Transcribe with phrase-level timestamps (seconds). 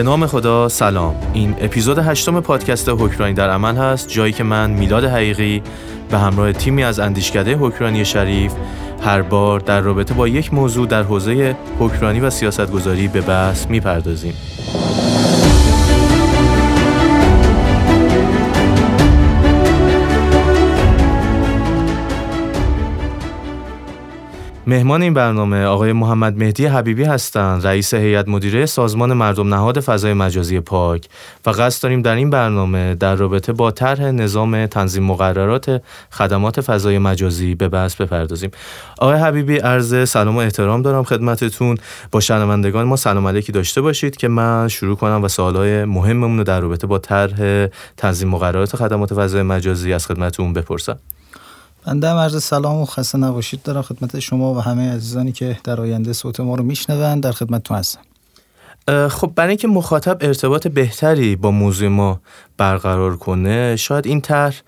[0.00, 1.14] به نام خدا سلام.
[1.32, 5.62] این اپیزود هشتم پادکست حکرانی در عمل هست جایی که من میلاد حقیقی
[6.10, 8.52] به همراه تیمی از اندیشکده حکرانی شریف
[9.02, 14.34] هر بار در رابطه با یک موضوع در حوزه حکرانی و سیاستگذاری به بحث می‌پردازیم.
[24.70, 30.12] مهمان این برنامه آقای محمد مهدی حبیبی هستند رئیس هیئت مدیره سازمان مردم نهاد فضای
[30.12, 31.08] مجازی پاک.
[31.46, 36.98] و قصد داریم در این برنامه در رابطه با طرح نظام تنظیم مقررات خدمات فضای
[36.98, 38.50] مجازی به بحث بپردازیم.
[38.98, 41.78] آقای حبیبی عرض سلام و احترام دارم خدمتتون.
[42.10, 46.44] با شنوندگان ما سلام علیکی داشته باشید که من شروع کنم و سوالای مهممون رو
[46.44, 50.98] در رابطه با طرح تنظیم مقررات خدمات فضای مجازی از خدمتتون بپرسم.
[51.86, 53.62] بنده عرض سلام و خسته نباشید.
[53.62, 57.76] دارم خدمت شما و همه عزیزانی که در آینده صوت ما رو میشنوند در خدمتتون
[57.76, 58.00] هستم.
[59.08, 62.20] خب برای اینکه مخاطب ارتباط بهتری با موضوع ما
[62.56, 64.60] برقرار کنه شاید این طرح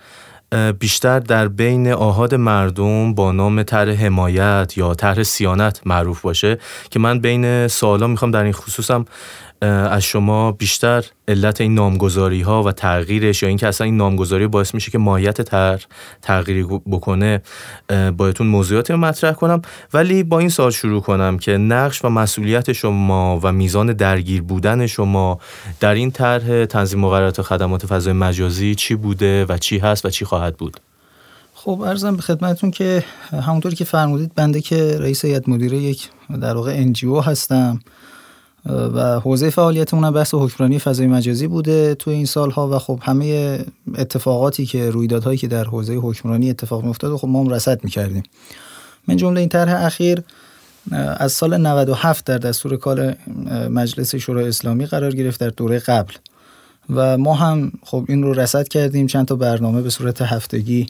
[0.79, 6.59] بیشتر در بین آهاد مردم با نام طرح حمایت یا طرح سیانت معروف باشه
[6.91, 9.05] که من بین سوالا می‌خوام در این خصوصم
[9.67, 14.75] از شما بیشتر علت این نامگذاری ها و تغییرش یا اینکه اصلا این نامگذاری باعث
[14.75, 15.85] میشه که ماهیت تر
[16.23, 17.43] تغییری بکنه
[18.17, 19.63] بایتون موضوعات رو مطرح کنم.
[19.95, 24.87] ولی با این سال شروع کنم که نقش و مسئولیت شما و میزان درگیر بودن
[24.87, 25.41] شما
[25.81, 30.25] در این طرح تنظیم مقررات خدمات فضای مجازی چی بوده و چی هست و چی
[30.25, 30.81] خواهد بود؟
[31.55, 33.05] خب ارزم به خدمتتون که
[33.47, 36.09] همونطوری که فرمودید بنده که رئیس هیئت مدیره یک
[36.41, 37.81] در واقع انجیو هستم.
[38.67, 43.59] و حوزه فعالیتمون هم بحث حکمرانی فضای مجازی بوده تو این سالها و خب همه
[43.99, 48.23] اتفاقاتی که رویدادهایی که در حوزه حکمرانی اتفاق میافتاد خب ما هم رصد می‌کردیم.
[49.09, 50.23] من جمله این طرح اخیر
[50.93, 53.15] از سال 97 در دستور کار
[53.71, 56.13] مجلس شورای اسلامی قرار گرفت در دوره قبل
[56.91, 60.87] و ما هم خب این رو رصد کردیم چند تا برنامه به صورت هفتگی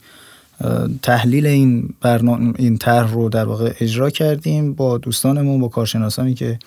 [1.03, 6.59] تحلیل این برنامه این طرح رو در واقع اجرا کردیم با دوستانمون با کارشناسانی که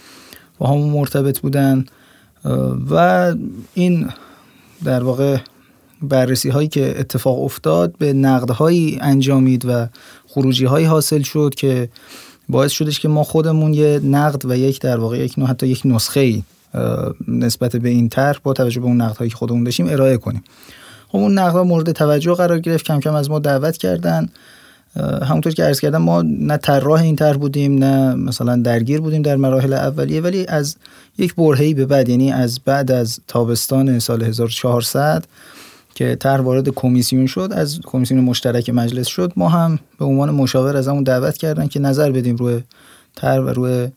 [0.57, 1.85] با همون مرتبط بودن
[2.89, 3.33] و
[3.73, 4.09] این
[4.83, 5.37] در واقع
[6.01, 9.87] بررسی هایی که اتفاق افتاد به نقد هایی انجامید و
[10.27, 11.89] خروجی هایی حاصل شد که
[12.49, 16.19] باعث شدش که ما خودمون یه نقد و یک در واقع یک حتی یک نسخه
[16.19, 16.43] ای
[17.27, 20.43] نسبت به این طرح با توجه به اون نقد هایی که خودمون داشتیم ارائه کنیم.
[21.07, 24.29] خب اون نقد مورد توجه قرار گرفت کم کم از ما دعوت کردن.
[25.01, 29.35] همونطور که عرض کردم ما نه طراح این طرح بودیم نه مثلا درگیر بودیم در
[29.35, 30.75] مراحل اولیه ولی از
[31.17, 35.25] یک برهه‌ای به بعد یعنی از بعد از تابستان سال 1400
[35.95, 40.77] که طرح وارد کمیسیون شد از کمیسیون مشترک مجلس شد ما هم به عنوان مشاور
[40.77, 42.61] از همون دعوت کردن که نظر بدیم روی
[43.15, 43.87] طرح و روی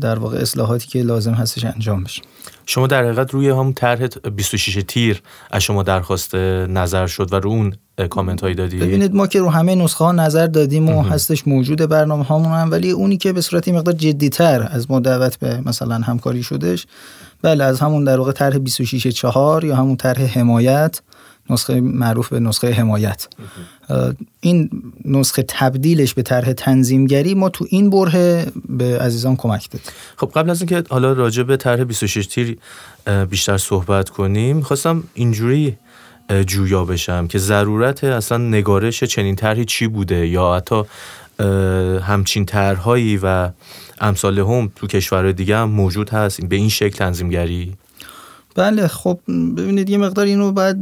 [0.00, 2.22] در واقع اصلاحاتی که لازم هستش انجام بشه.
[2.70, 4.06] شما در حقیقت روی هم طرح
[4.36, 7.74] 26 تیر از شما درخواست نظر شد و رو اون
[8.10, 11.78] کامنت هایی دادی؟ ببینید ما که رو همه نسخه ها نظر دادیم و هستش موجود
[11.78, 15.94] برنامه هامون هم ولی اونی که به صورت مقدار تر از ما دعوت به مثلا
[15.94, 16.86] همکاری شدش
[17.42, 21.00] بله از همون در واقع طرح 26 4 یا همون طرح حمایت
[21.50, 23.28] نسخه معروف به نسخه حمایت.
[24.40, 24.70] این
[25.04, 29.82] نسخه تبدیلش به طرح تنظیمگری ما تو این بره به عزیزان کمک داد.
[30.16, 32.58] خب قبل از اینکه حالا راجع به طرح 26 تیر
[33.30, 35.76] بیشتر صحبت کنیم می‌خواستم اینجوری
[36.46, 40.82] جویا بشم که ضرورت اصلا نگارش چنین طرحی چی بوده یا حتی
[42.00, 43.50] همچین طرحهایی و
[44.00, 47.72] امثال هم تو کشورهای دیگه هم موجود هست به این شکل تنظیمگری؟
[48.58, 49.18] بله خب
[49.56, 50.78] ببینید یه مقدار اینو بعد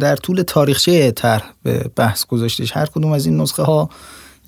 [0.00, 3.90] در طول تاریخچه طرح به بحث گذاشتش هر کدوم از این نسخه ها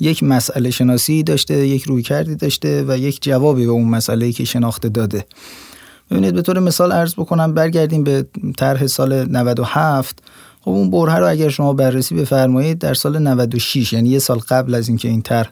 [0.01, 4.45] یک مسئله شناسی داشته یک روی کردی داشته و یک جوابی به اون مسئله که
[4.45, 5.27] شناخته داده.
[6.11, 8.27] ببینید به طور مثال عرض بکنم برگردیم به
[8.59, 10.19] طرح سال 97
[10.61, 14.75] خب اون بره رو اگر شما بررسی بفرمایید در سال 96 یعنی یه سال قبل
[14.75, 15.51] از اینکه این طرح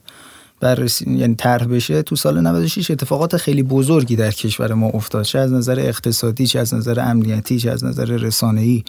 [0.61, 5.25] بررسی یعنی طرح بشه تو سال 96 اتفاقات خیلی بزرگی در کشور ما افتاد.
[5.25, 8.85] چه از نظر اقتصادی چه از نظر امنیتی چه از نظر رسانه‌ای.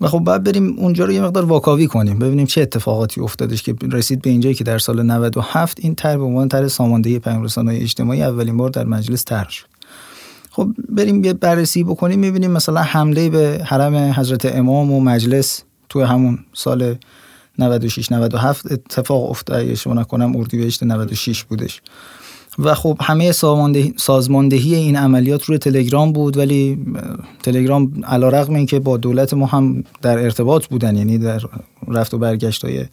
[0.00, 3.74] و خب بعد بریم اونجا رو یه مقدار واکاوی کنیم ببینیم چه اتفاقاتی افتادش که
[3.92, 8.22] رسید به اینجایی که در سال 97 این طرح به عنوان طرح ساماندهی پیام اجتماعی
[8.22, 9.66] اولین بار در مجلس طرح شد.
[10.50, 16.04] خب بریم یه بررسی بکنیم می‌بینیم مثلا حمله به حرم حضرت امام و مجلس تو
[16.04, 16.94] همون سال
[17.58, 19.74] 96 97 اتفاق افتاد.
[19.74, 21.80] شما نکنم اردیبهشت 96 بودش.
[22.58, 23.32] و خب همه
[23.96, 26.78] سازماندهی این عملیات روی تلگرام بود ولی
[27.42, 31.40] تلگرام علا رقم این که با دولت ما هم در ارتباط بودن یعنی در
[31.88, 32.84] رفت و برگشت های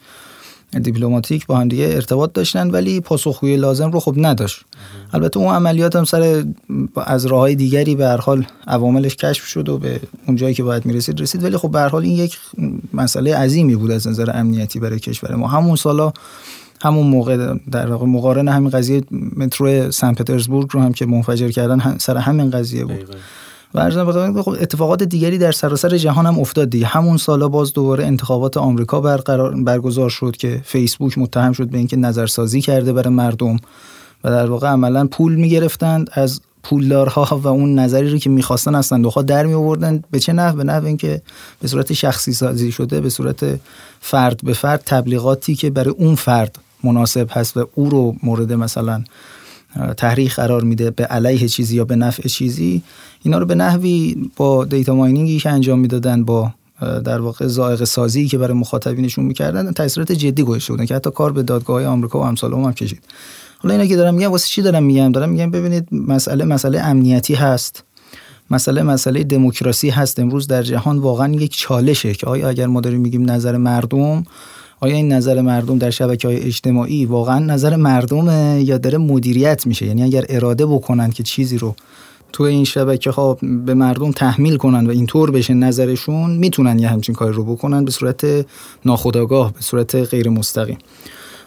[0.71, 4.61] دیپلماتیک با هم دیگه ارتباط داشتن ولی پاسخگویی لازم رو خب نداشت.
[5.13, 6.43] البته اون عملیات هم سر
[7.05, 10.63] از راه های دیگری به هر حال عواملش کشف شد و به اون جایی که
[10.63, 11.43] باید می‌رسید رسید.
[11.43, 12.37] ولی خب به هر حال این یک
[12.93, 15.47] مسئله عظیمی بود از نظر امنیتی برای کشور ما.
[15.47, 16.13] همون سالا
[16.81, 19.03] همون موقع در واقع مقارن همین قضیه
[19.37, 23.15] مترو سن پترزبورگ رو هم که منفجر کردن سر همین قضیه بود.
[23.73, 26.85] و خب اتفاقات دیگری در سراسر جهان هم افتاد دیگه.
[26.85, 31.97] همون سالا باز دوباره انتخابات آمریکا برقرار برگزار شد که فیسبوک متهم شد به اینکه
[31.97, 33.55] نظرسازی کرده برای مردم
[34.23, 38.85] و در واقع عملا پول می‌گرفتند از پولدارها و اون نظری رو که می‌خواستن از
[38.85, 41.21] صندوق در می آوردن به چه نحو؟ به نحو اینکه
[41.61, 43.59] به صورت شخصی سازی شده به صورت
[43.99, 49.03] فرد به فرد تبلیغاتی که برای اون فرد مناسب هست و او رو مورد مثلا
[49.97, 52.81] تحریک قرار میده به علیه چیزی یا به نفع چیزی.
[53.23, 56.51] اینا رو به نحوی با دیتا ماینینگی که انجام می‌دادن با
[56.81, 61.31] در واقع زائق سازی که برای مخاطبینشون می‌کردن تاثیرات جدی گذاشته بودن که حتی کار
[61.31, 63.03] به دادگاه آمریکا و امثال هم, هم کشید.
[63.57, 67.33] حالا اینا که دارم میگم واسه چی دارم میگم دارم میگم ببینید مسئله مسئله امنیتی
[67.33, 67.83] هست.
[68.51, 70.19] مسئله مسئله دموکراسی هست.
[70.19, 74.23] امروز در جهان واقعا یک چالشه که آیا اگر ما داریم میگیم نظر مردم
[74.85, 79.85] آیا این نظر مردم در شبکه های اجتماعی واقعا نظر مردمه یا داره مدیریت میشه؟
[79.85, 81.75] یعنی اگر اراده بکنن که چیزی رو
[82.33, 87.15] تو این شبکه ها به مردم تحمیل کنن و اینطور بشه نظرشون می‌تونن یه همچین
[87.15, 88.45] کاری رو بکنن به صورت
[88.85, 90.77] ناخودآگاه به صورت غیر مستقیم.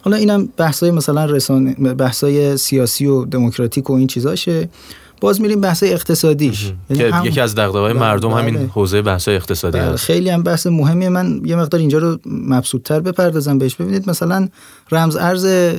[0.03, 4.69] حالا اینم بحثای مثلا رسانه بحثای سیاسی و دموکراتیک و این چیزاشه.
[5.21, 6.73] باز میریم بحث اقتصادیش.
[6.91, 8.67] یعنی یکی از دغدغه‌های بله، مردم همین بله.
[8.67, 10.05] حوزه بحث اقتصادی بله، هست.
[10.05, 11.09] خیلی هم بحث مهمی.
[11.09, 13.75] من یه مقدار اینجا رو مبسوطتر بپردازم بهش.
[13.75, 14.49] ببینید مثلا
[14.93, 15.75] رمز ارز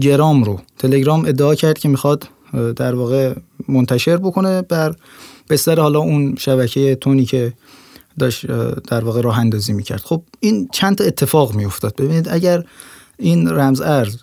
[0.00, 2.28] گرام رو تلگرام ادعا کرد که می‌خواد
[2.76, 3.34] در واقع
[3.68, 4.94] منتشر بکنه بر
[5.50, 7.52] بستر حالا اون شبکه تونی که
[8.18, 8.46] داشت
[8.82, 10.00] در واقع راه اندازی می‌کرد.
[10.00, 11.96] خب این چند تا اتفاق میافتاد.
[11.96, 12.64] ببینید اگر
[13.18, 14.16] این رمز ارز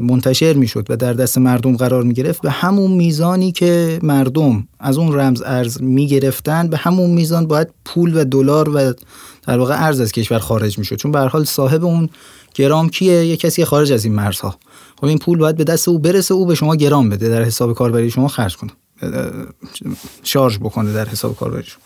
[0.00, 4.98] منتشر می‌شد و در دست مردم قرار می گرفت به همون میزانی که مردم از
[4.98, 8.92] اون رمز ارز می گرفتن به همون میزان باید پول و دلار و
[9.46, 12.08] در واقع ارز از کشور خارج می شد چون به حال صاحب اون
[12.54, 14.56] گرام کیه؟ یه کسی خارج از این مرزها.
[15.00, 17.74] خب این پول باید به دست او برسه او به شما گرام بده در حساب
[17.74, 18.70] کاربری شما خرج کنه.
[20.22, 21.82] شارژ بکنه در حساب کاربری شما.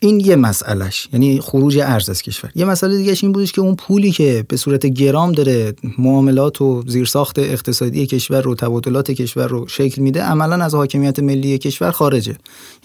[0.00, 2.50] این یه مسئلهش یعنی خروج ارز از کشور.
[2.54, 6.82] یه مسئله دیگه این بودش که اون پولی که به صورت گرام داره معاملات و
[6.86, 12.36] زیرساخت اقتصادی کشور رو تبادلات کشور رو شکل میده عملا از حاکمیت ملی کشور خارجه.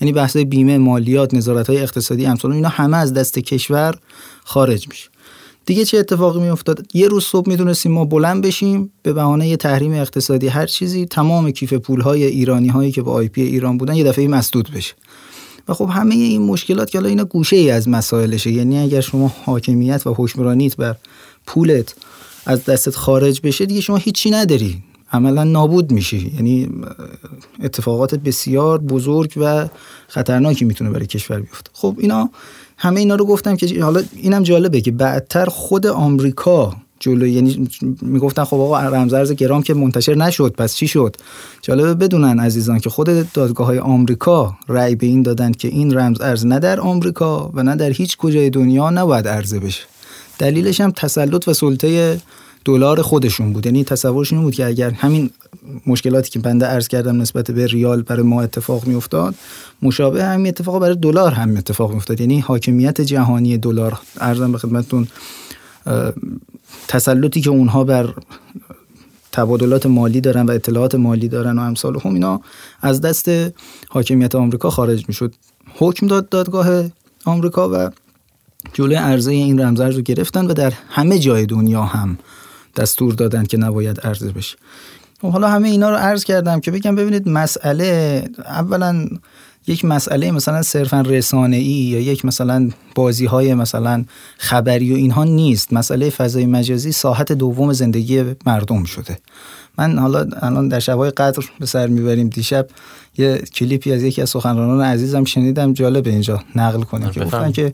[0.01, 3.95] یعنی بحث بیمه مالیات نظارت های اقتصادی امثال اینا همه از دست کشور
[4.43, 5.09] خارج میشه.
[5.65, 10.47] دیگه چه اتفاقی میافتاد؟ یه روز صبح می‌دونستیم ما بلند بشیم به بهانه تحریم اقتصادی
[10.47, 14.27] هر چیزی تمام کیف پولهای ایرانی هایی که با آی پی ایران بودن یه دفعه
[14.27, 14.93] مسدود بشه.
[15.69, 18.51] و خب همه این مشکلات که حالا اینا گوشه ای از مسائلشه.
[18.51, 20.95] یعنی اگر شما حاکمیت و حکمرانیت بر
[21.45, 21.95] پولت
[22.45, 24.83] از دستت خارج بشه دیگه شما هیچی نداری.
[25.11, 26.31] عملا نابود میشی.
[26.35, 26.69] یعنی
[27.63, 29.67] اتفاقات بسیار بزرگ و
[30.07, 31.71] خطرناکی می‌تونه برای کشور بیفته.
[31.73, 32.29] خب اینا
[32.77, 37.69] همه اینا رو گفتم که حالا اینم جالبه که بعدتر خود آمریکا جلو یعنی
[38.01, 41.15] می‌گفتن خب آقا رمزارز گرام که منتشر نشد پس چی شد؟
[41.61, 46.21] جالبه بدونن عزیزان که خود دادگاه های آمریکا رأی به این دادند که این رمز
[46.21, 49.83] ارز نه در آمریکا و نه در هیچ کجای دنیا نباید عرضه بشه.
[50.39, 52.19] دلیلش هم تسلط و سلطه
[52.65, 53.65] دلار خودشون بود.
[53.65, 55.29] یعنی تصورشون بود که اگر همین
[55.87, 59.35] مشکلاتی که بنده عرض کردم نسبت به ریال برای ما اتفاق میافتاد
[59.81, 62.21] مشابه همین اتفاق برای دلار هم اتفاق میافتاد.
[62.21, 63.99] یعنی حاکمیت جهانی دلار.
[64.17, 65.07] ارزم به خدمتتون
[66.89, 68.13] تسلطی که اونها بر
[69.31, 72.41] تبادلات مالی دارن و اطلاعات مالی دارن و امثال هم اینا
[72.81, 73.31] از دست
[73.89, 75.33] حاکمیت آمریکا خارج می‌شد.
[75.75, 76.83] حکم داد دادگاه
[77.25, 77.89] آمریکا و
[78.73, 82.17] جلوی عرضه این رمزارز رو گرفتن و در همه جای دنیا هم
[82.75, 84.57] دستور دادن که نباید عرضه بشه.
[85.21, 89.07] خب حالا همه اینا رو عرض کردم که بگم ببینید مسئله اولا
[89.69, 94.05] یک مسئله مثلا صرفا رسانه ای یا یک مثلا بازی های مثلا
[94.37, 95.73] خبری و اینها نیست.
[95.73, 99.17] مسئله فضای مجازی ساحت دوم زندگی مردم شده.
[99.77, 102.29] من حالا الان در شبهای قدر به سر می‌بریم.
[102.29, 102.67] دیشب
[103.17, 105.73] یه کلیپی از یکی از سخنرانان عزیزم شنیدم.
[105.73, 107.73] جالب اینجا نقل کنیم که گفتن که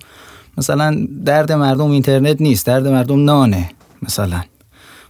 [0.57, 3.69] مثلا درد مردم اینترنت نیست درد مردم نانه
[4.01, 4.41] مثلا.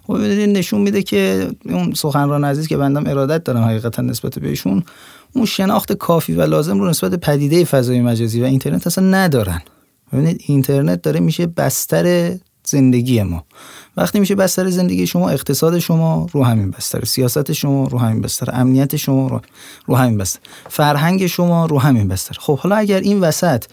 [0.07, 4.83] خب نشون میده که اون سخنران عزیز که بندم ارادت دارم حقیقتا نسبت بهشون
[5.35, 9.61] اون شناخت کافی و لازم رو نسبت پدیده فضای مجازی و اینترنت اصلا ندارن.
[10.13, 13.45] ببینید اینترنت داره میشه بستر زندگی ما.
[13.97, 18.49] وقتی میشه بستر زندگی شما اقتصاد شما رو همین بستر سیاست شما رو همین بستر
[18.53, 19.41] امنیت شما رو,
[19.85, 20.39] رو همین بستر
[20.69, 22.37] فرهنگ شما رو همین بستر.
[22.39, 23.65] خب حالا اگر این وسط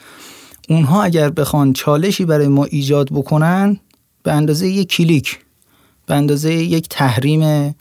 [0.68, 3.80] اونها اگر بخوان چالشی برای ما ایجاد بکنن
[4.22, 5.38] به اندازه یک کلیک
[6.06, 7.74] به اندازه یک تحریم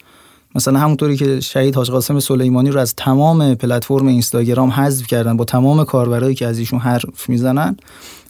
[0.54, 5.44] مثلا همونطوری که شهید حاج قاسم سلیمانی رو از تمام پلتفرم اینستاگرام حذف کردن با
[5.44, 7.76] تمام کاربرایی که از ایشون حرف می‌زنن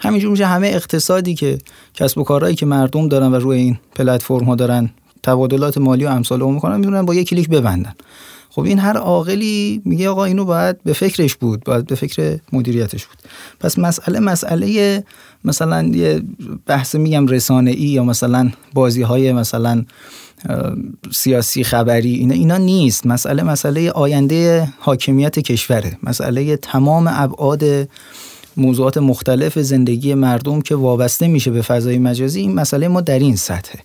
[0.00, 1.58] همینجور میشه همه اقتصادی که
[1.94, 4.90] کسب و کارهایی که مردم دارن و روی این پلتفرم ها دارن
[5.22, 7.94] تبادلات مالی و امثال اون می‌کنن می‌تونن با یک کلیک ببندن.
[8.50, 13.06] خب این هر عاقلی میگه آقا اینو باید به فکرش بود باید به فکر مدیریتش
[13.06, 13.16] بود.
[13.60, 15.04] پس مسئله مسئله
[15.44, 16.22] مثلا یه
[16.66, 19.84] بحث میگم رسانه ای یا مثلا بازی های مثلا
[21.12, 23.06] سیاسی خبری اینا اینا نیست.
[23.06, 25.98] مسئله مسئله آینده حاکمیت کشوره.
[26.02, 27.88] مسئله تمام ابعاد
[28.56, 33.36] موضوعات مختلف زندگی مردم که وابسته میشه به فضای مجازی این مسئله ما در این
[33.36, 33.80] سطحه.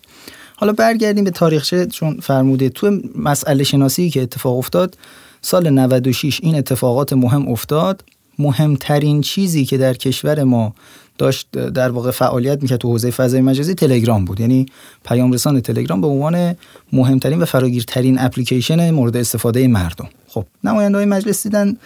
[0.56, 4.98] حالا برگردیم به تاریخچه چون فرموده تو مسئله شناسی که اتفاق افتاد
[5.42, 8.04] سال 96 این اتفاقات مهم افتاد.
[8.38, 10.74] مهمترین چیزی که در کشور ما
[11.18, 14.40] داشت در واقع فعالیت می‌کرد تو حوزه فضای مجازی تلگرام بود.
[14.40, 14.66] یعنی
[15.04, 16.56] پیام رسان تلگرام به عنوان
[16.92, 20.08] مهمترین و فراگیرترین اپلیکیشن مورد استفاده مردم.
[20.28, 21.76] خب نماینده های مجلس دیدن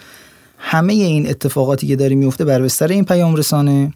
[0.57, 3.93] همه این اتفاقاتی که داره میفته بر بستر این پیام رسانه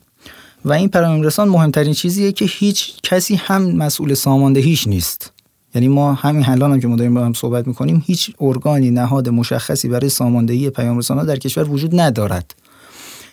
[0.65, 5.31] و این پیام رسان مهمترین چیزیه که هیچ کسی هم مسئول ساماندهیش نیست.
[5.75, 9.29] یعنی ما همین الان هم که ما داریم با هم صحبت می‌کنیم هیچ ارگانی نهاد
[9.29, 12.55] مشخصی برای ساماندهی پیام ها در کشور وجود ندارد.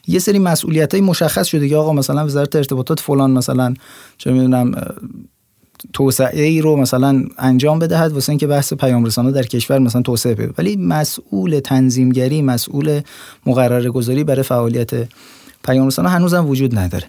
[0.06, 3.75] یه سری مسئولیت های مشخص شده که آقا مثلا وزارت ارتباطات فلان مثلا
[4.18, 4.73] چه می‌دونم
[5.92, 10.34] توسعه ای رو مثلا انجام بدهد واسه اینکه بحث پیام رسانه در کشور مثلا توسعه
[10.34, 13.00] بده ولی مسئول تنظیمگری مسئول
[13.46, 14.90] مقرره گذاری برای فعالیت
[15.64, 17.04] پیام رسانه هنوزم وجود نداره.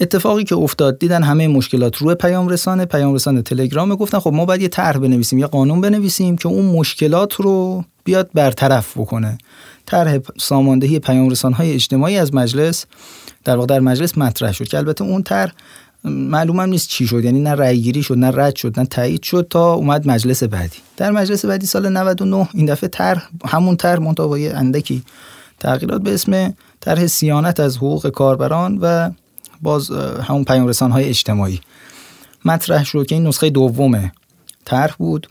[0.00, 4.44] اتفاقی که افتاد دیدن همه مشکلات روی پیام رسانه پیام رسانه تلگرام گفتن خب ما
[4.44, 9.38] باید یه طرح بنویسیم یه قانون بنویسیم که اون مشکلات رو بیاد برطرف بکنه.
[9.88, 12.86] طرح ساماندهی پیام های اجتماعی از مجلس
[13.44, 15.52] در واقع در مجلس مطرح شد که البته اون طرح
[16.04, 19.46] معلومم نیست چی شد یعنی نه رأی گیری شد نه رد شد نه تایید شد
[19.50, 20.76] تا اومد مجلس بعدی.
[20.96, 25.02] در مجلس بعدی سال 99 این دفعه طرح همون طرح منتها اندکی
[25.60, 29.10] تغییرات به اسم طرح سیانت از حقوق کاربران و
[29.62, 29.90] باز
[30.22, 31.60] همون پیام های اجتماعی
[32.44, 34.12] مطرح شد که این نسخه دوم
[34.64, 35.28] طرح بود.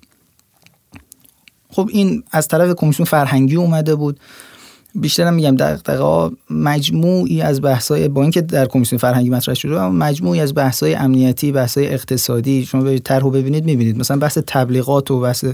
[1.71, 4.19] خب این از طرف کمیسیون فرهنگی اومده بود.
[5.01, 10.39] بیشتر میگم دقیقا مجموعی از بحث‌های با اینکه در کمیسیون فرهنگی مطرح شده اما مجموعی
[10.39, 13.97] از بحث‌های امنیتی بحث‌های اقتصادی شما به طرحو ببینید می‌بینید.
[13.97, 15.45] مثلا بحث تبلیغات و بحث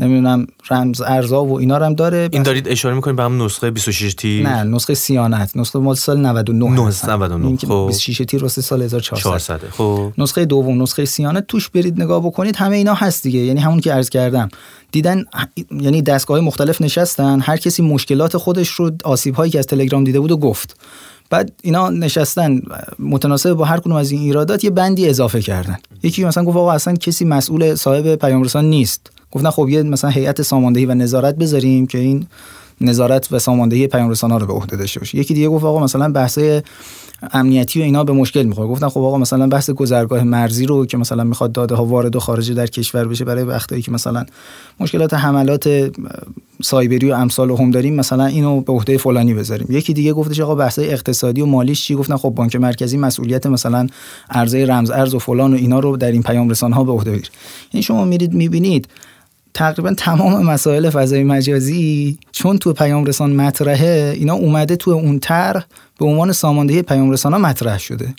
[0.00, 2.28] نمی‌دونم رمز ارزا و اینا رو هم داره.
[2.32, 5.56] این دارید اشاره می‌کنید به هم نسخه 26 تیر نه نسخه سیانت.
[5.56, 7.86] نسخه مال سال 99 99 خب.
[7.88, 10.12] 26 تیر واسه سال 1400 خب.
[10.18, 11.46] نسخه دوم نسخه سیانت.
[11.46, 13.38] توش برید نگاه بکنید همه اینا هست دیگه.
[13.38, 14.48] یعنی همون که عرض کردم.
[14.92, 15.24] دیدن
[15.80, 17.40] یعنی دستگاه مختلف نشستن.
[17.40, 20.76] هر کسی مشکلات خودش رو آسیب هایی که از تلگرام دیده بود و گفت.
[21.30, 22.60] بعد اینا نشستن.
[22.98, 25.76] متناسب با هر کنون از این ایرادات یه بندی اضافه کردن.
[26.02, 29.10] یکی مثلا گفت آقا اصلا کسی مسئول صاحب پیام رسان نیست.
[29.32, 32.26] گفتن خب یه مثلا هیئت ساماندهی و نظارت بذاریم که این
[32.80, 35.18] نظارت و ساماندهی پیام ها رو به عهده داشته باشه.
[35.18, 36.38] یکی دیگه گفت آقا مثلا بحث
[37.32, 38.68] امنیتی و اینا به مشکل می‌خوره.
[38.68, 42.20] گفتن خب آقا مثلا بحث گذرگاه مرزی رو که مثلا می‌خواد داده ها وارد و
[42.20, 44.26] خارج در کشور بشه برای وقتایی که مثلا
[44.80, 45.92] مشکلات حملات
[46.62, 49.66] سایبری و امثال هم داریم مثلا اینو به عهده فلانی بذاریم.
[49.70, 53.86] یکی دیگه گفتش آقا بحث اقتصادی و مالیش چی؟ گفتن خب بانک مرکزی مسئولیت مثلا
[54.30, 57.10] ارزه رمز ارز و فلان و اینا رو در این پیام رسان ها به عهده
[57.10, 57.28] بگیره.
[57.70, 58.88] این شما میرید می‌بینید
[59.56, 65.64] تقریبا تمام مسائل فضای مجازی چون تو پیام رسان مطرحه اینا اومده تو اون طرح
[65.98, 68.14] به عنوان ساماندهی پیام رسان ها مطرح شده.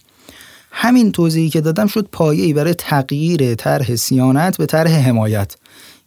[0.71, 5.55] همین توضیحی که دادم شد پایه‌ای برای تغییر طرح سیانت به طرح حمایت.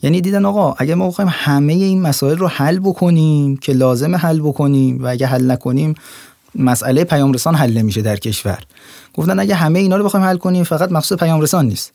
[0.03, 4.41] یعنی دیدن آقا اگر ما بخوایم همه این مسائل رو حل بکنیم که لازم حل
[4.41, 5.95] بکنیم و اگه حل نکنیم
[6.55, 8.59] مسئله پیام رسان حل نمیشه در کشور.
[9.15, 11.93] گفتن اگه همه اینا رو بخوایم حل کنیم فقط مقصود پیام رسان نیست.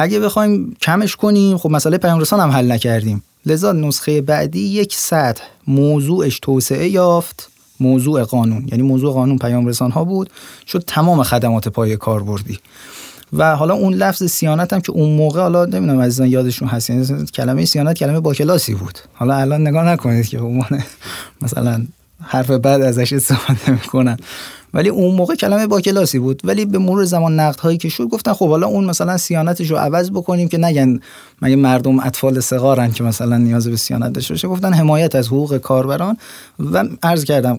[0.00, 3.22] اگه بخوایم کمش کنیم خب مسئله پیام رسان هم حل نکردیم.
[3.46, 7.50] لذا نسخه بعدی یک سطح موضوعش توسعه یافت
[7.80, 8.68] موضوع قانون.
[8.68, 10.30] یعنی موضوع قانون پیام رسان ها بود.
[10.66, 12.58] شد تمام خدمات پای کاربردی.
[13.32, 16.90] و حالا اون لفظ سیانت هم که اون موقع حالا نمی‌دونم عزیزان یادشون هست.
[16.90, 18.98] یعنی کلمه سیانت کلمه با کلاسی بود.
[19.14, 20.82] حالا الان نگاه نکنید که عنوان
[21.42, 21.86] مثلا
[22.22, 24.16] حرف بعد ازش استفاده می‌کنن.
[24.74, 26.40] ولی اون موقع کلمه با کلاسی بود.
[26.44, 29.76] ولی به مرور زمان نقد هایی که شد گفتن خب حالا اون مثلا سیانتش رو
[29.76, 31.00] عوض بکنیم که نگن
[31.42, 34.48] مگه مردم اطفال صغارن که مثلا نیاز به سیانت داشته باشه.
[34.48, 36.16] گفتن حمایت از حقوق کاربران
[36.58, 37.58] و عرض کردم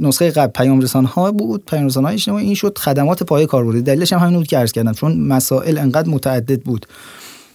[0.00, 3.82] نسخه قبل پیام رسان ها بود پیام رسان های این شد خدمات پایه کاربردی.
[3.82, 6.86] دلیلش هم همین بود که عرض کردم چون مسائل انقدر متعدد بود.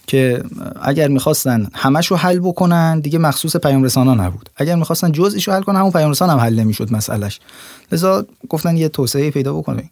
[0.07, 0.43] که
[0.81, 4.49] اگر می‌خواستن همش رو حل بکنن دیگه مخصوص پیام رسانا نبود.
[4.55, 7.39] اگر می‌خواستن جزئیش رو حل کنن همون پیام رسان هم حل نمی‌شد مسئلهش.
[7.91, 9.89] لذا گفتن یه توسعه پیدا بکنه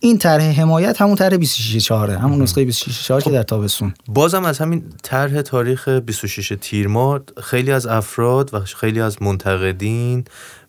[0.00, 3.94] این طرح حمایت همون طرح 26 4 همون نسخه 26 4 که در تابستون.
[4.08, 10.24] بازم از همین طرح تاریخ 26 تیر ماه خیلی از افراد و خیلی از منتقدین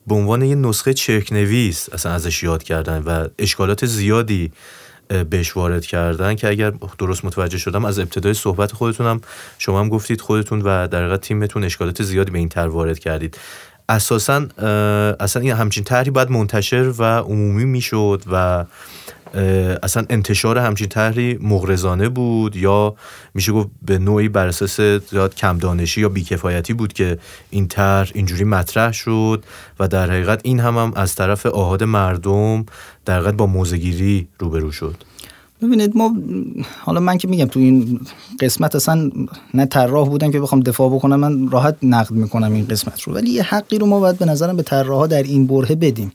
[0.08, 4.52] به عنوان یه نسخه چرکنویس اصلا ازش یاد کردن و اشکالات زیادی
[5.30, 9.22] بهش وارد کردن که اگر درست متوجه شدم از ابتدای صحبت خودتونم
[9.58, 13.38] شما هم گفتید خودتون و در تیمتون اشکالات زیادی به این تر وارد کردید.
[13.90, 14.46] اساسا
[15.20, 18.66] اصلا این همچین طرحی باید منتشر و عمومی می‌شد و
[19.84, 22.96] اصلا انتشار همچین طرحی مغرضانه بود یا
[23.34, 28.12] میشه گفت به نوعی بر اساس زیاد کم دانشی یا بیکفایتی بود که این طرح
[28.14, 29.44] اینجوری مطرح شد
[29.80, 32.66] و در حقیقت این هم, هم از طرف آهاد مردم
[33.08, 34.96] در حقیقت با موزگیری روبرو شد.
[35.62, 36.16] ببینید ما
[36.80, 38.00] حالا من که میگم تو این
[38.40, 39.12] قسمت اصلا
[39.54, 43.14] نه طراح بودم که بخوام دفاع بکنم من راحت نقد می‌کنم این قسمت رو.
[43.14, 46.12] ولی یه حقی رو ما باید به نظرم به طراحا در این برهه بدیم.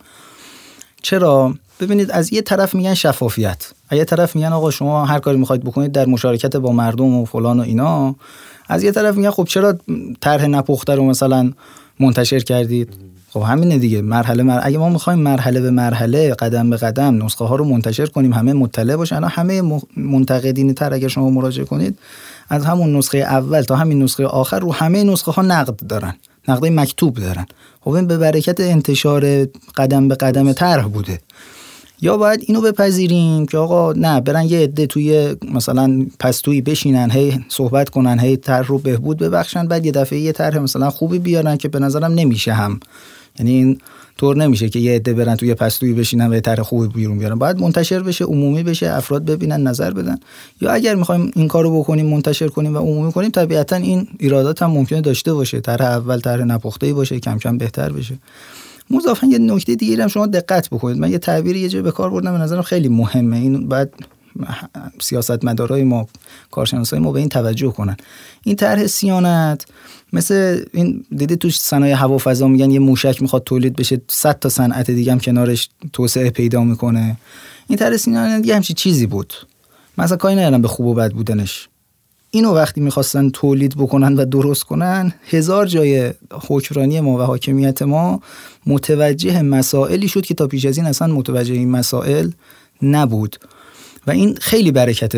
[1.02, 3.72] چرا؟ ببینید از یه طرف میگن شفافیت.
[3.88, 7.24] از یه طرف میگن آقا شما هر کاری می‌خواید بکنید در مشارکت با مردم و
[7.24, 8.14] فلان و اینا.
[8.68, 9.78] از یه طرف میگن خب چرا
[10.20, 11.52] طرح نپخته رو مثلا
[12.00, 14.02] منتشر کردید؟ خب همینه دیگه.
[14.02, 14.60] مرحله مر...
[14.62, 18.52] اگه ما می‌خوایم مرحله به مرحله قدم به قدم نسخه ها رو منتشر کنیم همه
[18.52, 19.24] مطلع باشن.
[19.24, 21.98] همه منتقدین تر اگر شما مراجعه کنید
[22.48, 26.14] از همون نسخه اول تا همین نسخه آخر رو همه نسخه ها نقد دارن.
[26.48, 27.46] نقد مکتوب دارن.
[27.80, 29.46] خب این به برکت انتشار
[29.76, 31.18] قدم به قدم طرح بوده.
[32.00, 37.44] یا باید اینو بپذیریم که آقا نه برن یه عده توی مثلا پستویی بشینن هی
[37.48, 41.56] صحبت کنن هی طرح رو بهبود ببخشن بعد یه دفعه یه طرح مثلا خوبی بیارن
[41.56, 42.80] که به نظرم نمیشه هم
[43.38, 43.80] یعنی این
[44.18, 47.34] طور نمیشه که یه عده برن توی پستویی بشینن و طرح خوبی بیرون بیارن.
[47.34, 50.18] باید منتشر بشه عمومی بشه افراد ببینن نظر بدن.
[50.60, 54.70] یا اگر می‌خوایم این کارو بکنیم منتشر کنیم و عمومی کنیم طبیعتا این ایرادات هم
[54.70, 55.60] ممکنه داشته باشه.
[55.60, 58.18] طرح اول طرح نپخته باشه کم کم بهتر بشه.
[58.90, 60.98] مضافا یه نکته دیگه هم شما دقت بکنید.
[60.98, 63.36] من یه تعبیری یه جای به کار بردم به نظرم خیلی مهمه.
[63.36, 63.92] این بعد
[65.00, 66.08] سیاستمدارای ما
[66.50, 67.96] کارشناسای ما به این توجه کنن.
[68.44, 69.66] این طرح سیانت
[70.12, 74.90] مثل این دیدی تو صنایع هوافضا میگن یه موشک می‌خواد تولید بشه 100 تا صنعت
[74.90, 77.16] دیگه هم کنارش توسعه پیدا می‌کنه.
[77.68, 79.34] این طرح سیانت یه همچین چیزی بود.
[79.98, 81.68] مثلا کاری ندارم به خوب و بد بودنش.
[82.30, 88.20] اینو وقتی می‌خواستن تولید بکنن و درست کنن هزار جای حکمرانی ما و حاکمیت ما
[88.66, 92.30] متوجه مسائلی شد که تا پیش از این اصلا متوجه این مسائل
[92.82, 93.36] نبود.
[94.06, 95.14] و این خیلی برکت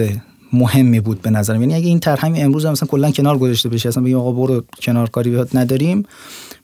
[0.54, 1.60] مهمی بود به نظرم.
[1.60, 4.64] یعنی اگه این طرح امروز هم مثلا کلا کنار گذاشته بشه اصلا بگیم آقا برو
[4.82, 6.06] کنار کاری نداریم.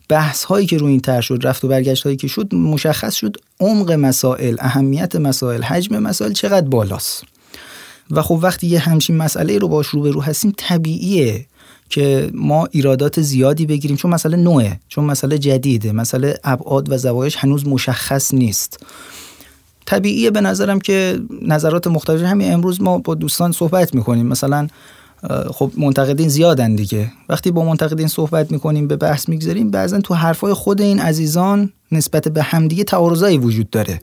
[0.09, 3.37] بحث هایی که روی این طرح شد رفت و برگشت هایی که شد مشخص شد
[3.61, 7.25] عمق مسائل اهمیت مسائل حجم مسائل چقدر بالاست.
[8.11, 11.47] و خب وقتی یه همچین مسئله رو باش روبرو هستیم طبیعیه
[11.91, 13.97] که ما ایرادات زیادی بگیریم.
[13.97, 15.93] چون مسئله نوعه چون مسئله جدیده.
[15.93, 18.87] مسئله ابعاد و زوایش هنوز مشخص نیست.
[19.91, 22.23] طبیعیه به نظرم که نظرات مختلف.
[22.23, 24.27] همین امروز ما با دوستان صحبت می‌کنیم.
[24.27, 24.69] مثلا
[25.51, 27.13] خب منتقدین زیادن دیگه.
[27.29, 32.29] وقتی با منتقدین صحبت می‌کنیم به بحث می‌گذاریم بعضا تو حرفای خود این عزیزان نسبت
[32.29, 34.01] به همدیگه تعارضایی وجود داره.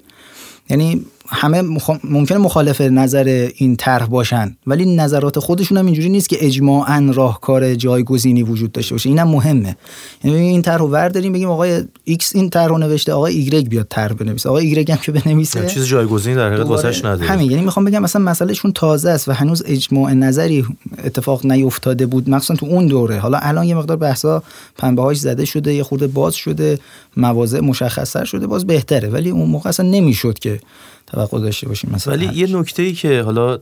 [0.69, 1.89] یعنی همه مخ...
[2.03, 7.75] ممکنه مخالف نظر این طرح باشن ولی نظرات خودشون هم اینجوری نیست که اجماعا راهکار
[7.75, 9.09] جایگزینی وجود داشته باشه.
[9.09, 9.77] اینم مهمه.
[10.23, 13.87] یعنی این طرح رو ورداریم بگیم آقای ایکس این طرح رو نوشته آقای ایگرگ بیاد
[13.89, 14.49] طرح بنویسه.
[14.49, 17.25] آقای ایگرگ هم که بنویسه چیز جایگزینی در حقیقت واسش نداره.
[17.25, 17.51] همین.
[17.51, 20.65] یعنی می‌خوام بگم مثلا مسئلهشون تازه است و هنوز اجماع نظری
[21.05, 23.19] اتفاق نیفتاده بود مخصوصا تو اون دوره.
[23.19, 24.43] حالا الان یه مقدار بحثا
[24.77, 26.79] پنبه زده شده یه خورده باز شده
[27.17, 29.09] مواضع مشخصتر شده باز بهتره.
[29.09, 30.59] ولی اون موقع اصلا نمی‌شد که
[31.07, 33.59] توقع داشته باشیم مثلا ولی یه نکته ای که حالا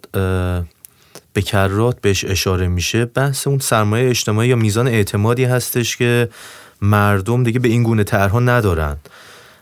[1.34, 6.29] به کرات بهش اشاره میشه بحث اون سرمایه اجتماعی یا میزان اعتمادی هستش که
[6.81, 8.97] مردم دیگه به این گونه طرحها ندارن.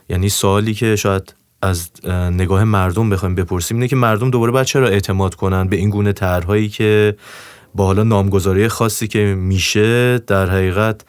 [0.09, 1.89] یعنی سوالی که شاید از
[2.31, 6.13] نگاه مردم بخوایم بپرسیم اینه که مردم دوباره باید چرا اعتماد کنن به این گونه
[6.13, 7.15] طرحهایی که
[7.75, 11.01] با حالا نامگذاری خاصی که میشه در حقیقت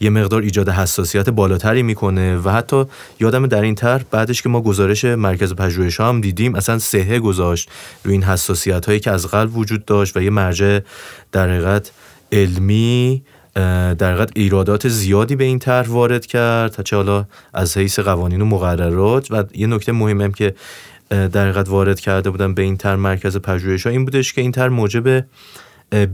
[0.00, 2.84] یه مقدار ایجاد حساسیت بالاتری می‌کنه و حتی
[3.20, 7.70] یادم در این طرح بعدش که ما گزارش مرکز پژوهش هم دیدیم اصلا سهه گذاشت
[8.04, 10.78] روی این حساسیت هایی که از قلب وجود داشت و یه مرجع
[11.32, 11.90] در حقیقت
[12.32, 13.22] علمی
[13.54, 18.44] در حقیقت ایرادات زیادی به این طرح وارد کرد چه حالا از حیث قوانین و
[18.44, 19.30] مقررات.
[19.30, 20.54] و یه نکته مهمم که
[21.10, 24.52] در حقیقت وارد کرده بودم به این طرح مرکز پژوهش ها این بودش که این
[24.52, 25.24] طرح موجب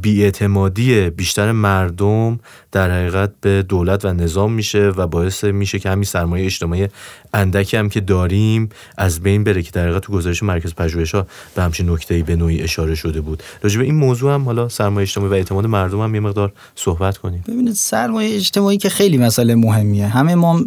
[0.02, 2.40] بیاعتمادی بیشتر مردم
[2.72, 6.88] در حقیقت به دولت و نظام میشه و باعث میشه که همین سرمایه اجتماعی
[7.34, 11.26] اندکی هم که داریم از بین بره که در حقیقت تو گزارش مرکز پژوهش ها
[11.54, 13.42] به همچین نکته‌ای به نوعی اشاره شده بود.
[13.62, 17.18] راجع به این موضوع هم حالا سرمایه اجتماعی و اعتماد مردم هم یه مقدار صحبت
[17.18, 17.44] کنیم.
[17.48, 20.06] ببینید سرمایه اجتماعی که خیلی مسئله مهمیه.
[20.06, 20.60] همه ما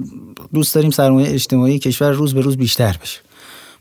[0.53, 3.19] دوست داریم سرمایه اجتماعی کشور روز به روز بیشتر بشه.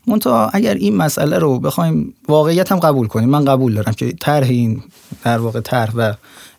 [0.07, 4.47] منتها اگر این مسئله رو بخوایم واقعیت هم قبول کنیم من قبول دارم که طرح
[4.47, 4.83] این
[5.23, 6.13] در واقع طرح و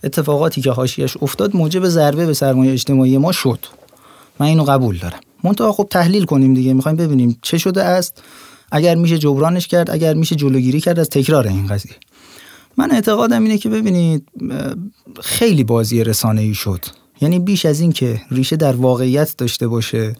[0.04, 3.58] اتفاقاتی که حاشیهش افتاد موجب ضربه به سرمایه اجتماعی ما شد.
[4.38, 5.20] من اینو قبول دارم.
[5.44, 8.22] منتها خب تحلیل کنیم دیگه می‌خوایم ببینیم چه شده است.
[8.72, 11.94] اگر میشه جبرانش کرد اگر میشه جلوگیری کرد از تکرار این قضیه.
[12.76, 14.28] من اعتقادم اینه که ببینید
[15.20, 16.84] خیلی بازی رسانه ای شد.
[17.20, 20.14] یعنی بیش از این که ریشه در واقعیت داشته باشه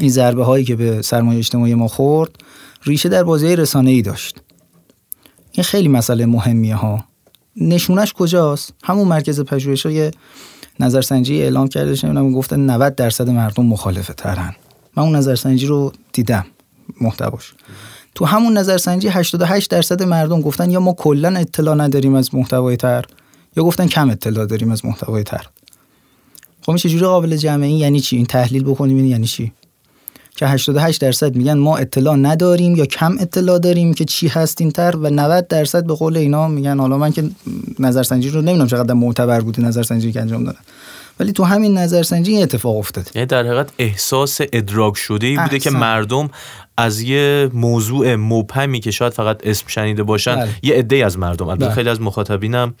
[0.00, 2.30] این ضربه هایی که به سرمایه اجتماعی ما خورد
[2.84, 4.40] ریشه در بازی رسانه ای داشت.
[5.52, 7.04] این خیلی مسئله مهمیه ها.
[7.56, 10.10] نشونش کجاست؟ همون مرکز پژوهش های
[10.80, 14.56] نظرسنجی اعلام کرده شنیدم گفتن 90 درصد مردم مخالف ترن
[14.96, 16.46] من اون نظرسنجی رو دیدم
[17.00, 17.54] محتواش.
[18.14, 23.04] تو همون نظرسنجی 88 درصد مردم گفتن یا ما کلا اطلاع نداریم از محتوای تر
[23.56, 25.46] یا گفتن کم اطلاع داریم از محتوای تر.
[26.62, 29.52] خب این چجوری قابل جمعی؟ یعنی چی؟ این تحلیل بکنیم این یعنی چی؟
[30.36, 34.70] که 88 درصد میگن ما اطلاع نداریم یا کم اطلاع داریم که چی هست این
[34.70, 36.80] تر و 90 درصد به قول اینا میگن.
[36.80, 37.24] حالا من که
[37.78, 40.58] نظرسنجی رو نمی‌دونم چقدر معتبر بوده نظرسنجی که انجام دادن.
[41.20, 45.70] ولی تو همین نظرسنجی اتفاق افتاد یعنی در حقیقت احساس ادراک شده ای بوده که
[45.70, 46.30] مردم
[46.76, 50.48] از یه موضوع مبهمی که شاید فقط اسم شنیده باشن بله.
[50.62, 51.48] یه عده از مردم.
[51.48, 51.74] البته بله.
[51.74, 52.74] خیلی از مخاطبینم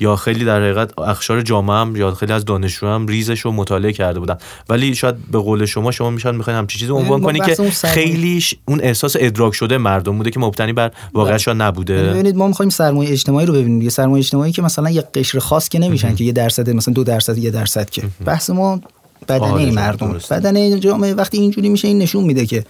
[0.00, 3.92] یا خیلی در حقیقت اخشار جامعه هم یا خیلی از دانشجو هم ریزش رو مطالعه
[3.92, 4.36] کرده بودن.
[4.68, 8.80] ولی شاید به قول شما شما میشن می‌خواین همچین چیزی عنوان کنی که خیلیش اون
[8.82, 11.56] احساس ادراک شده مردم بوده که مبتنی بر واقعش بله.
[11.56, 12.02] نبوده.
[12.02, 15.68] ببینید ما می‌خوایم سرمایه اجتماعی رو ببینیم یه سرمایه اجتماعی که مثلا یه قشر خاص
[15.68, 18.02] که نمیشن که یه درصد مثلا دو درصد یه درصد که.
[18.24, 18.80] بحث ما
[19.28, 20.18] بدنه مردم.
[20.30, 22.64] بدنه جامعه وقتی اینجوری میشه این نشون میده که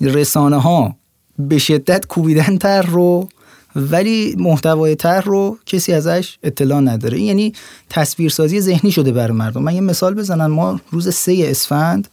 [0.00, 0.96] رسانه ها
[1.38, 3.28] به شدت کوبیدن تر رو
[3.76, 7.20] ولی محتوای تر رو کسی ازش اطلاع نداره.
[7.20, 7.52] یعنی
[7.90, 9.62] تصویرسازی ذهنی شده بر مردم.
[9.62, 10.46] من یه مثال بزنم.
[10.46, 12.08] ما روز سه اسفند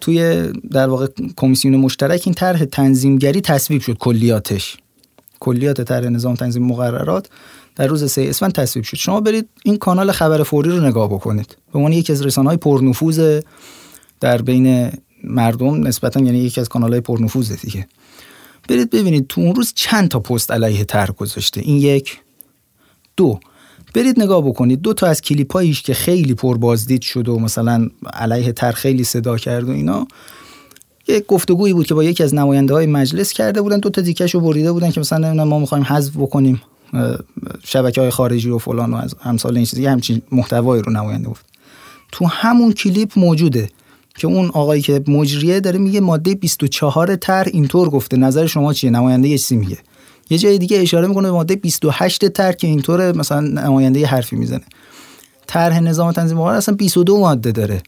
[0.00, 3.98] توی در واقع کمیسیون مشترک این طرح تنظیمگری تصویب شد.
[3.98, 4.76] کلیاتش.
[5.40, 7.28] کلیات طرح نظام تنظیم مقررات
[7.76, 8.96] در روز سه اسفند تصویب شد.
[8.96, 11.56] شما برید این کانال خبر فوری رو نگاه بکنید.
[11.72, 13.40] به عنوان یکی از رسانه های پرنفوذ
[14.20, 14.90] در بین
[15.24, 17.88] مردم نسبتا یعنی یکی از کانال های پرنفوذه دیگه.
[18.68, 21.60] برید ببینید تو اون روز چند تا پست علیه تر گذاشته.
[21.60, 22.20] این یک.
[23.16, 23.40] دو.
[23.94, 24.80] برید نگاه بکنید.
[24.80, 29.36] دو تا از کلیپاییش که خیلی پر بازدید شد و مثلا علیه تر خیلی صدا
[29.36, 30.06] کرد و اینا
[31.08, 33.78] یک گفتگویی بود که با یکی از نماینده های مجلس کرده بودن.
[33.78, 36.62] دو تا دیکش رو بریده بودن که مثلا ما می‌خوایم حذف بکنیم
[37.64, 39.86] شبکه های خارجی و فلان و از امثال این چیزی.
[39.86, 41.38] همچین محتوایی رو نماینده بود
[42.12, 43.68] تو همون کلیپ موجوده.
[44.18, 48.16] که اون آقایی که مجریه داره میگه ماده 24 تر اینطور گفته.
[48.16, 49.78] نظر شما چیه؟ نماینده یه چیزی میگه.
[50.30, 54.36] یه جای دیگه اشاره می‌کنه به ماده 28 تر که اینطور مثلا نماینده یه حرفی
[54.36, 54.64] می‌زنه.
[55.46, 57.82] طرح نظام تنظیم مقرر اصلا 22 ماده داره.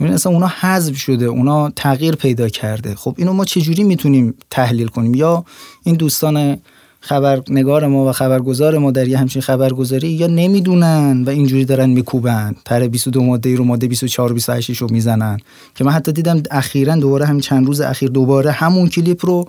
[0.00, 2.94] این اصلا اونا حذف شده اونا تغییر پیدا کرده.
[2.94, 5.44] خب اینو ما چجوری می‌تونیم تحلیل کنیم؟ یا
[5.84, 6.58] این دوستان
[7.00, 12.54] خبرنگار ما و خبرگزار ما در یه همچین خبرگزاری یا نمی‌دونن و اینجوری دارن میکوبن.
[12.64, 15.38] تر 22 ماده رو ماده 24 و 28 رو می‌زنن.
[15.74, 19.46] که من حتی دیدم اخیرا دوباره همین چند روز اخیر دوباره همون کلیپ رو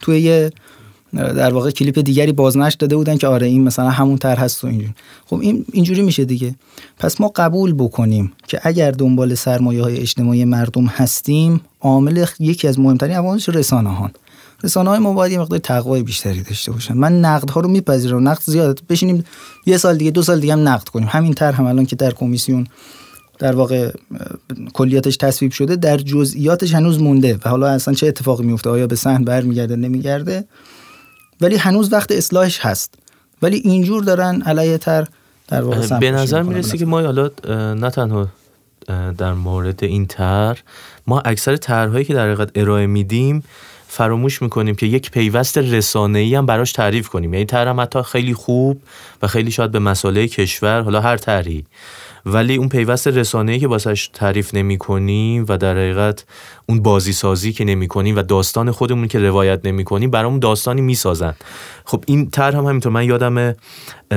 [0.00, 0.50] توی یه
[1.12, 4.66] در واقع کلیپ دیگری بازنش داده بودن که آره این مثلا همون تر هست و
[4.66, 4.94] اینجوری.
[5.26, 6.54] خب این اینجوری میشه دیگه.
[6.98, 12.78] پس ما قبول بکنیم که اگر دنبال سرمایه های اجتماعی مردم هستیم عامل یکی از
[12.78, 14.10] مهمترین عواملش رسانه ها
[14.64, 16.94] رسانه های ما باید یه مقدار تقوای بیشتری داشته باشن.
[16.94, 18.28] من نقد ها رو میپذیرم.
[18.28, 18.80] نقد زیاد.
[18.88, 19.24] بشینیم
[19.66, 21.08] یه سال دیگه دو سال دیگه هم نقد کنیم.
[21.10, 22.66] همین طرح هم الان که در کمیسیون
[23.38, 23.90] در واقع
[24.72, 28.96] کلیاتش تصویب شده در جزئیاتش هنوز مونده و حالا اصلا چه اتفاقی میفته؟ آیا به
[28.96, 30.44] صحن برمیگرده نمیگرده؟
[31.40, 32.94] ولی هنوز وقت اصلاحش هست.
[33.42, 35.06] ولی اینجور دارن علیه تر
[35.48, 37.30] در واقع به نظر می‌رسه که ما حالا
[37.74, 38.28] نه تنها
[39.18, 40.58] در مورد این تر
[41.06, 43.42] ما اکثر طرحهایی که در حقیقت ارائه میدیم
[43.96, 45.58] فراموش می‌کنیم که یک پیوست
[45.96, 47.34] ای هم براش تعریف کنیم.
[47.34, 48.82] یعنی طرح حتی خیلی خوب
[49.22, 51.64] و خیلی شاید به مسئله کشور حالا هر طرحی.
[52.26, 56.24] ولی اون پیوست ای که واسش تعریف نمی کنیم و در حقیقت
[56.66, 60.80] اون بازی سازی که نمی کنیم و داستان خودمون که روایت نمی کنیم برامون داستانی
[60.80, 61.34] می‌سازن.
[61.84, 62.92] خب این طرح هم همینطور.
[62.92, 63.54] من یادم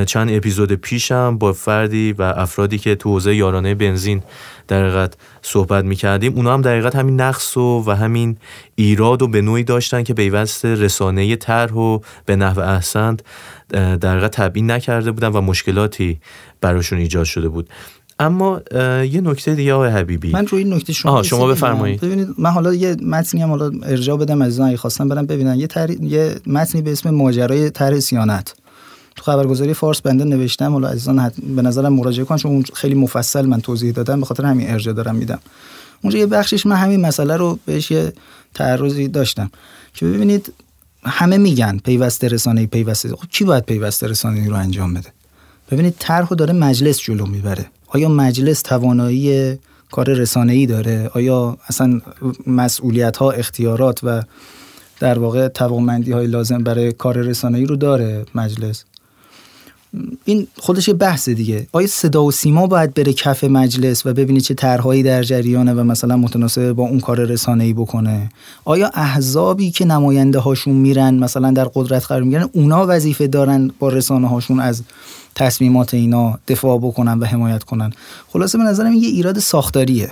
[0.06, 4.24] چند اپیزود پیشم با فردی و افرادی که تو حوزه یارانه بنزین
[4.70, 6.34] در حقیقت صحبت می‌کردیم.
[6.36, 8.38] اونا هم در همین نقص و, و همین
[8.76, 13.22] ایراد و به نوعی داشتن که پیوست رسانه طرح و به نحو احسند
[13.70, 16.20] در حقیقت تبیین نکرده بودن و مشکلاتی
[16.62, 17.70] براشون ایجاد شده بود.
[18.20, 18.62] اما
[19.04, 20.32] یه نکته دیگه آقای حبیبی.
[20.32, 22.02] من روی این نکته شما شما بفرمایید.
[22.02, 25.60] ببینید من حالا یه متنی هم حالا ارجاع بدم از اگه خواستم برم ببینن.
[25.60, 25.90] یه, تر...
[25.90, 28.56] یه متنی به اسم ماجرای طرح سیانت.
[29.20, 30.72] تو خبرگزاری فارس بنده نوشتم.
[30.72, 34.20] حالا عزیزان به نظرم مراجعه کن چون خیلی مفصل من توضیح دادم.
[34.20, 35.40] به خاطر همین ارجاع دارم میدم.
[36.02, 38.14] اونجا یه بخشش من همین مسئله رو بهش یه
[38.54, 39.52] تعرضی داشتم
[39.94, 40.54] که ببینید
[41.04, 43.10] همه میگن پیوسته رسانه‌ای پیوسته.
[43.10, 45.10] خب کی باید پیوسته رسانه‌ای رو انجام بده؟
[45.72, 47.66] ببینید طرحو داره مجلس جلو می‌بره.
[47.88, 49.58] آیا مجلس توانایی
[49.92, 52.02] کار رسانه‌ای داره؟ آیا اصلا
[52.48, 54.24] مسئولیت ها اختیارات و
[55.00, 58.86] در واقع توانمندی های لازم برای کار رسانه‌ای رو داره مجلس؟
[60.26, 61.68] این خودش یه بحث دیگه.
[61.72, 65.84] آیا صدا و سیما باید بره کف مجلس و ببینید چه طرحهایی در جریانه و
[65.84, 68.32] مثلا متناسب با اون کار رسانه‌ای بکنه؟
[68.66, 73.90] آیا احزابی که نماینده هاشون میرن مثلا در قدرت قرار می‌گیرن اونا وظیفه دارن با
[73.90, 74.84] رسانه هاشون از
[75.36, 77.92] تصمیمات اینا دفاع بکنن و حمایت کنن؟
[78.28, 80.12] خلاصه به نظرم یه ایراد ساختاریه.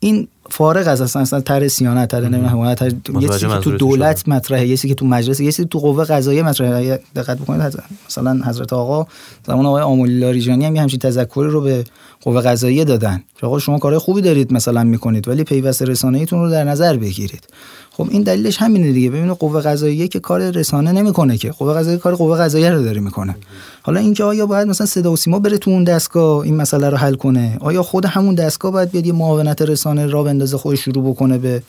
[0.00, 4.28] این فارغ از اصلا اصلا تر سیانت تر نمی‌دونم حمایت یه چیزی که تو دولت
[4.28, 7.00] مطرحه یه چیزی که تو مجلس یه چیزی تو قوه قضاییه مطرحه.
[7.16, 9.06] دقت بکنید مثلا حضرت آقا
[9.46, 11.84] زمان آقای آمولی لاریجانی هم یه همچین تذکری رو به
[12.22, 13.22] قوه قضاییه دادن.
[13.40, 16.96] که آقا شما کارهای خوبی دارید مثلا می‌کنید ولی پیوسته رسانه ایتون رو در نظر
[16.96, 17.44] بگیرید.
[17.92, 19.10] خب این دلیلش همینه دیگه.
[19.10, 21.50] ببینید قوه قضاییه که کار رسانه نمی‌کنه که.
[21.50, 23.36] قوه قضاییه کار قوه قضاییه رو داره می‌کنه.
[23.82, 26.96] حالا اینکه آیا باید مثلا صدا و سیما بره تو اون دستگاه این مسئله رو
[26.96, 31.10] حل کنه؟ آیا خود همون دستگاه باید بیاد یه معاونت رسانه را بندازه خودش شروع
[31.12, 31.62] بکنه به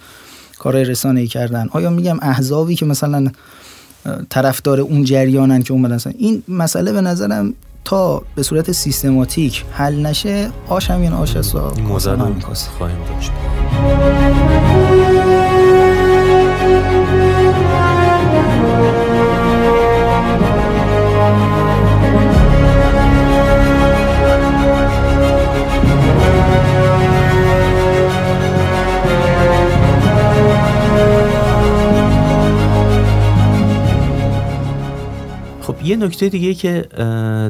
[0.60, 1.68] کارهای رسانه ای کردن.
[1.72, 3.28] آیا میگم احزابی که مثلا
[4.30, 7.54] طرفدار اون جریانن که اومدن؟ این مسئله به نظرم
[7.86, 11.52] تا به صورت سیستماتیک حل نشه آش همین آش است
[12.78, 13.32] خواهیم داشت.
[35.84, 36.86] یه نکته دیگه که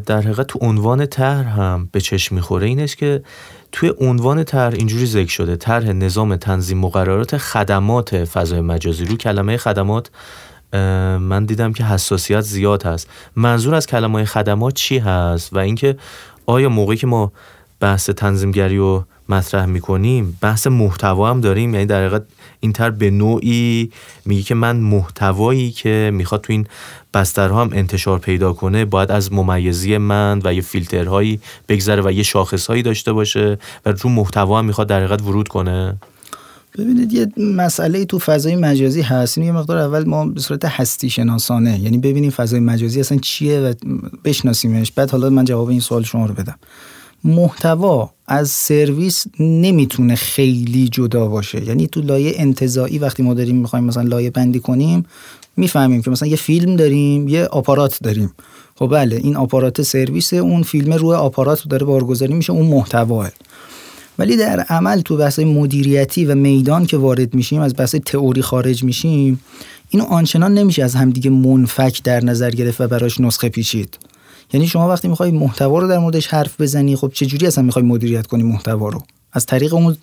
[0.05, 3.23] در حقیقت تو عنوان طرح هم به چشم می‌خوره این است که
[3.71, 5.55] توی عنوان طرح اینجوری ذکر شده.
[5.55, 9.05] طرح نظام تنظیم مقررات خدمات فضای مجازی.
[9.05, 10.09] رو کلمه خدمات
[11.19, 13.07] من دیدم که حساسیت زیاد هست.
[13.35, 15.97] منظور از کلمه خدمات چی هست؟ و اینکه
[16.45, 17.31] آیا موقعی که ما
[17.79, 22.23] بحث تنظیمگری رو مطرح می‌کنیم بحث محتوا هم داریم؟ یعنی در حقیقت
[22.63, 23.91] این تر به نوعی
[24.25, 26.67] میگه که من محتوایی که می‌خواد تو این
[27.13, 32.23] بسترها هم انتشار پیدا کنه باید از ممیزی من و یه فیلترهایی بگذره و یه
[32.23, 35.97] شاخصهایی داشته باشه و رو محتوا هم می‌خواد در حقیقت ورود کنه.
[36.77, 39.37] ببینید یه مسئله تو فضای مجازی هست.
[39.37, 43.59] این یه مقدار اول ما به صورت هستی شناسانه یعنی ببینیم فضای مجازی اصلا چیه
[43.59, 43.73] و
[44.23, 44.91] بشناسیمش.
[44.91, 46.55] بعد حالا من جواب این سوال شما رو بدم.
[47.23, 51.65] محتوا از سرویس نمی‌تونه خیلی جدا باشه.
[51.65, 55.05] یعنی تو لایه انتظایی وقتی ما داریم می‌خوایم مثلا لایه بندی کنیم
[55.57, 58.33] می‌فهمیم که مثلا یه فیلم داریم یه آپارات داریم.
[58.75, 63.29] خب بله این آپارات سرویس اون فیلم روی آپارات داره بارگذاری میشه اون محتواه.
[64.19, 68.83] ولی در عمل تو بحث مدیریتی و میدان که وارد میشیم از بحث تئوری خارج
[68.83, 69.39] میشیم
[69.89, 73.97] اینو آنچنان نمیشه از همدیگه منفک در نظر گرفت و براش نسخه پیچید.
[74.53, 77.85] یعنی شما وقتی می‌خوای محتوا رو در موردش حرف بزنی خب چه جوری اصلا می‌خوای
[77.85, 79.97] مدیریت کنی محتوا رو؟ از طریق اون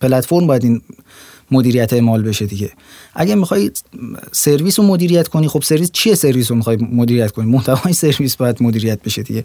[0.00, 0.80] پلتفرم باید این
[1.50, 2.70] مدیریت اعمال بشه دیگه.
[3.14, 3.70] اگه می‌خوای
[4.32, 8.62] سرویس رو مدیریت کنی خب سرویس چیه سرویس رو می‌خوای مدیریت کنی؟ محتوای سرویس باید
[8.62, 9.42] مدیریت بشه دیگه.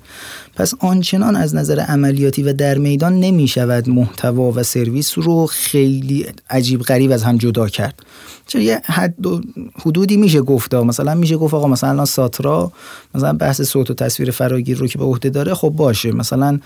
[0.56, 6.82] پس آنچنان از نظر عملیاتی و در میدان نمی‌شود محتوا و سرویس رو خیلی عجیب
[6.82, 8.04] غریب از هم جدا کرد.
[8.48, 9.42] چه یه حد و
[9.82, 12.72] حدودی میشه گفت مثلا میشه گفت آقا مثلا ساترا
[13.16, 16.12] مثلا بحث صوت و تصویر فراگیر رو که به عهده داره خب باشه.
[16.12, 16.60] مثلا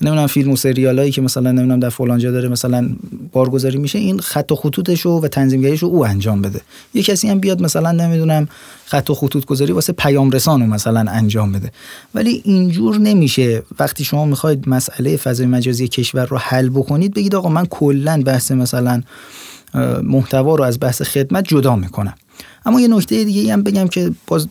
[0.00, 2.88] نمی‌دونم فیلم و سریالایی که مثلا نمی‌دونم در فلان جا داره مثلا
[3.32, 6.60] بارگذاری میشه این خط و خطوطش و تنظیمگریش رو او انجام بده.
[6.94, 8.48] یه کسی هم بیاد مثلا نمی‌دونم
[8.86, 11.70] خط و خطوط گذاری واسه پیام رسان رو مثلا انجام بده.
[12.14, 13.62] ولی اینجور نمیشه.
[13.78, 18.50] وقتی شما می‌خواید مسئله فضای مجازی کشور رو حل بکنید بگید آقا من کلا بحث
[18.50, 19.02] مثلا
[20.02, 22.14] محتوا رو از بحث خدمت جدا می‌کنم.
[22.66, 24.48] اما یه نکته دیگه هم بگم که باز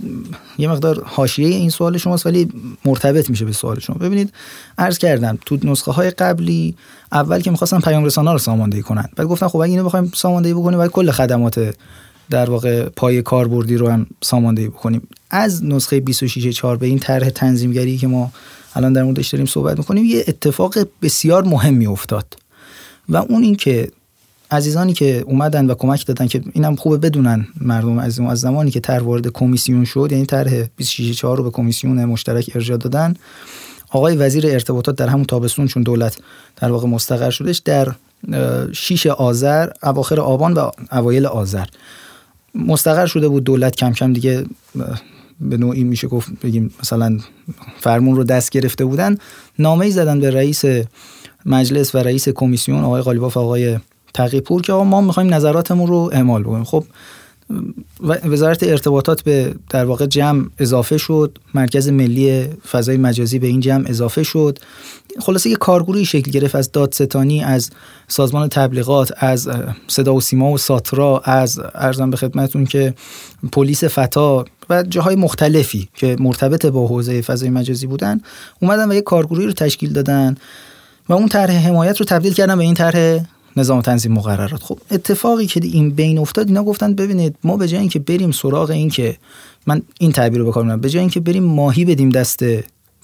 [0.57, 2.49] یه مقدار حاشیه این سوال شماست ولی
[2.85, 3.95] مرتبط میشه به سوال شما.
[3.95, 4.33] ببینید
[4.77, 6.75] عرض کردم تو نسخه های قبلی
[7.11, 9.09] اول که می‌خواستن پیام رسانا رو ساماندهی کنن.
[9.15, 11.75] بعد گفتن خب اگه اینو بخوایم ساماندهی بکنیم باید کل خدمات
[12.29, 15.07] در واقع پای کاربردی رو هم ساماندهی بکنیم.
[15.29, 18.31] از نسخه 26.4 به این طرح تنظیمگری که ما
[18.75, 22.37] الان در موردش داریم صحبت می‌کنیم یه اتفاق بسیار مهمی افتاد.
[23.09, 23.91] و اون این که
[24.51, 28.79] عزیزانی که اومدن و کمک دادن که اینم خوبه بدونن مردم از از زمانی که
[28.79, 30.63] طرح وارد کمیسیون شد یعنی طرح
[31.15, 33.15] 4 رو به کمیسیون مشترک ارجاع دادن.
[33.89, 36.17] آقای وزیر ارتباطات در همون تابستون چون دولت
[36.55, 37.95] در واقع مستقر شدش در
[38.73, 41.65] 6 آذر اواخر آبان و اوایل آذر.
[42.55, 44.45] مستقر شده بود دولت کم کم دیگه
[45.41, 47.19] به نوعی میشه گفت بگیم مثلا
[47.79, 49.17] فرمون رو دست گرفته بودن.
[49.59, 50.63] نامه ای زدن به رئیس
[51.45, 53.77] مجلس و رئیس کمیسیون آقای قالیباف آقای
[54.15, 56.63] تقیپور که آقا ما می‌خوایم نظراتمون رو اعمال بکنیم.
[56.63, 56.83] خب
[58.03, 61.37] وزارت ارتباطات به در واقع جمع اضافه شد.
[61.53, 64.59] مرکز ملی فضای مجازی به این جمع اضافه شد.
[65.19, 67.69] خلاصه یه کارگروهی شکل گرفت از دادستانی از
[68.07, 69.49] سازمان تبلیغات از
[69.87, 72.93] صدا و سیما و ساترا از ارزم به خدمتون که
[73.51, 78.21] پلیس فتا و جاهای مختلفی که مرتبط با حوزه فضای مجازی بودن
[78.61, 80.35] اومدن و یه کارگروهی رو تشکیل دادن.
[81.09, 83.19] و اون طرح حمایت رو تبدیل کردن به این طرح
[83.57, 84.63] نظام تنظیم مقررات.
[84.63, 88.69] خب اتفاقی که این بین افتاد اینا گفتن ببینید ما به جای اینکه بریم سراغ
[88.69, 89.17] این که
[89.67, 92.43] من این تعبیر رو بکنم به جای اینکه بریم ماهی بدیم دست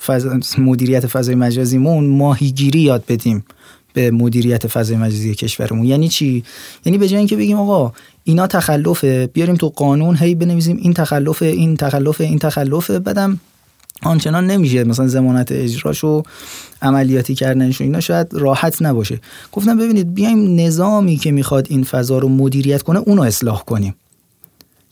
[0.06, 0.28] فض...
[0.58, 3.46] مدیریت فضای مجازیمون ماهیگیری یاد بدیم
[3.94, 5.86] به مدیریت فضای مجازی کشورمون.
[5.86, 6.44] یعنی چی؟
[6.86, 11.42] یعنی به جای اینکه بگیم آقا اینا تخلفه بیاریم تو قانون هی بنویسیم این تخلف
[11.42, 13.40] این تخلف این تخلفه بعدم
[14.04, 14.84] آنچنان نمیشه.
[14.84, 16.24] مثلا زمانت اجراش و
[16.82, 19.20] عملیاتی کردنش و اینا شاید راحت نباشه.
[19.52, 23.96] گفتم ببینید بیایم نظامی که می‌خواد این فضا رو مدیریت کنه اونو اصلاح کنیم.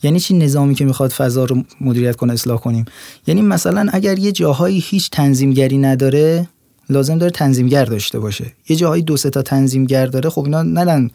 [0.04, 2.86] یعنی چی نظامی که می‌خواد فضا رو مدیریت کنه اصلاح کنیم؟
[3.28, 6.48] یعنی مثلا اگر یه جاهایی هیچ تنظیمگری نداره
[6.90, 8.46] لازم داره تنظیمگر داشته باشه.
[8.70, 11.12] یه جاهایی دو سه تا تنظیمگر داره خب اینا نلن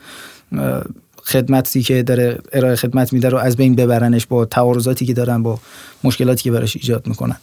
[1.25, 5.59] خدمتی که داره ارائه خدمت میده رو از بین ببرنش با تعارضاتی که دارن با
[6.05, 7.37] مشکلاتی که براش ایجاد می‌کنن.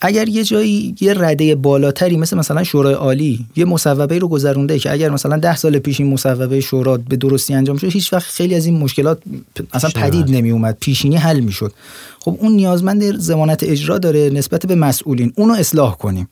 [0.00, 4.92] اگر یه جایی یه رده بالاتری مثل مثلا شورای عالی یه مصوبه رو گذرونده که
[4.92, 8.54] اگر مثلا ده سال پیش این مصوبه شورا به درستی انجام شد هیچ وقت خیلی
[8.54, 9.18] از این مشکلات
[9.72, 11.72] اصلا پدید نمی اومد پیشینی حل می‌شد.
[12.20, 15.32] خب اون نیازمند زمانت اجرا داره نسبت به مسئولین.
[15.36, 16.28] اونو اصلاح کنیم.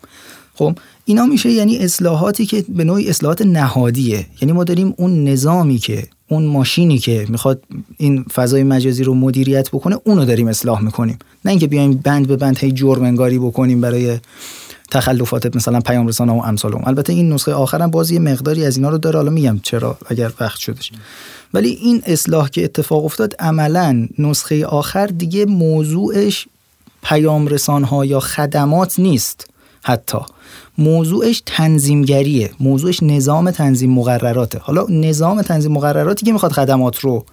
[0.54, 4.26] خب اینا میشه یعنی اصلاحاتی که به نوعی اصلاحات نهادیه.
[4.40, 7.62] یعنی ما داریم اون نظامی که اون ماشینی که می‌خواد
[7.96, 11.18] این فضای مجازی رو مدیریت بکنه اونو داریم اصلاح می‌کنیم.
[11.44, 14.18] نه اینکه بیایم بند به بند هی جرم انگاری بکنیم برای
[14.90, 18.98] تخلفات مثلا پیام رسانه و امثال البته این نسخه آخرم بازی مقداری از اینا رو
[18.98, 20.92] داره حالا میگم چرا اگر وقت شدش
[21.54, 26.48] ولی این اصلاح که اتفاق افتاد عملا نسخه آخر دیگه موضوعش
[27.02, 29.46] پیام ها یا خدمات نیست
[29.82, 30.18] حتی.
[30.78, 34.58] موضوعش تنظیمگریه موضوعش نظام تنظیم مقرراته.
[34.58, 37.24] حالا نظام تنظیم مقرراتی که می‌خواد خدمات رو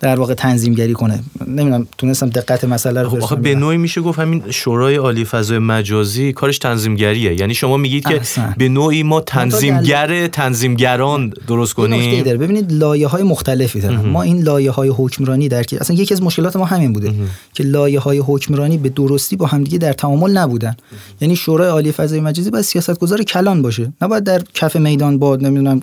[0.00, 1.20] در واقع تنظیمگری کنه.
[1.46, 6.32] نمی‌دونم تونستم دقت مسئله رو خب به نوعی میشه گفت همین شورای عالی فضای مجازی
[6.32, 7.40] کارش تنظیمگریه.
[7.40, 8.20] یعنی شما میگید که
[8.58, 14.00] به نوعی ما تنظیمگر تنظیمگران درست کنیم؟ ببینید لایه های مختلفی دارن.
[14.00, 17.12] ما این لایه های حکمرانی در که اصلا یکی از مشکلات ما همین بوده
[17.54, 20.76] که لایه های حکمرانی به درستی با همدیگه در تعامل نبودن.
[21.20, 23.92] یعنی شورای عالی فضای مجازی باید سیاستگزار کلان باشه.
[24.02, 25.80] نباید در کف میدان با نمی‌دونم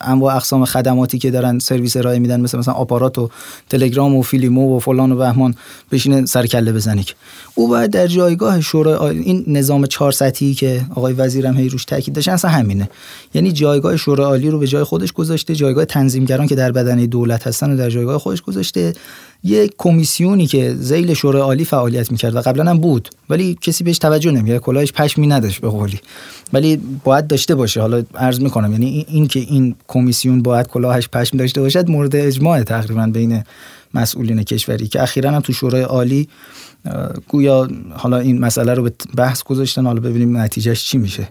[0.00, 3.30] انواع اقسام خدماتی که دارن سرویس ارائه میدن مثل مثلا آپارات و
[3.68, 5.54] تلگرام و فیلیمو و فلان و بهمان
[5.92, 7.14] بشینه سر کله بزنه که.
[7.54, 12.14] او باید در جایگاه شورای این نظام چهار سطحی که آقای وزیرم هی روش تاکید
[12.14, 12.90] داشتن اصلا همینه.
[13.34, 17.46] یعنی جایگاه شورای عالی رو به جای خودش گذاشته جایگاه تنظیمگران که در بدنه دولت
[17.46, 18.92] هستن و در جایگاه خودش گذاشته.
[19.44, 23.08] یک کمیسیونی که زیل شورای عالی فعالیت می‌کرد و قبلا هم بود.
[23.30, 26.00] ولی کسی بهش توجه نمی‌کرد کلاهش پشمی نداشت به قولی.
[26.52, 27.80] ولی باید داشته باشه.
[27.80, 32.62] حالا عرض می‌کنم یعنی این که این کمیسیون باید کلاهش پشم داشته باشد مورد اجماع
[32.62, 33.44] تقریبا بین
[33.94, 36.28] مسئولین کشوری که اخیرا هم تو شورای عالی
[37.28, 41.28] گویا حالا این مسئله رو به بحث گذاشتن حالا ببینیم نتیجهش چی میشه.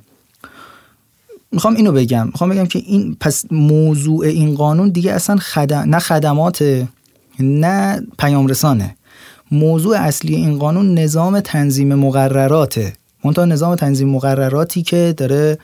[1.51, 2.25] می‌خوام اینو بگم.
[2.25, 5.79] می‌خوام بگم که این پس موضوع این قانون دیگه اصلا خدم...
[5.79, 6.85] نه خدمات
[7.39, 8.95] نه پیام رسانه
[9.51, 12.93] موضوع اصلی این قانون نظام تنظیم مقرراته.
[13.23, 15.57] منتها نظام تنظیم مقرراتی که داره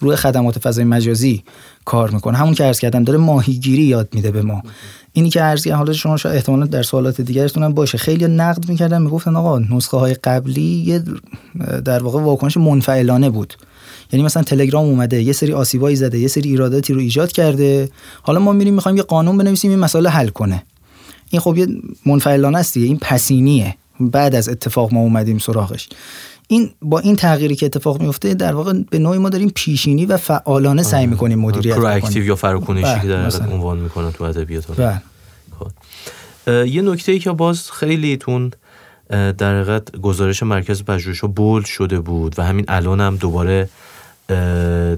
[0.00, 1.44] روی خدمات فضای مجازی
[1.84, 2.38] کار می‌کنه.
[2.38, 4.62] همون که عرض کردم داره ماهیگیری یاد میده به ما.
[5.16, 7.98] اینی که کردم حالا شما شاید احتمالا در سوالات دیگرتون هم باشه.
[7.98, 11.02] خیلی نقد می‌کردن می‌گفتن آقا نسخه های قبلی یه
[11.84, 13.54] در واقع واکنش منفعلانه بود.
[14.12, 17.90] یعنی مثلا تلگرام اومده یه سری آسیبایی زده یه سری ایراداتی رو ایجاد کرده.
[18.22, 20.62] حالا ما میریم می‌خوایم یه قانون بنویسیم این مسئله حل کنه.
[21.30, 21.66] این خب یه
[22.06, 23.76] منفعلانه است این پسینیه.
[24.00, 25.88] بعد از اتفاق ما اومدیم سراغش.
[26.48, 30.16] این با این تغییری که اتفاق میفته در واقع به نوعی ما داریم پیشینی و
[30.16, 34.76] فعالانه سعی می‌کنیم مدیریت کنیم پرواکتیو یا فراکنشی که در بله، عنوان می‌کنن تو ادبیات.
[34.76, 35.02] بله.
[36.46, 38.50] یه نکته ای که باز خیلی تون
[39.08, 43.68] در حقیقت گزارش مرکز پژوهش بولد شده بود و همین الان هم دوباره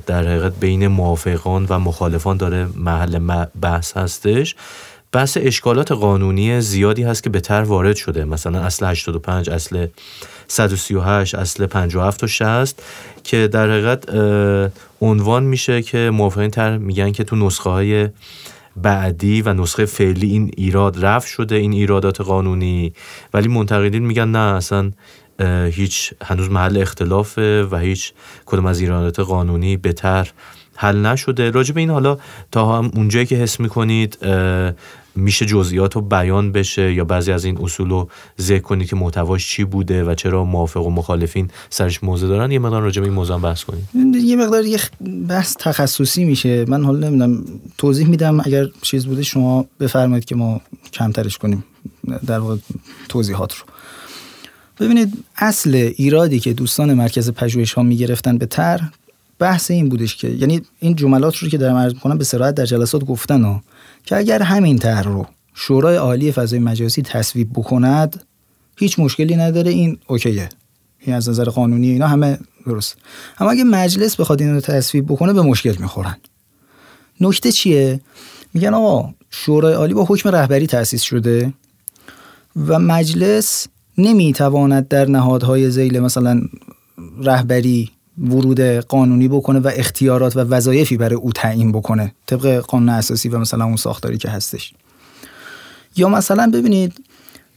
[0.07, 4.57] در حقیقت بین موافقان و مخالفان داره محل بحث هستش.
[5.13, 8.25] بحث اشکالات قانونی زیادی هست که به تر وارد شده.
[8.25, 9.87] مثلا اصل 85 اصل
[10.49, 12.83] 138 اصل 57 و 60
[13.25, 14.05] که در حقیقت
[15.01, 18.09] عنوان میشه که موافقین تر میگن که تو نسخه های
[18.77, 22.93] بعدی و نسخه فعلی این ایراد رفت شده این ایرادات قانونی.
[23.35, 24.91] ولی منتقدین میگن نه اصلا
[25.71, 28.13] هیچ هنوز محل اختلافه و هیچ
[28.47, 30.33] کدوم از ایرادات قانونی بهتر
[30.77, 31.51] حل نشده.
[31.51, 32.19] راجع به این حالا
[32.53, 34.19] تا هم اونجایی که حس می‌کنید
[35.19, 38.09] میشه جزئیات رو بیان بشه یا بعضی از این اصول رو
[38.41, 42.59] ذکر کنید که محتواش چی بوده و چرا موافق و مخالفین سرش موضوع دارن؟ یه
[42.59, 43.85] مقدار راجع به این موضوع بحث کنید.
[44.15, 44.79] یه مقدار یه
[45.29, 46.65] بحث تخصصی میشه.
[46.69, 47.45] من حالا نمی‌دونم
[47.79, 50.61] توضیح میدم اگر چیز بوده شما بفرمایید که ما
[50.93, 51.65] کمترش کنیم
[52.27, 52.57] در واقع
[53.09, 53.65] توضیحات رو.
[54.81, 58.81] ببینید اصل ایرادی که دوستان مرکز پژوهش ها می‌گرفتن به تر
[59.39, 62.67] بحث این بودش که یعنی این جملات رو که دارم عرض می‌کنم به سراحت در
[62.67, 63.63] جلسات گفتن ها
[64.05, 68.25] که اگر همین طرح رو شورای عالی فضای مجازی تصویب بکند
[68.79, 70.49] هیچ مشکلی نداره این اوکیه.
[71.01, 72.97] این از نظر قانونی اینا همه درست.
[73.39, 76.17] اما اگه مجلس بخواد این رو تصویب بکنه به مشکل می‌خورن.
[77.21, 78.01] نکته چیه؟
[78.55, 81.53] میگن آقا شورای عالی با حکم رهبری تأسیس شده
[82.67, 83.69] و مجلس
[83.99, 86.41] نمی‌تواند در نهادهای زیل مثلا
[87.19, 92.15] رهبری ورود قانونی بکنه و اختیارات و وظایفی برای او تعیین بکنه.
[92.27, 94.75] طبق قانون اساسی و مثلا اون ساختاری که هستش.
[95.97, 97.05] یا مثلا ببینید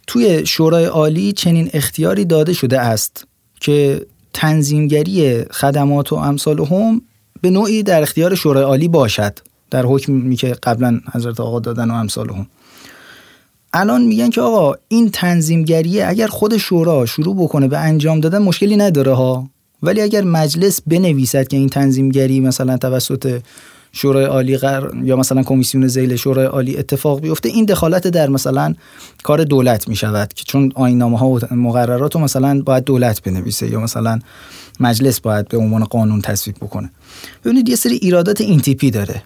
[0.07, 3.27] توی شورای عالی چنین اختیاری داده شده است
[3.59, 7.01] که تنظیمگری خدمات و امثال هم
[7.41, 9.39] به نوعی در اختیار شورای عالی باشد.
[9.71, 12.47] در حکمی که قبلا حضرت آقا دادن و امثال هم.
[13.73, 18.77] الان میگن که آقا این تنظیمگریه اگر خود شورا شروع بکنه به انجام دادن مشکلی
[18.77, 19.49] نداره ها.
[19.83, 23.41] ولی اگر مجلس بنویسد که این تنظیمگری مثلا توسط
[23.91, 24.91] شورای عالی قر...
[25.03, 28.75] یا مثلا کمیسیون زیل شورای عالی اتفاق بیفته این دخالت در مثلا
[29.23, 33.69] کار دولت می شود که چون آینامه ها و مقررات رو مثلا باید دولت بنویسه
[33.69, 34.19] یا مثلا
[34.79, 36.91] مجلس باید به عنوان قانون تصویب بکنه.
[37.45, 39.23] ببینید یه سری ایرادات این تیپی داره.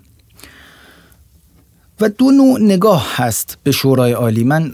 [2.01, 4.43] و دو نوع نگاه هست به شورای عالی.
[4.43, 4.71] من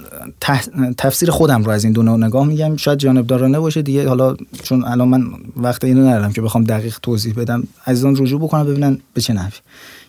[0.97, 2.77] تفسیر خودم رو از این دو نوع نگاه میگم.
[2.77, 4.07] شاید جانبدارانه باشه دیگه.
[4.07, 5.23] حالا چون الان من
[5.55, 7.63] وقت اینو ندارم که بخوام دقیق توضیح بدم.
[7.87, 9.57] عزیزان رجوع بکنم ببینن به چه نحوی.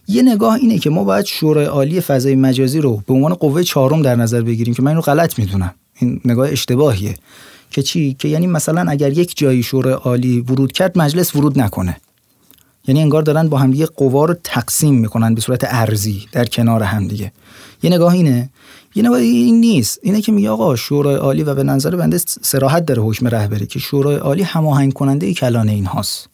[0.09, 4.03] یه نگاه اینه که ما باید شورای عالی فضای مجازی رو به عنوان قوه چهارم
[4.03, 5.75] در نظر بگیریم که من اینو غلط می‌دونم.
[5.99, 7.15] این نگاه اشتباهیه.
[7.71, 11.97] که چی؟ که یعنی مثلا اگر یک جایی شورای عالی ورود کرد مجلس ورود نکنه.
[12.89, 17.33] یعنی انگار دارن با همدیگه قوا رو تقسیم می‌کنن به صورت ارزی در کنار همدیگه
[17.83, 18.51] یه نگاه اینه.
[18.95, 19.99] یه نگاه این نیست.
[20.03, 23.79] اینه که میگه آقا شورای عالی و به نظر بنده سراحت داره حکم رهبری که
[23.79, 26.29] شورای عالی هماهنگ کننده کلان این هاست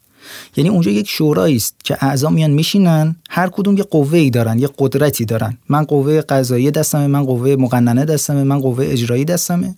[0.57, 4.59] یعنی اونجا یک شورایی است که اعضا میان میشینن هر کدوم یه قوه ای دارن
[4.59, 5.59] یه قدرتی دارن.
[5.69, 9.75] من قوه قضایی دستمه من قوه مقننه دستمه من قوه اجرایی دستمه.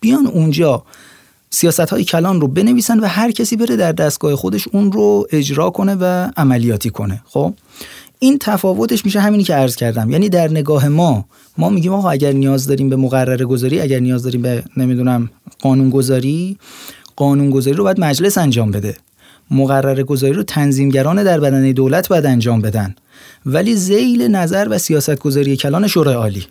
[0.00, 0.82] بیان اونجا
[1.54, 5.70] سیاست های کلان رو بنویسن و هر کسی بره در دستگاه خودش اون رو اجرا
[5.70, 7.22] کنه و عملیاتی کنه.
[7.24, 7.54] خب؟
[8.18, 10.10] این تفاوتش میشه همینی که عرض کردم.
[10.10, 11.24] یعنی در نگاه ما
[11.58, 15.30] ما میگیم آقا اگر نیاز داریم به مقرره گذاری اگر نیاز داریم به نمی‌دونم
[15.62, 16.58] قانون گذاری
[17.16, 18.96] قانون گذاری رو باید مجلس انجام بده.
[19.50, 22.94] مقرره گذاری رو تنظیمگران در بدن دولت باید انجام بدن.
[23.46, 26.46] ولی زیل نظر و سیاست گذاری کلان شورای عالی.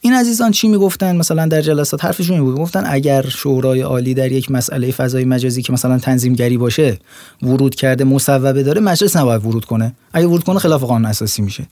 [0.00, 2.56] این عزیزان چی می‌گفتن؟ مثلا در جلسات حرفشون بود.
[2.56, 6.98] گفتن اگر شورای عالی در یک مسئله فضای مجازی که مثلا تنظیمگری باشه
[7.42, 9.94] ورود کرده مصوبه داره مجلس نباید ورود کنه.
[10.12, 11.66] اگه ورود کنه خلاف قانون اساسی میشه.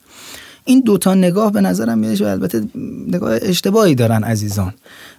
[0.64, 2.62] این دوتا نگاه به نظرم میاد البته
[3.08, 4.74] نگاه اشتباهی دارن عزیزان.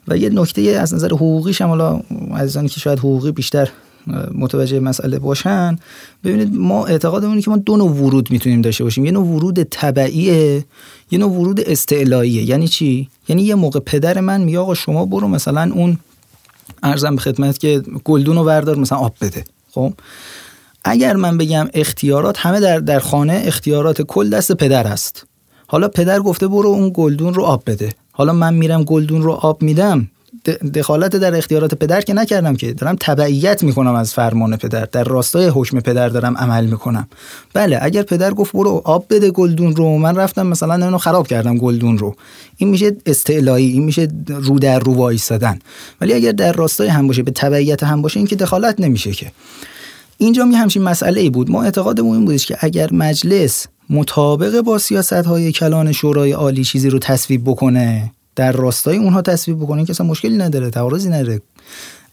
[0.08, 2.02] و یه نکته از نظر حقوقی حالا
[2.36, 3.70] عزیزانی که شاید حقوقی بیشتر
[4.34, 5.76] متوجه مسئله باشن.
[6.24, 9.06] ببینید ما اعتقادمون که ما دو نوع ورود می‌تونیم داشته باشیم.
[9.06, 10.66] یه نوع ورود طبعیه
[11.12, 12.44] یه نوع ورود استعلاییه.
[12.44, 15.98] یعنی چی؟ یعنی یه موقع پدر من میگه آقا شما برو مثلا اون
[16.84, 19.44] ارزم به خدمت که گلدون رو بردار مثلا آب بده.
[19.72, 19.94] خب؟
[20.84, 25.26] اگر من بگم اختیارات همه در در خانه اختیارات کل دست پدر است.
[25.68, 27.94] حالا پدر گفته برو اون گلدون رو آب بده.
[28.12, 30.10] حالا من میرم گلدون رو آب میدم.
[30.74, 34.86] دخالت در اختیارات پدر که نکردم که دارم تبعیت می‌کنم از فرمان پدر.
[34.92, 37.08] در راستای حکم پدر دارم عمل می‌کنم.
[37.54, 41.58] بله اگر پدر گفت برو آب بده گلدون رو من رفتم مثلا اینو خراب کردم
[41.58, 42.16] گلدون رو.
[42.58, 45.60] این میشه استعلایی این میشه رو در رو وایسادن
[46.02, 49.32] ولی اگر در راستای هم باشه به تبعیت هم باشه این که دخالت نمیشه که.
[50.18, 51.52] اینجا می همچین مسئله ای بود.
[51.52, 56.90] ما اعتقادمون این بودش که اگر مجلس مطابق با سیاست های کلان شورای عالی چیزی
[56.90, 61.42] رو تصویب بکنه در راستای اونها تصویب بکنین که اصلا مشکلی نداره تعارضی نداره.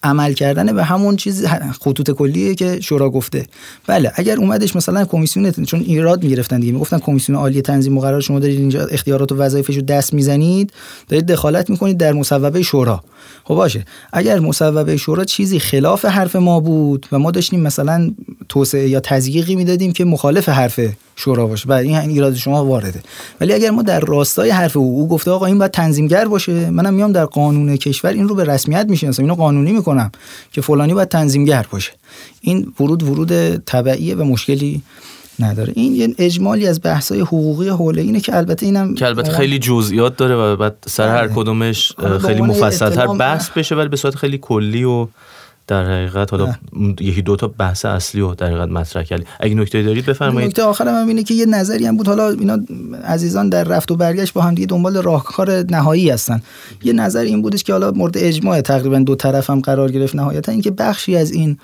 [0.03, 1.47] عمل کردن به همون چیز
[1.81, 3.47] خطوط کلیه که شورا گفته.
[3.87, 8.39] بله اگر اومدش مثلا کمیسیون چون ایراد می‌گرفتن دیگه می‌گفتن کمیسیون عالی تنظیم مقرر شما
[8.39, 10.73] دارید اینجا اختیارات و وظایفش رو دست می‌زنید
[11.09, 13.05] دارید دخالت می‌کنید در مصوبه شورا.
[13.45, 13.85] خب باشه.
[14.13, 18.11] اگر مصوبه شورا چیزی خلاف حرف ما بود و ما داشتیم مثلا
[18.49, 20.81] توسعه یا تزییقی می‌دادیم که مخالف حرف
[21.17, 23.01] شورا باشه و این ایراد شما وارده.
[23.41, 26.95] ولی اگر ما در راستای حرف او, او گفته آقا این باید تنظیمگر باشه منم
[26.95, 30.13] میام در قانون کشور این رو به رسمیت می‌شناسم اینو قانونی می‌کنم
[30.53, 31.93] که فلانی باید تنظیمگر باشه.
[32.41, 34.83] این ورود ورود تبعیه و مشکلی
[35.41, 35.73] نداره.
[35.77, 38.03] این یه اجمالی از بحث‌های حقوقی حوله.
[38.03, 41.37] اینه که البته اینم که البته خیلی جزئیات داره و بعد سر هر بله.
[41.37, 41.93] کدومش
[42.27, 45.07] خیلی مفصل‌تر بحث بشه ولی به صورت خیلی کلی و
[45.67, 46.55] در حقیقت حالا
[47.01, 49.25] یکی دو تا بحث اصلی رو در حقیقت مطرح کردی.
[49.41, 50.49] اگه نکته دارید بفرمایید.
[50.49, 52.09] نکته آخرم هم اینه که یه نظری هم بود.
[52.09, 52.59] حالا اینا
[53.05, 56.43] عزیزان در رفت و برگشت با هم دیگه دنبال راهکار نهایی هستن.
[56.83, 60.53] یه نظر این بودش که حالا مورد اجماع تقریبا دو طرف هم قرار گرفت نهایتا.
[60.53, 61.59] اینکه بخشی از این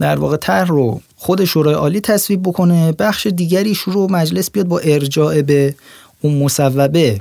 [0.00, 4.78] در واقع طرح رو خود شورای عالی تصویب بکنه بخش دیگری شروع مجلس بیاد با
[4.78, 5.74] ارجاع به
[6.20, 7.20] اون مصوبه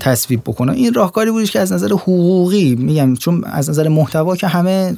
[0.00, 0.72] تصویب بکنه.
[0.72, 4.96] این راهکاری بودش که از نظر حقوقی میگم چون از نظر محتوا که همه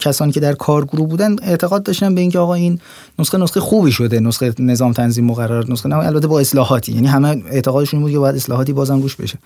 [0.00, 2.80] کسانی که در کارگروه بودن اعتقاد داشتن به اینکه آقا این
[3.18, 6.92] نسخه نسخه خوبی شده نسخه نظام تنظیم مقرر نسخه نه البته با اصلاحاتی.
[6.92, 9.38] یعنی همه اعتقادشون بود که باید اصلاحاتی بازم روش بشه.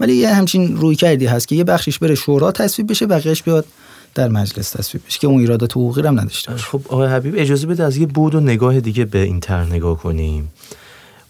[0.00, 3.66] ولی یه همچین روی کردی هست که یه بخشش بره شورا تصویب بشه بقیهش بیاد
[4.14, 6.64] در مجلس تصویب بشه که اون ایرادات حقوقی هم نداشته باشه.
[6.64, 9.98] خب آقای حبیب اجازه بده از یه بود و نگاه دیگه به این طرح نگاه
[9.98, 10.52] کنیم.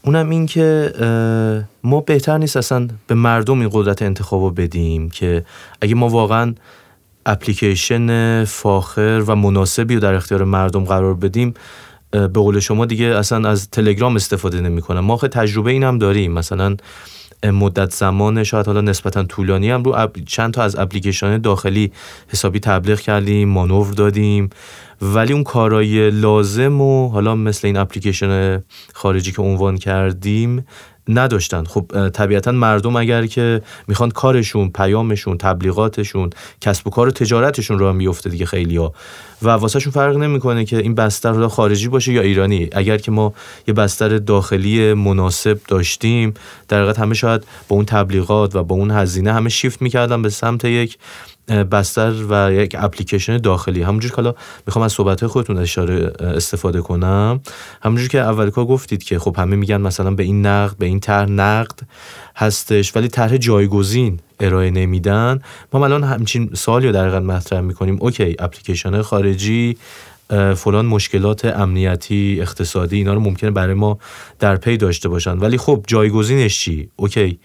[0.03, 0.93] اونم این که
[1.85, 5.45] ما بهتر نیست اصلا به مردم این قدرت انتخاب بدیم که
[5.81, 6.55] اگه ما واقعا
[7.27, 11.55] اپلیکیشن فاخر و مناسبی رو در اختیار مردم قرار بدیم
[12.11, 16.33] به قول شما دیگه اصلا از تلگرام استفاده نمی‌کنم ما تجربه این هم داریم.
[16.33, 16.77] مثلا
[17.51, 21.93] مدت زمان شاید حالا نسبتا طولانی هم رو چند تا از اپلیکیشن داخلی
[22.29, 24.51] حسابی تبلیغ کردیم مانور دادیم.
[25.03, 28.63] ولی اون کارای لازم و حالا مثل این اپلیکیشن
[28.95, 30.67] خارجی که عنوان کردیم
[31.09, 31.65] نداشتن.
[31.65, 36.31] خب طبیعتا مردم اگر که می‌خوان کارشون پیامشون تبلیغاتشون
[36.61, 38.95] کسب و کار و تجارتشون رو میفته دیگه خیلی ها
[39.43, 42.69] و واسهشون فرق نمی‌کنه که این بستر خارجی باشه یا ایرانی.
[42.73, 43.35] اگر که ما
[43.69, 46.35] یه بستر داخلی مناسب داشتیم
[46.69, 50.29] در حقیقت همه شاید با اون تبلیغات و با اون هزینه همه شیفت می‌کردن به
[50.29, 50.99] سمت یک.
[51.49, 53.83] بستر و یک اپلیکیشن داخلی.
[53.83, 54.35] همونجور که حالا
[54.67, 57.41] می‌خوام از صحبت خودتون اشاره استفاده کنم.
[57.83, 61.01] همونجور که اول کار گفتید که خب همه میگن مثلا به این نقد به این
[61.01, 61.81] طرح نقد
[62.37, 65.41] هستش ولی طرح جایگزین ارائه نمیدن.
[65.73, 67.97] ما الان همچین سوالی رو در مطرح می‌کنیم.
[68.01, 69.77] اوکی اپلیکیشن خارجی
[70.57, 73.99] فلان مشکلات امنیتی اقتصادی اینا رو ممکنه برای ما
[74.39, 75.39] در پی داشته باشن.
[75.39, 77.39] ولی خب جایگزینش چی؟ okay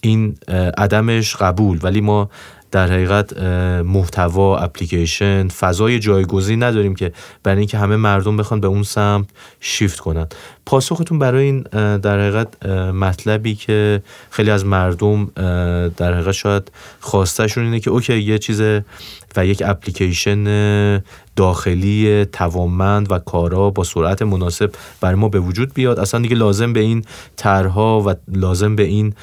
[0.00, 0.36] این
[0.78, 2.30] عدمش قبول ولی ما
[2.70, 3.38] در حقیقت
[3.82, 7.12] محتوا اپلیکیشن فضای جایگزین نداریم که
[7.42, 9.26] برای اینکه همه مردم بخوان به اون سمت
[9.60, 10.26] شیفت کنن.
[10.70, 11.60] پاسختون برای این
[11.98, 15.30] در حقیقت مطلبی که خیلی از مردم
[15.96, 18.62] در حقیقت شاید خواستشون اینه که okay یه چیز
[19.36, 21.02] و یک اپلیکیشن
[21.36, 25.98] داخلی توانمند و کارا با سرعت مناسب برای ما به وجود بیاد.
[25.98, 27.04] اصلا دیگه لازم به این
[27.36, 29.14] طرحها و لازم به این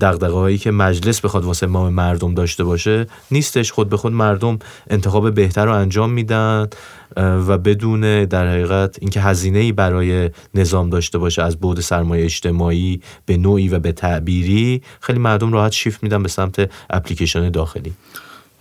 [0.00, 3.72] دغدغه هایی که مجلس بخواد واسه ما مردم داشته باشه نیستش.
[3.72, 4.58] خود به خود مردم
[4.90, 6.68] انتخاب بهتر رو انجام میدن.
[7.16, 13.00] و بدون در حقیقت اینکه هزینه ای برای نظام داشته باشه از بود سرمایه اجتماعی
[13.26, 17.92] به نوعی و به تعبیری خیلی مردم راحت شیفت میدن به سمت اپلیکیشن داخلی.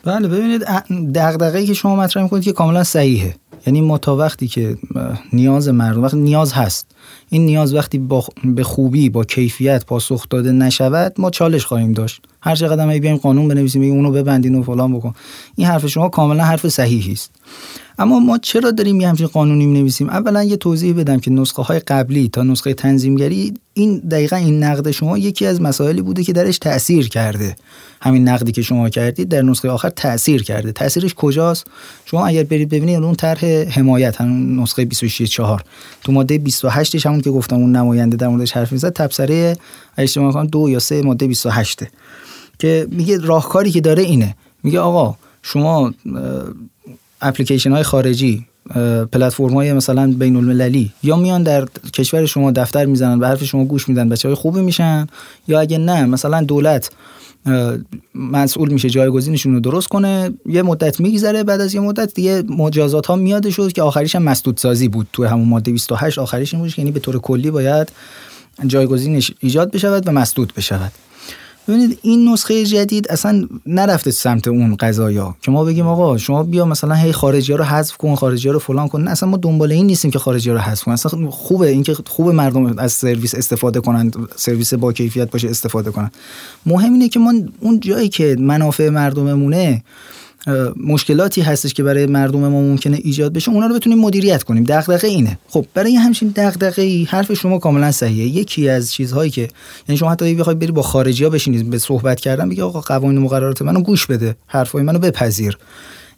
[0.04, 0.64] بله ببینید
[1.16, 3.36] دغدغه‌ای که شما مطرح می‌کنید که کاملا صحیحه.
[3.68, 4.78] یعنی ما تا وقتی که
[5.34, 6.92] نیاز مردم وقتی نیاز هست
[7.30, 12.22] این نیاز وقتی با به خوبی با کیفیت پاسخ داده نشود ما چالش خواهیم داشت.
[12.42, 15.14] هر چقدر ما بیایم قانون بنویسیم اونو ببندین و فلان بکن.
[15.56, 17.32] این حرف شما کاملا حرف صحیحی است.
[18.00, 21.62] اما ما چرا داریم یه همچین قانونی می نویسیم اولا یه توضیح بدم که نسخه
[21.62, 26.34] های قبلی تا نسخه تنظیمگری این دقیقا این نقد شما یکی از مسائلی بوده که
[26.34, 27.56] درش تاثیر کرده.
[28.02, 30.72] همین نقدی که شما کردید در نسخه آخر تاثیر کرده.
[30.72, 31.68] تاثیرش کجاست؟
[32.06, 35.64] شما اگر برید ببینید اون طرح حمایت هم نسخه 26 4
[36.04, 39.58] تو ماده 28 همون که گفتم اون نماینده در موردش حرف می‌زد تبصره
[39.98, 41.84] اجتماع دو یا سه ماده 28
[42.60, 44.36] که میگه راهکاری که داره اینه.
[44.64, 45.94] میگه آقا شما
[47.22, 48.46] اپلیکیشن های خارجی
[49.12, 53.66] پلتفرم های مثلا بین المللی یا میان در کشور شما دفتر می‌زنن به حرف شما
[53.66, 55.08] گوش میدن بچه های خوبی میشن؟
[55.48, 56.92] یا اگه نه مثلا دولت
[58.16, 63.06] مسئول میشه جایگزینشون رو درست کنه یه مدت میگذره بعد از یه مدت دیگه مجازات
[63.06, 66.64] ها میاد شد که آخریش هم مسدود سازی بود تو همون ماده 28 آخریش این
[66.64, 67.92] بود یعنی به طور کلی باید
[68.68, 70.92] جایگزینش ایجاد بشود و مسدود بشود.
[71.68, 76.66] ببینید این نسخه جدید اصلا نرفته سمت اون قضایا که ما بگیم آقا شما بیا
[76.66, 79.08] مثلا هی خارجی ها رو حذف کن خارجی ها رو فلان کن.
[79.08, 82.32] اصلا ما دنبال این نیستیم که خارجی ها رو حذف کن اصلا خوبه اینکه خوبه
[82.32, 86.12] مردم از سرویس استفاده کنن سرویس با کیفیت باشه استفاده کنن.
[86.66, 89.84] مهم اینه که ما اون جایی که منافع مردممونه
[90.76, 94.64] مشکلاتی هستش که برای مردم ما ممکنه ایجاد بشه اونا رو بتونیم مدیریت کنیم.
[94.64, 95.40] دغدغه اینه.
[95.48, 98.28] خب برای همچین دغدغه ای حرف شما کاملا صحیحه.
[98.28, 99.48] یکی از چیزهایی که
[99.88, 103.22] یعنی شما حتی بخواید بری با خارجی ها بشینید به صحبت کردن بگی آقا قوانین
[103.22, 105.58] مقررات منو گوش بده حرفای منو بپذیر.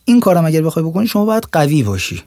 [0.06, 2.22] این کارم اگر بخوای بکنی شما باید قوی باشی.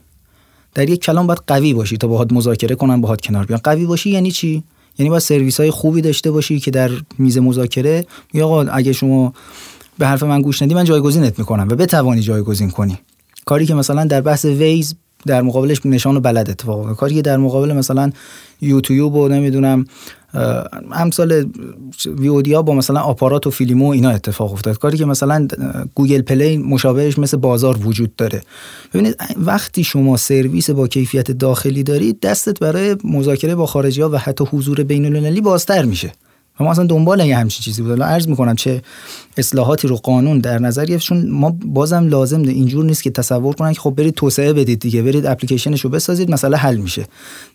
[0.73, 3.59] در یک کلام باید قوی باشی تا باهات مذاکره کنن باهات کنار بیان.
[3.63, 4.63] قوی باشی یعنی چی؟
[4.99, 8.05] یعنی باید سرویس های خوبی داشته باشی که در میز مذاکره.
[8.33, 9.33] یا آقا اگه شما
[9.97, 12.99] به حرف من گوش ندی من جایگزینت می‌کنم و بتوانی جایگزین کنی.
[13.45, 17.37] کاری که مثلا در بحث ویز در مقابلش نشان و بلد اتفاق کاری که در
[17.37, 18.11] مقابل مثلا
[18.61, 19.85] یوتیوب و نمی‌دونم
[20.91, 21.45] امثال
[22.05, 24.77] ویودیا با مثلا آپارات و فیلمو اینا اتفاق افتاد.
[24.77, 25.47] کاری که مثلا
[25.95, 28.41] گوگل پلی مشابهش مثل بازار وجود داره.
[28.93, 34.17] ببینید وقتی شما سرویس با کیفیت داخلی دارید دستت برای مذاکره با خارجی ها و
[34.17, 36.11] حتی حضور بین المللی بازتر میشه.
[36.59, 38.01] و ما اصلا دنبال یه همچین چیزی بود.
[38.01, 38.81] عرض می‌کنم چه
[39.37, 43.73] اصلاحاتی رو قانون در نظر گرفت ما بازم لازم ده اینجور نیست که تصور کنن
[43.73, 47.05] که خب برید توسعه بدید دیگه برید اپلیکیشنش رو بسازید مسئله حل میشه.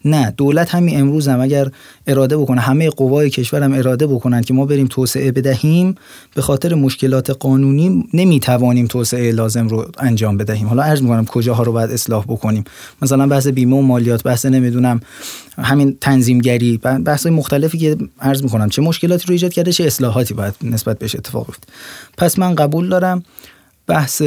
[0.05, 1.71] نه دولت همین امروز هم اگر
[2.07, 5.95] اراده بکنه همه قوای کشور هم اراده بکنن که ما بریم توسعه بدهیم
[6.35, 10.67] به خاطر مشکلات قانونی نمی‌توانیم توسعه لازم رو انجام بدهیم.
[10.67, 12.65] حالا عرض می‌کنم کجاها رو باید اصلاح بکنیم؟
[13.03, 15.01] مثلا بحث بیمه و مالیات بحث نمی‌دونم
[15.59, 20.55] همین تنظیمگری بحث مختلفی که عرض می‌کنم چه مشکلاتی رو ایجاد کرده چه اصلاحاتی باید
[20.63, 21.69] نسبت بهش اتفاق بیفته.
[22.19, 23.23] پس من قبول دارم
[23.87, 24.23] بحث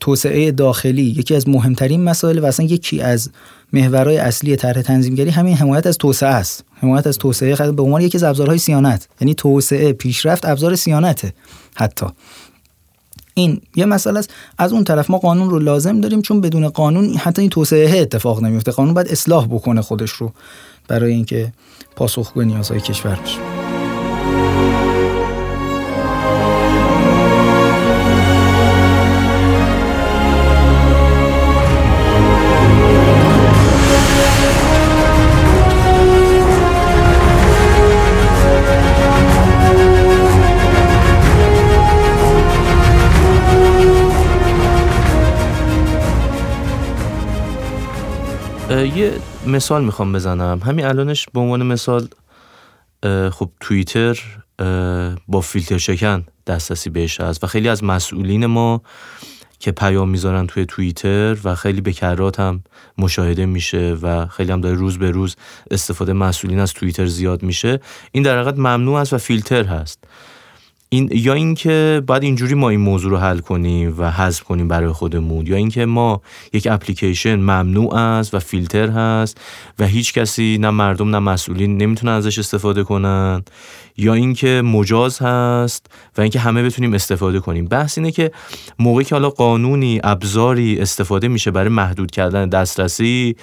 [0.00, 3.30] توسعه داخلی یکی از مهمترین مسائل و اصلا یکی از
[3.72, 6.64] محورهای اصلی طرح تنظیمگری همین حمایت از توسعه است.
[6.74, 9.08] حمایت از توسعه به عنوان یکی از ابزارهای سیانت.
[9.20, 11.32] یعنی توسعه پیشرفت ابزار سیانته
[11.74, 12.06] حتی.
[13.34, 14.30] این یه مسئله است.
[14.58, 18.42] از اون طرف ما قانون رو لازم داریم چون بدون قانون حتی این توسعه اتفاق
[18.42, 20.32] نمیفته قانون باید اصلاح بکنه خودش رو.
[20.88, 21.52] برای اینکه
[21.96, 23.61] پاسخگو نیازهای کشور بشه.
[48.86, 49.12] یه
[49.46, 50.60] مثال می‌خوام بزنم.
[50.64, 52.08] همین الانش به عنوان مثال
[53.30, 54.18] خب توییتر
[55.28, 58.82] با فیلتر شکن دسترسی بهش هست و خیلی از مسئولین ما
[59.58, 62.64] که پیام می‌ذارن توی توییتر و خیلی به کرات هم
[62.98, 65.36] مشاهده میشه و خیلی هم داره روز به روز
[65.70, 67.80] استفاده مسئولین از توییتر زیاد میشه
[68.12, 70.04] این در حقیقت ممنوع است و فیلتر هست.
[70.92, 74.92] این یا اینکه باید اینجوری ما این موضوع رو حل کنیم و حذف کنیم برای
[74.92, 76.22] خودمون یا اینکه ما
[76.52, 79.40] یک اپلیکیشن ممنوع است و فیلتر هست
[79.78, 83.42] و هیچ کسی نه مردم نه مسئولین نمی‌تونن ازش استفاده کنن
[83.96, 85.86] یا اینکه مجاز هست
[86.18, 87.64] و اینکه همه بتونیم استفاده کنیم.
[87.64, 88.30] بحث اینه که
[88.78, 93.36] موقعی که حالا قانونی ابزاری استفاده میشه برای محدود کردن دسترسی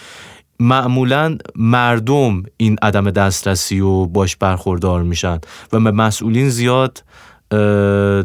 [0.60, 5.40] معمولا مردم این عدم دسترسی و باش برخوردار میشن
[5.74, 7.04] و به مسئولین زیاد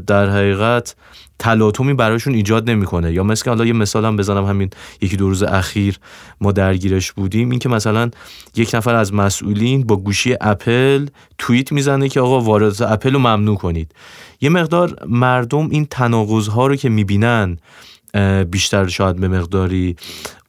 [0.06, 0.96] در حقیقت
[1.38, 3.12] تلاطمی براشون ایجاد نمی‌کنه.
[3.12, 4.70] یا مثل حالا یه مثال هم بزنم همین
[5.00, 5.98] یکی دو روز اخیر
[6.40, 7.50] ما درگیرش بودیم.
[7.50, 8.10] اینکه مثلا
[8.56, 11.06] یک نفر از مسئولین با گوشی اپل
[11.38, 13.92] توییت می‌زنه که آقا واردات اپل رو ممنوع کنید.
[14.40, 17.58] یه مقدار مردم این تناقض رو که می‌بینن
[18.50, 19.96] بیشتر شاید به مقداری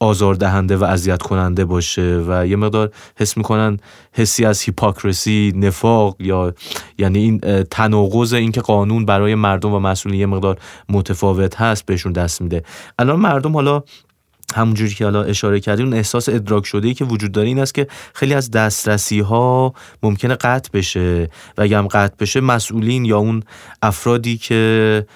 [0.00, 3.78] آزاردهنده و اذیت کننده باشه و یه مقدار حس می‌کنن
[4.12, 6.54] حسی از هیپاکرسی نفاق یا
[6.98, 7.40] یعنی این
[7.70, 10.58] تناقض اینکه قانون برای مردم و مسئولین یه مقدار
[10.88, 12.62] متفاوت هست بهشون دست میده.
[12.98, 13.82] الان مردم حالا
[14.54, 17.74] همونجوری که حالا اشاره کردیم اون احساس ادراک شده ای که وجود داره این است
[17.74, 21.28] که خیلی از دسترسی ها ممکنه قطع بشه
[21.58, 23.42] و اگه هم قطع بشه مسئولین یا اون
[23.82, 25.06] افرادی که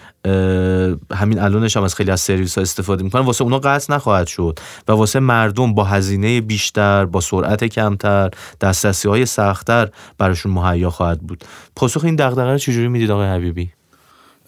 [1.13, 4.59] همین الانش هم از خیلی از سرویس ها استفاده می‌کنن واسه اونا قطع نخواهد شد
[4.89, 11.21] و واسه مردم با هزینه بیشتر با سرعت کمتر دسترسی های سختتر براشون مهیا خواهد
[11.21, 11.45] بود.
[11.77, 13.71] پاسخ این دغدغه رو چجوری می‌دید آقای حبیبی؟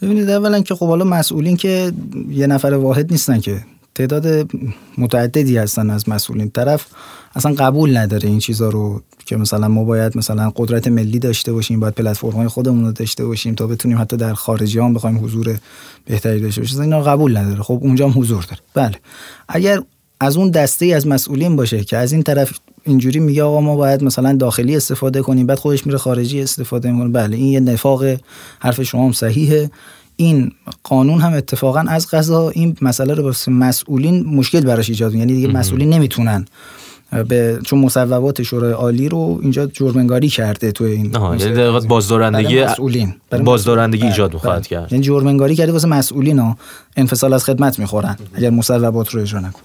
[0.02, 1.92] ببینید اولا که خب حالا مسئولین که
[2.28, 3.64] یه نفر واحد نیستن که
[3.94, 4.50] تعداد
[4.98, 6.50] متعددی هستن از مسئولین.
[6.50, 6.86] طرف
[7.34, 11.80] اصلا قبول نداره این چیزها رو که مثلا ما باید مثلا قدرت ملی داشته باشیم
[11.80, 15.58] باید پلتفرم های خودمون رو داشته باشیم تا بتونیم حتی در خارجی هم بخوایم حضور
[16.04, 16.80] بهتری داشته باشیم.
[16.80, 17.62] اینا قبول نداره.
[17.62, 18.60] خب اونجا هم حضور داره.
[18.74, 18.98] بله.
[19.48, 19.82] اگر
[20.20, 24.04] از اون دسته از مسئولین باشه که از این طرف اینجوری میگه آقا ما باید
[24.04, 27.08] مثلا داخلی استفاده کنیم بعد خودش میره خارجی استفاده می‌کنه.
[27.08, 28.04] بله این یه نفاق
[28.60, 29.70] حرف شما هم صحیحه.
[30.16, 30.52] این
[30.82, 35.48] قانون هم اتفاقا از قضا این مسئله رو واسه مسئولین مشکل براش ایجاد یعنی دیگه
[35.48, 36.44] مسئولین نمی‌تونن
[37.28, 43.14] به چون مصوبات شورای عالی رو اینجا جرمنگاری کرده تو این یعنی بازدارندگی مسئولین.
[43.44, 44.92] بازدارندگی ایجاد خواهد کرد.
[44.92, 46.56] یعنی جرمنگاری کرده واسه مسئولین ها
[46.96, 49.60] انفصال از خدمت می‌خورن اگر مصوبات رو اجرا نکن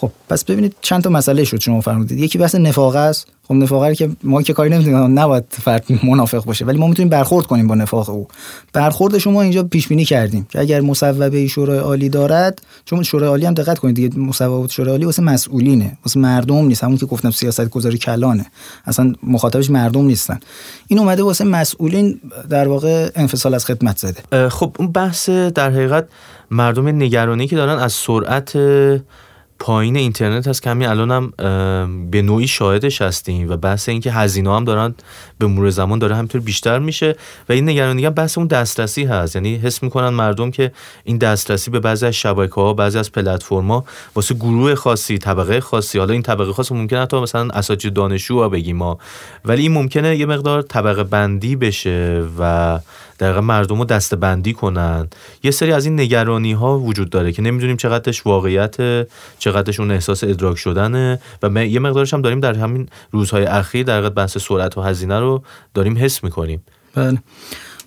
[0.00, 2.18] خب پس ببینید چند تا مسئله شد شما فرمودید.
[2.18, 3.26] یکی بحث نفاق است.
[3.48, 7.46] خب نفاق که ما که کاری نمی‌تونیم نباید فرد منافق باشه ولی ما می‌تونیم برخورد
[7.46, 8.28] کنیم با نفاق او.
[8.72, 13.46] برخورد شما اینجا پیش بینی کردیم که اگر مصوبه شورای عالی دارد چون شورای عالی
[13.46, 16.84] هم دقت کنید دیگه مصوبات شورای عالی واسه مسئولینه واسه مردم نیست.
[16.84, 18.46] همون که گفتم سیاست گذاری کلانه.
[18.84, 20.40] اصلا مخاطبش مردم نیستن.
[20.88, 22.20] این اومده واسه مسئولین
[22.50, 24.48] در واقع انفصال از خدمت زده.
[24.48, 26.06] خب اون بحث در حقیقت
[26.50, 28.56] مردم نگرانی که دارن از سرعت
[29.60, 31.32] پایین اینترنت هست که همین الان هم
[32.10, 34.94] به نوعی شاهدش هستیم و بحث اینکه هزینه هم دارن
[35.38, 37.16] به مرور زمان داره همینطور بیشتر میشه
[37.48, 39.36] و این نگرانی هم بحث اون دسترسی هست.
[39.36, 40.72] یعنی حس می‌کنن مردم که
[41.04, 43.84] این دسترسی به بعضی از شبکه ها بعضی از پلتفرما
[44.14, 48.76] واسه گروه خاصی طبقه خاصی حالا این طبقه خاص ممکنه حتی مثلا اساتید دانشجو بگیم
[48.76, 48.98] ما.
[49.44, 52.78] ولی این ممکنه یه مقدار طبقه بندی بشه و
[53.18, 55.08] در مردم رو دسته بندی کنن.
[55.42, 58.76] یه سری از این نگرانی ها وجود داره که نمی‌دونیم چقدرش واقعیت
[59.38, 64.08] چقدرش اون احساس ادراک شدنه و یه مقدارش هم داریم در همین روزهای اخیر در
[64.08, 65.42] بحث سرعت و هزینه رو
[65.74, 66.62] داریم حس می‌کنیم.
[66.94, 67.18] بله.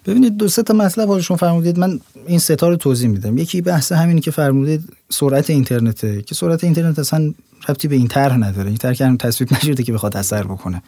[0.06, 3.38] ببینید دو سه تا مطلب حالا شما فرمودید من این ستا رو توضیح میدم.
[3.38, 7.34] یکی بحث همینی که فرمودید سرعت اینترنته که سرعت اینترنت اصلا
[7.70, 8.68] ربطی به این طرح نداره.
[8.68, 10.84] این طرح که تصویب نشده که بخواد اثر بکنه.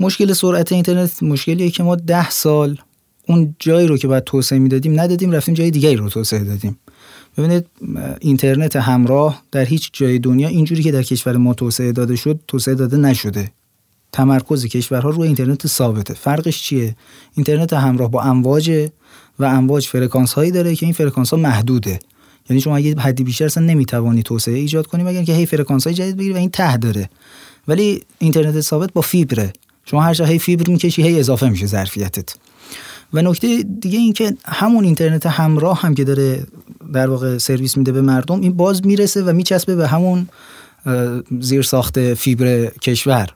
[0.00, 2.78] مشکل سرعت اینترنت مشکلیه که ما ده سال
[3.28, 6.78] اون جایی رو که باید توسعه می‌دادیم ندادیم رفتیم جای دیگری رو توسعه دادیم.
[7.38, 7.66] ببینید
[8.20, 12.74] اینترنت همراه در هیچ جای دنیا اینجوری که در کشور ما توسعه داده شد توسعه
[12.74, 13.52] داده نشده.
[14.12, 16.14] تمرکز کشورها روی اینترنت ثابته.
[16.14, 16.96] فرقش چیه؟
[17.34, 18.90] اینترنت همراه با امواج
[19.38, 21.98] و امواج فرکانس هایی داره که این فرکانس ها محدوده.
[22.50, 25.86] یعنی شما اگه از حدی بیشتر اصلا نمی‌توانی توسعه ایجاد کنی مگر که هی فرکانس
[25.86, 27.10] های جدید بگیری و این ته داره.
[27.68, 29.52] ولی اینترنت ثابت با فیبره.
[29.84, 32.34] شما هر هی فیبر می‌کشی هی اضافه میشه ظرفیتت.
[33.12, 36.46] و نکته دیگه این که همون اینترنت همراه هم که داره
[36.92, 40.28] در واقع سرویس میده به مردم این باز می‌رسه و میچسبه به همون
[41.40, 43.28] زیرساخت فیبر کشور.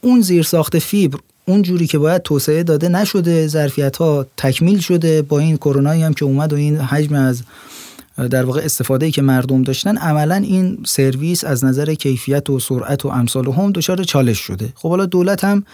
[0.00, 5.38] اون زیرساخت فیبر اون جوری که باید توسعه داده نشده ظرفیت ها تکمیل شده با
[5.38, 7.42] این کرونایی هم که اومد و این حجم از
[8.30, 13.04] در واقع استفاده ای که مردم داشتن عملا این سرویس از نظر کیفیت و سرعت
[13.04, 14.72] و امثال هم دچار چالش شده.
[14.74, 15.64] خب حالا دولت هم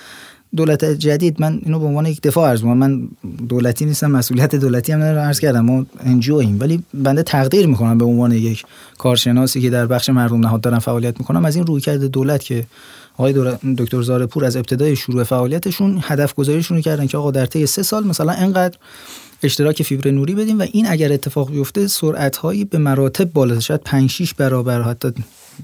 [0.56, 3.08] دولت جدید من اینو به عنوان یک دفاع عرض من
[3.48, 5.60] دولتی نیستم مسئولیت دولتی هم ندارم عرض کردم.
[5.60, 8.64] ما انجیو ایم ولی بنده تقدیر می‌کنم به عنوان یک
[8.98, 11.44] کارشناسی که در بخش مردم نهاد دارم فعالیت می‌کنم.
[11.44, 12.66] از این رویکرد دولت که
[13.16, 17.82] آقای دکتر زارپور از ابتدای شروع فعالیتشون هدف گذاریشون کردن که آقا در طی سه
[17.82, 18.76] سال مثلا انقدر
[19.42, 23.80] اشتراک فیبر نوری بدیم و این اگر اتفاق بیفته سرعت هایی به مراتب بالا شاید
[23.80, 25.12] 5 6 برابر حتی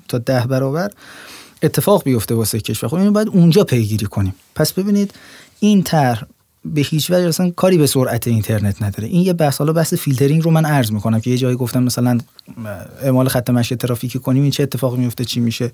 [0.09, 0.91] تا 10 برابر
[1.63, 2.89] اتفاق بیفته واسه کشور.
[2.89, 4.35] خب اینو باید اونجا پیگیری کنیم.
[4.55, 5.15] پس ببینید
[5.61, 6.23] این طرح
[6.65, 9.09] به هیچ وجه اصلا کاری به سرعت اینترنت نداره.
[9.09, 12.19] این یه بحث حالا بحث فیلترینگ رو من عرض می‌کنم که یه جایی گفتم مثلا
[13.03, 15.73] اعمال خط مشی ترافیکی کنیم این چه اتفاقی میفته چی میشه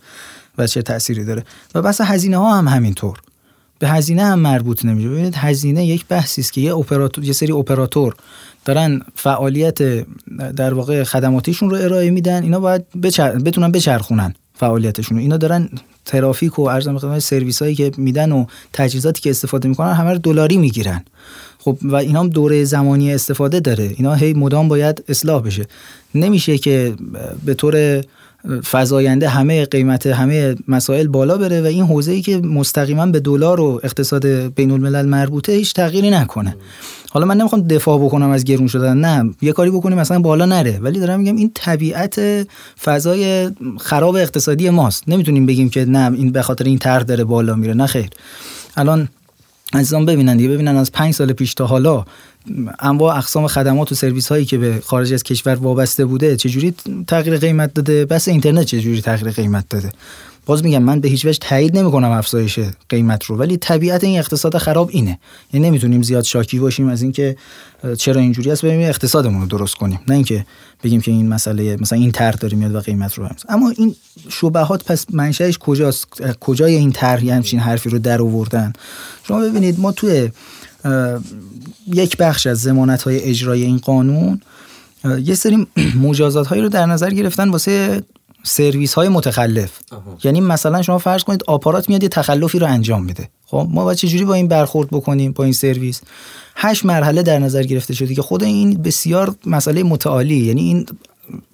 [0.58, 1.44] و چه تأثیری داره.
[1.74, 3.18] و بحث هزینه ها هم همینطور.
[3.78, 5.08] به هزینه هم مربوط نمیشه.
[5.08, 8.14] ببینید هزینه یک بحثی است که یه اپراتور یه سری اپراتور
[8.64, 9.78] دارن فعالیت
[10.56, 12.42] در واقع خدماتیشون رو ارائه میدن.
[12.42, 13.38] اینا باید بچر...
[13.38, 14.34] بتونن بچرخونن.
[14.62, 15.18] فعالیتشون.
[15.18, 15.68] اینا دارن
[16.04, 20.18] ترافیک و ارزم خدمت سرویس هایی که میدن و تجهیزاتی که استفاده می‌کنن همه رو
[20.18, 21.04] دلاری می‌گیرن.
[21.58, 23.94] خب و اینا هم دوره زمانی استفاده داره.
[23.96, 25.66] اینا هی مدام باید اصلاح بشه.
[26.14, 26.94] نمیشه که
[27.44, 28.04] به طور
[28.64, 33.60] فزاینده همه قیمت همه مسائل بالا بره و این حوزه ای که مستقیما به دلار
[33.60, 36.56] و اقتصاد بین الملل مربوطه هیچ تغییری نکنه.
[37.10, 39.34] حالا من نمی‌خوام دفاع بکنم از گرون شدن نه.
[39.42, 40.78] یه کاری بکنیم مثلا بالا نره.
[40.82, 42.46] ولی دارم میگم این طبیعت
[42.84, 45.04] فضای خراب اقتصادی ماست.
[45.08, 47.74] نمی‌تونیم بگیم که نه این به خاطر این طرح داره بالا میره.
[47.74, 48.08] نه خیر.
[48.76, 49.08] الان
[49.74, 50.48] عزیزان ببینن دیگه.
[50.48, 52.04] ببینن از پنج سال پیش تا حالا
[52.78, 56.74] انواع اقسام خدمات و سرویس هایی که به خارج از کشور وابسته بوده چجوری
[57.06, 59.92] تغییر قیمت داده؟ بس اینترنت چجوری تغییر قیمت داده؟
[60.46, 64.58] باز میگم من به هیچ وجه تایید نمی‌کنم افزایش قیمت رو ولی طبیعت این اقتصاد
[64.58, 65.18] خراب اینه.
[65.52, 67.36] یعنی نمی‌تونیم زیاد شاکی باشیم از اینکه
[67.98, 70.00] چرا اینجوری است بریم اقتصادمون رو درست کنیم.
[70.08, 70.46] نه اینکه
[70.84, 73.44] بگیم که این مسئله مثلا این طرح داره میاد و قیمت رو همز.
[73.48, 73.94] اما این
[74.28, 76.06] شبهات پس منشأش کجاست؟
[76.40, 78.72] کجای این طرح همچین حرفی رو در آوردن؟
[79.24, 80.30] شما ببینید ما توی
[81.86, 84.40] یک بخش از زمانت های اجرای این قانون
[85.24, 85.66] یه سری
[86.06, 88.02] مجازات هایی رو در نظر گرفتن واسه
[88.42, 89.78] سرویس های متخلف
[90.24, 93.28] یعنی مثلا شما فرض کنید آپارات میاد یه تخلفی رو انجام میده.
[93.46, 96.00] خب ما باید چجوری با این برخورد بکنیم با این سرویس؟
[96.56, 100.86] هشت مرحله در نظر گرفته شده که خود این بسیار مسئله عالی یعنی این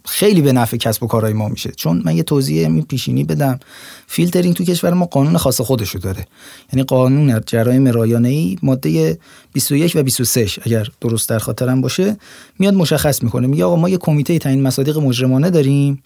[0.08, 1.70] خیلی به نفع کسب و کارهای ما میشه.
[1.70, 3.58] چون من یه توضیح پیشینی بدم.
[4.06, 6.26] فیلترینگ تو کشور ما قانون خاص خودشو داره.
[6.72, 9.18] یعنی قانون جرایم رایانه ای ماده
[9.52, 12.16] 21 و 23 اگر درست در خاطرم باشه
[12.58, 13.46] میاد مشخص می‌کنه.
[13.46, 16.02] میگه آقا ما یه کمیته تعیین مصادیق مجرمانه داریم.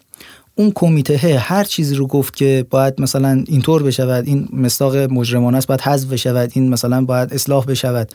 [0.55, 5.67] اون کمیته هر چیزی رو گفت که باید مثلا اینطور بشود این مصداق مجرمانه است
[5.67, 8.13] باید حذف بشود این مثلا باید اصلاح بشود.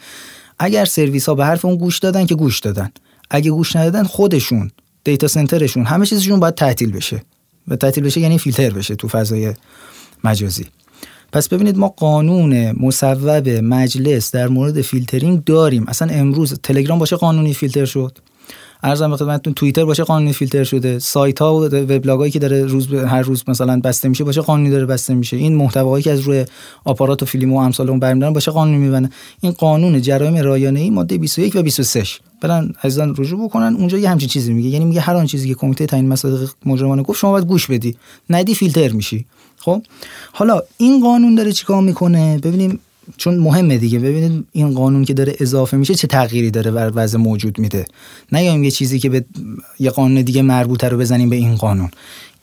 [0.60, 2.92] اگر سرویس ها به حرف اون گوش دادن که گوش دادن.
[3.30, 4.72] اگه گوش ندادن خودشون
[5.08, 7.22] دیتا سنترشون همه چیزشون باید تعطیل بشه.
[7.68, 9.54] و تعطیل بشه یعنی فیلتر بشه تو فضای
[10.24, 10.66] مجازی.
[11.32, 15.86] پس ببینید ما قانون مصوب مجلس در مورد فیلترینگ داریم.
[15.88, 18.18] اصلا امروز تلگرام باشه قانونی فیلتر شد.
[18.84, 21.00] ارزم به خدمتتون توییتر باشه قانونی فیلتر شده.
[21.00, 24.86] سایت ها و وبلاگایی که داره روز هر روز مثلا بسته میشه باشه قانونی داره
[24.86, 25.38] بسته میشه.
[25.38, 26.46] این محتوایی که از روی
[26.86, 29.10] آپارات و فیلم و امثال اون برمیدارن باشه قانونی میبنه
[29.42, 32.04] این قانون جرایم رایانه ای ماده 21 و 23
[32.42, 33.76] برن عزیزان رجوع بکنن.
[33.76, 34.70] اونجا یه همچین چیزی میگه.
[34.70, 37.98] یعنی میگه هر آن چیزی که کمیته تعیین مصادیق مجرمانه گفت شما باید گوش بدی.
[38.30, 39.26] ندی فیلتر میشی.
[39.58, 39.84] خب؟
[40.32, 42.80] حالا این قانون داره چیکار می‌کنه؟ ببینیم
[43.18, 44.00] چون مهمه دیگه.
[44.00, 47.86] ببینید این قانون که داره اضافه میشه چه تغییری داره بر وضع موجود میده.
[48.32, 49.26] نیایم یه چیزی که به
[49.80, 51.90] یه قانون دیگه مربوطه رو بزنیم به این قانون.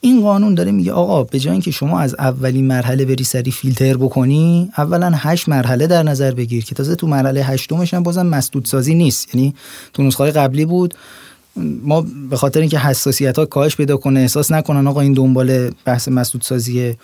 [0.05, 3.97] این قانون داره میگه آقا به جای اینکه شما از اولین مرحله بری سری فیلتر
[3.97, 8.65] بکنی اولا هشت مرحله در نظر بگیر که تازه تو مرحله هشتمش هم بازم مسدود
[8.65, 9.35] سازی نیست.
[9.35, 9.55] یعنی
[9.93, 10.93] تو نسخه قبلی بود.
[11.83, 16.07] ما به خاطر اینکه حساسیت ها کاهش پیدا کنه احساس نکنن آقا این دنبال بحث
[16.07, 16.97] مسدود سازیه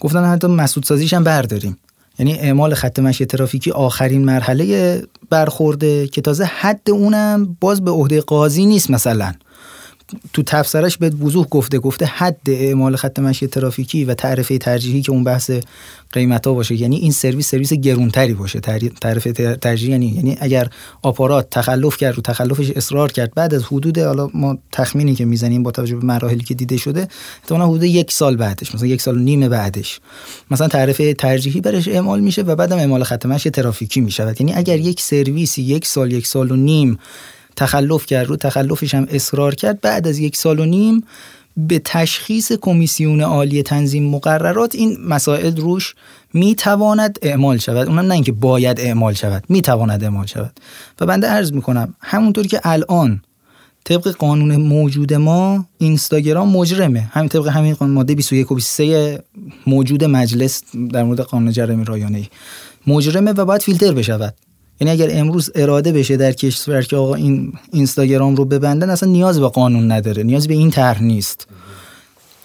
[0.00, 1.76] گفتن حتی مسدود سازیش هم برداریم.
[2.18, 8.20] یعنی اعمال خط مشی ترافیکی آخرین مرحله برخورده که تازه حد اونم باز به عهده
[8.20, 9.32] قاضی نیست مثلا.
[10.32, 15.12] تو تفسرش به وضوح گفته گفته حد اعمال خط مشی ترافیکی و تعرفه ترجیحی که
[15.12, 15.50] اون بحث
[16.12, 16.74] قیمت ها باشه.
[16.74, 18.60] یعنی این سرویس سرویس گرونتری باشه.
[19.00, 20.68] تعرفه ترجیحی یعنی یعنی اگر
[21.02, 25.62] آپارات تخلف کرد رو تخلفش اصرار کرد بعد از حدود حالا ما تخمینی که می‌زنیم
[25.62, 27.08] با توجه به مراحلی که دیده شده
[27.42, 30.00] احتمالاً حدود یک سال بعدش مثلا یک سال و نیم بعدش
[30.50, 34.78] مثلا تعرفه ترجیحی برش اعمال میشه و بعدم اعمال خط مشی ترافیکی میشه یعنی اگر
[34.78, 36.98] یک سرویسی یک سال یک سال و نیم
[37.56, 39.80] تخلف کرد رو تخلفش هم اصرار کرد.
[39.80, 41.04] بعد از یک سال و نیم
[41.56, 45.94] به تشخیص کمیسیون عالی تنظیم مقررات این مسائل روش
[46.34, 47.88] می‌تواند اعمال شود.
[47.88, 50.60] اونم نه اینکه باید اعمال شود می‌تواند اعمال شود.
[51.00, 53.22] و بنده عرض می‌کنم همونطور که الان
[53.84, 57.00] طبق قانون موجود ما اینستاگرام مجرمه.
[57.00, 59.22] همین طبق همین ماده 21 و 23
[59.66, 62.26] موجود مجلس در مورد قانون جرم رایانه ای
[62.86, 64.34] مجرمه و باید فیلتر بشود.
[64.80, 69.40] یعنی اگر امروز اراده بشه در کشور که آقا این اینستاگرام رو ببندن اصلا نیاز
[69.40, 71.48] به قانون نداره نیاز به این طرح نیست.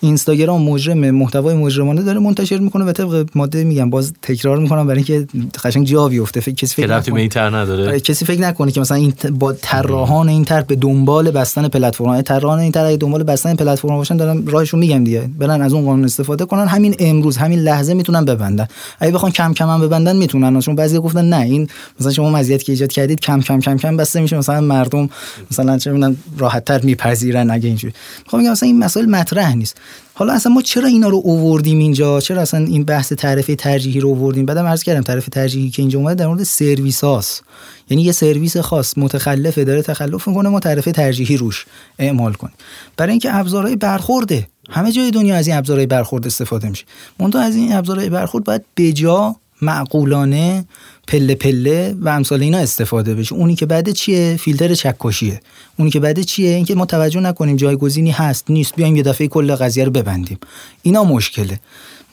[0.04, 5.04] اینستاگرام مجرم محتوای مجرمانه داره منتشر می‌کنه و طبق ماده میگم باز تکرار می‌کنم برای
[5.08, 5.28] اینکه
[5.64, 6.40] قشنگ جا بیفته.
[6.40, 7.50] فکر کسی فکر نکنه.
[7.50, 7.88] نداره.
[7.88, 12.22] آره، کسی فکر نکنه که مثلا این با طراحان این طرح به دنبال بستن پلتفرم
[12.22, 15.30] طراحان این طرح دنبال بستن پلتفرم باشن دارن راهشون میگم دیگه.
[15.40, 16.68] برن از اون قانون استفاده کنن.
[16.68, 18.68] همین امروز همین لحظه می‌تونن ببندن.
[19.00, 20.60] اگه بخوان کم کم هم ببندن می‌تونن.
[20.60, 21.68] چون بعضی گفتن نه این
[22.00, 24.38] مثلا شما مزیت که ایجاد کردید کم کم کم کم بسته میشه.
[24.38, 25.10] مثلا مردم
[25.52, 27.94] مثلا چه می‌دونن راحت تر میپذیرن اگه اینجوری.
[28.24, 29.78] می‌خوام میگم مثلا این مسائل مطرح نیست.
[30.14, 34.10] حالا اصلا ما چرا اینا رو اووردیم اینجا؟ چرا اصلا این بحث تعرفه ترجیحی رو
[34.10, 37.44] اووردیم؟ بعدم عرض کردم تعرفه ترجیحی که اینجا اومده در مورد سرویس هاست.
[37.90, 41.66] یعنی یه سرویس خاص متخلفه داره تخلف می‌کنه ما تعرفه ترجیحی روش
[42.00, 42.54] اعمال کنیم.
[42.98, 46.86] برای اینکه ابزارهای برخورده همه جای دنیا از این ابزارهای برخورد استفاده میشه.
[47.20, 50.66] منتها از این ابزارهای برخورد باید بجا معقولانه
[51.08, 53.36] پله پله و امثال اینا استفاده بشه.
[53.36, 55.42] اونی که بعد چیه؟ فیلتر چکشیه.
[55.80, 58.76] اونی که بعد چیه؟ اینکه ما توجه نکنیم جایگزینی هست نیست.
[58.76, 60.38] بیایم یه دفعه کل قضیه رو ببندیم.
[60.82, 61.60] اینا مشکله.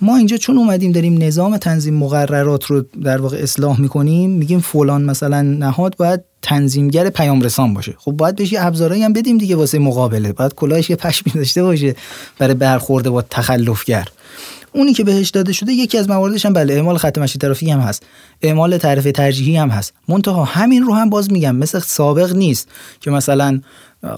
[0.01, 5.05] ما اینجا چون اومدیم داریم نظام تنظیم مقررات رو در واقع اصلاح می‌کنیم میگیم فلان
[5.05, 7.95] مثلا نهاد باید تنظیمگر پیام رسان باشه.
[7.99, 10.33] خب باید بهش یه ابزارهایی هم بدیم دیگه واسه مقابله.
[10.33, 11.95] باید کلاهش یه پشمی داشته باشه
[12.39, 14.09] برای برخورده با تخلفگر.
[14.79, 17.81] اونی که بهش داده شده یکی از مواردش هم بله اعمال خط مشی ترافیکی هم
[17.81, 18.03] هست.
[18.43, 19.93] اعمال تعرفه ترجیحی هم هست.
[20.09, 22.69] منتها همین رو هم باز میگم مثل سابق نیست
[23.01, 23.61] که مثلا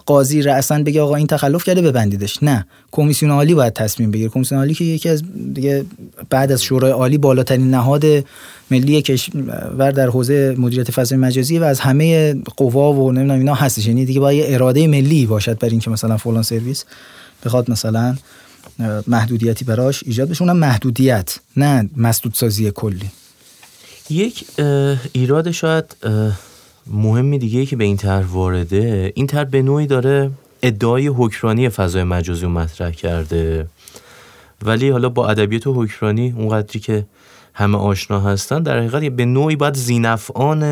[0.07, 2.43] قاضی رأسا بگه آقا این تخلف کرده ببندیدش.
[2.43, 4.29] نه کمیسیون عالی باید تصمیم بگیره.
[4.29, 5.23] کمیسیون عالی که یکی از
[5.55, 5.85] دیگه
[6.31, 8.05] بعد از شورای عالی بالاترین نهاد
[8.71, 13.87] ملی کشور در حوزه مدیریت فضای مجازی و از همه قوا و نمی‌دونم اینا هستش.
[13.87, 16.85] یعنی دیگه باید اراده ملی باشد برای اینکه مثلا فلان سرویس
[17.45, 18.17] بخواد مثلا
[19.07, 20.43] محدودیتی براش ایجاد بشه.
[20.43, 23.11] اونم محدودیت نه مسدود سازی کلی.
[24.11, 24.45] یک
[25.13, 25.97] ایراد شاید
[26.87, 30.31] مهمی دیگه که به این طرح وارده این طرح به نوعی داره
[30.63, 33.67] ادعای حکرانی فضای مجازی رو مطرح کرده.
[34.63, 37.07] ولی حالا با ادبیات حکرانی اونقدری که
[37.55, 40.63] همه آشنا هستن در حقیقت به نوعی باید زینفعان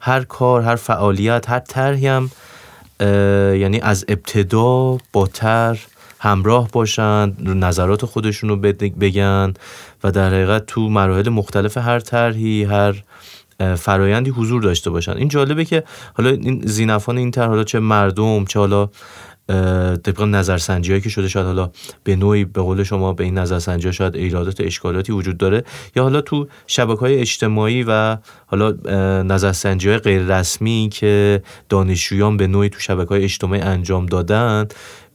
[0.00, 2.30] هر کار هر فعالیت هر طرحی هم
[3.60, 5.78] یعنی از ابتدا با تر
[6.20, 9.54] همراه باشن نظرات خودشون رو بگن
[10.04, 13.02] و در حقیقت تو مراحل مختلف هر طرحی هر
[13.76, 15.12] فرایندی حضور داشته باشن.
[15.12, 18.88] این جالبه که حالا این زینفان این طرح حالا چه مردم چه حالا
[20.04, 21.70] طبق نظرسنجی هایی که شده شاید حالا
[22.04, 25.64] به نوعی به قول شما به این نظرسنجی ها شاید ایرادات اشکالاتی وجود داره
[25.96, 28.16] یا حالا تو شبکه های اجتماعی و
[28.46, 28.70] حالا
[29.22, 34.66] نظرسنجی های غیر رسمی که دانشجویان به نوعی تو شبکه های اجتماعی انجام دادن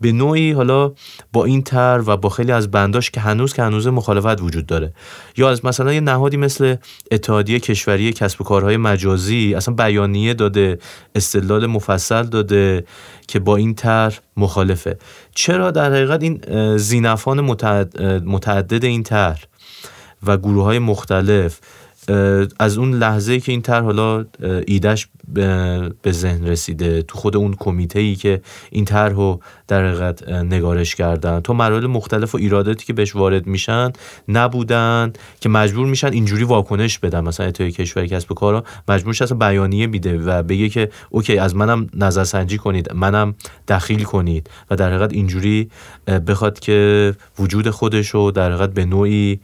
[0.04, 0.92] به نوعی حالا
[1.34, 4.94] با این تر و با خیلی از بنداش که هنوز که هنوز مخالفت وجود داره.
[5.38, 6.76] یا از مثلا یه نهادی مثل
[7.12, 10.80] اتحادیه کشوری کسب و کارهای مجازی اصلا بیانیه داده
[11.16, 12.86] استدلال مفصل داده
[13.28, 14.98] که با این تر مخالفه.
[15.36, 16.42] چرا در حقیقت این
[16.78, 17.42] زینفان
[18.26, 19.40] متعدد این تر
[20.24, 21.60] و گروه های مختلف
[22.60, 24.26] از اون لحظه که این طرح حالا
[24.68, 25.08] ایدش
[26.02, 28.42] به ذهن رسیده تو خود اون کمیته ای که
[28.72, 31.40] این طرح رو در حقیقت نگارش کردن.
[31.40, 33.92] تو مراحل مختلف و ایراداتی که بهش وارد میشن
[34.28, 37.22] نبودن که مجبور میشن اینجوری واکنش بدن.
[37.22, 41.90] مثلا اتحادیه کشور کسب و کارا مجبور بیانیه بیده و بگه که اوکی از منم
[41.94, 43.36] نظرسنجی کنید منم
[43.68, 45.70] دخیل کنید و در حقیقت اینجوری
[46.28, 49.40] بخواد که وجود خودش رو در حقیقت به نوعی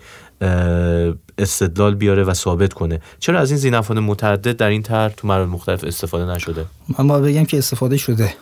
[1.39, 3.01] استدلال بیاره و ثابت کنه.
[3.19, 6.65] چرا از این زینفان متعدد در این طرح تو مراحل مختلف استفاده نشده؟
[6.99, 8.33] من با بگم که استفاده شده.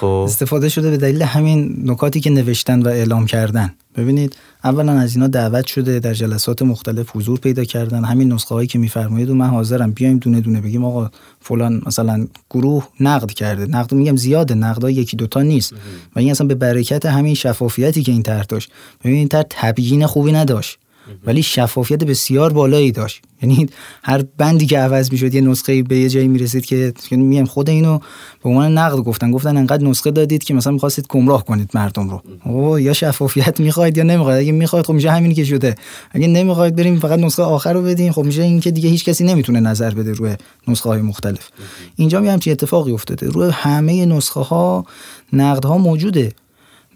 [0.00, 0.06] خب.
[0.06, 3.74] استفاده شده به دلیل همین نکاتی که نوشتن و اعلام کردن.
[3.96, 8.04] ببینید اولا از اینا دعوت شده در جلسات مختلف حضور پیدا کردن.
[8.04, 12.26] همین نسخه هایی که میفرمایید و من حاضرم بیایم دونه دونه بگیم آقا فلان مثلا
[12.50, 13.66] گروه نقد کرده.
[13.66, 15.72] نقد میگم زیاده نقد یکی دوتا نیست.
[16.16, 18.70] و این اصلا به برکت همین شفافیتی که این طرح داشت.
[19.00, 20.78] ببینید این طرح تبیین خوبی نداشت.
[21.26, 23.22] ولی شفافیت بسیار بالایی داشت.
[23.42, 23.68] یعنی
[24.02, 27.98] هر بندی که عوض می‌شد یه نسخه به یه جایی می‌رسید که میگم خود اینو
[28.42, 29.30] به عنوان نقد گفتن.
[29.30, 32.22] گفتن انقدر نسخه دادید که مثلا می‌خواستید گمراه کنید مردم رو.
[32.44, 34.40] او یا شفافیت می‌خواید یا نمی‌خواید.
[34.40, 35.74] اگه می‌خواید خب میشه همینی که شده.
[36.10, 38.12] اگه نمی‌خواید بریم فقط نسخه آخر رو بدین.
[38.12, 40.36] خب میشه این که دیگه هیچ کسی نمی‌تونه نظر بده روی
[40.68, 41.48] نسخه های مختلف
[41.96, 43.28] اینجا می همچین اتفاقی افتاده.
[43.28, 44.84] روی همه نسخه ها
[45.32, 46.32] نقد ها موجوده.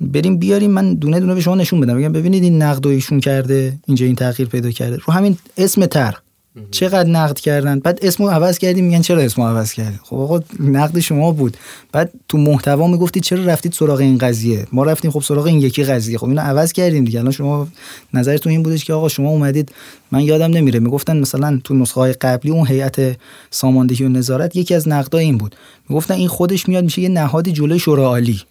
[0.00, 1.98] بریم بیاریم من دونه دونه به شما نشون بدم.
[1.98, 4.96] بگم ببینید این نقد ایشون کرده اینجا این تغییر پیدا کرده.
[4.96, 6.14] رو همین اسم تر.
[6.70, 10.98] چقدر نقد کردن؟ بعد اسمو عوض کردیم میگن چرا اسمو عوض کردی خب آقا نقد
[10.98, 11.56] شما بود.
[11.92, 15.84] بعد تو محتوا می‌گفتید چرا رفتید سراغ این قضیه؟ ما رفتیم خب سراغ این یکی
[15.84, 16.18] قضیه.
[16.18, 17.18] خب اینو عوض کردیم دیگه.
[17.20, 17.68] الان شما
[18.14, 19.72] نظرتون این بودش که آقا شما اومدید.
[20.10, 23.16] من یادم نمیره می‌گفتن مثلا تو نسخه های قبلی اون هیئت
[23.50, 25.54] ساماندهی و نظارت یکی از نقدا این بود.
[25.88, 28.42] می‌گفتن این خودش میاد میشه یه نهادی جلوی شورای عالی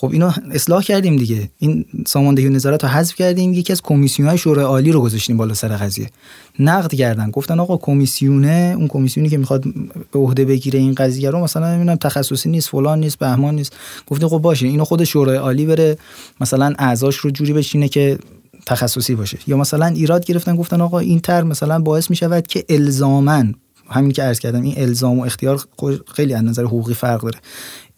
[0.00, 1.50] خب اینو اصلاح کردیم دیگه.
[1.58, 3.52] این ساماندهی و نظارت رو حذف کردیم.
[3.52, 6.10] یکی از کمیسیون های شورای عالی رو گذاشتیم بالا سر قضیه.
[6.58, 7.30] نقد کردن.
[7.30, 9.64] گفتن آقا کمیسیونه اون کمیسیونی که می‌خواد
[10.12, 13.72] به عهده بگیره این قضیه رو مثلا نمی‌دونم تخصصی نیست فلان نیست بهمان نیست.
[14.06, 15.98] گفتیم خب باشه اینو خود شورای عالی بره
[16.40, 18.18] مثلا اعضاش رو جوری بشینه که
[18.66, 19.38] تخصصی باشه.
[19.46, 23.54] یا مثلا ایراد گرفتن گفتن آقا این تر مثلا باعث می‌شود که الزامن
[23.90, 25.64] همین که عرض کردم این الزام و اختیار
[26.14, 27.38] خیلی از نظر حقوقی فرق داره.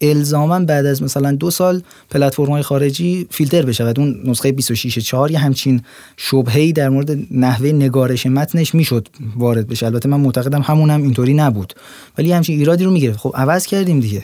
[0.01, 5.39] الزاما بعد از مثلا دو سال پلتفرم‌های خارجی فیلتر بشود اون نسخه 26 4 یه
[5.39, 5.81] همچین
[6.17, 9.85] شبهه‌ای در مورد نحوه نگارش متنش می‌شد وارد بشه.
[9.85, 11.73] البته من معتقدم همونم هم اینطوری نبود.
[12.17, 13.19] ولی همچین ایرادی رو می‌گرفت.
[13.19, 14.23] خب عوض کردیم دیگه.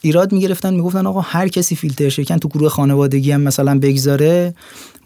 [0.00, 4.54] ایراد می‌گرفتن می‌گفتن آقا هر کسی فیلتر شکن تو گروه خانوادگی هم مثلا بگذاره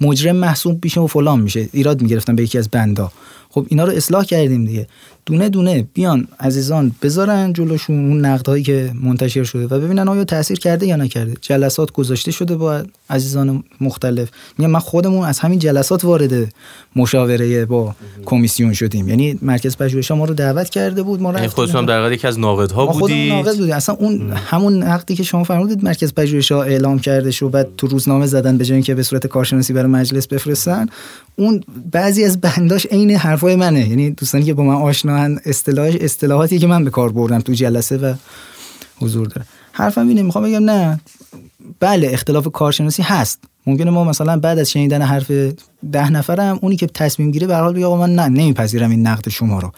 [0.00, 1.68] مجرم محسوب میشه و فلان میشه.
[1.72, 3.12] ایراد می‌گرفتن به یکی از بندا.
[3.50, 4.86] خب اینا رو اصلاح کردیم دیگه.
[5.26, 10.58] دونه دونه بیان عزیزان بذارن جلوشون اون نقدهایی که منتشر شده و ببینن آیا تاثیر
[10.58, 11.34] کرده یا نکرده.
[11.40, 14.28] جلسات گذاشته شده با عزیزان مختلف.
[14.58, 16.54] میگم من خودمون از همین جلسات وارد
[16.96, 17.94] مشاوره با
[18.24, 19.08] کمیسیون شدیم.
[19.08, 22.86] یعنی مرکز پژوهش ما رو دعوت کرده بود ما یعنی خودتون در یکی از ناقدها
[22.86, 23.74] بودید؟ ناقد بودیم.
[23.74, 27.86] اصلا اون همون نقدی که شما فرمودید مرکز پژوهش ها اعلام کرده شو بعد تو
[27.86, 30.86] روزنامه زدن به جای اینکه به صورت کارشناسی برای مجلس بفرستن
[31.36, 33.88] اون بعضی از بنداش عین حرفای منه.
[33.88, 35.11] یعنی دوستانی که با من آشنا
[35.44, 38.14] اصطلاح اصطلاحاتی که من به کار بردم تو جلسه و
[39.00, 39.46] حضور داره.
[39.72, 41.00] حرفم اینه می‌خوام بگم نه.
[41.80, 43.44] بله اختلاف کارشناسی هست.
[43.66, 45.32] ممکنه ما مثلا بعد از شنیدن حرف
[45.92, 49.58] ده نفرم اونی که تصمیم گیره به حال بگه من نه نمیپذیرم این نقد شما
[49.58, 49.72] رو.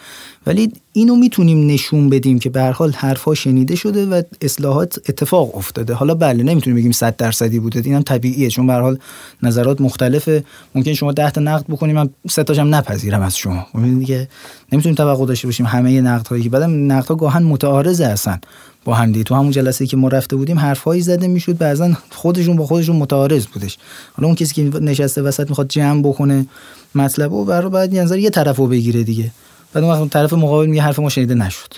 [0.46, 5.94] ولی اینو می‌تونیم نشون بدیم که به حال حرفا شنیده شده و اصلاحات اتفاق افتاده.
[5.94, 7.82] حالا بله نمی‌تونیم بگیم 100 درصدی بوده.
[7.84, 8.98] اینم طبیعیه چون به حال
[9.42, 10.44] نظرات مختلفه.
[10.74, 13.66] ممکن شما 10 تا نقد بکنیم من سه تاشم نپذیرم از شما.
[13.98, 14.28] دیگه
[14.72, 18.40] نمی‌تونیم توقع داشته باشیم همه نقد هایی که بعدم نقد ها گاهن متعارضه هستن
[18.84, 22.66] با هم تو همون جلسه که ما رفته بودیم حرفایی زده می‌شد بعضا خودشون با
[22.66, 23.78] خودشون متعارض بودش.
[24.12, 26.46] حالا اون کسی که نشسته وسط می‌خواد جمع بکنه
[26.94, 29.30] مطلب و برای بعد نظر یه طرف رو بگیره دیگه.
[29.72, 31.74] بعد اون طرف مقابل میگه حرف ما شنیده نشد.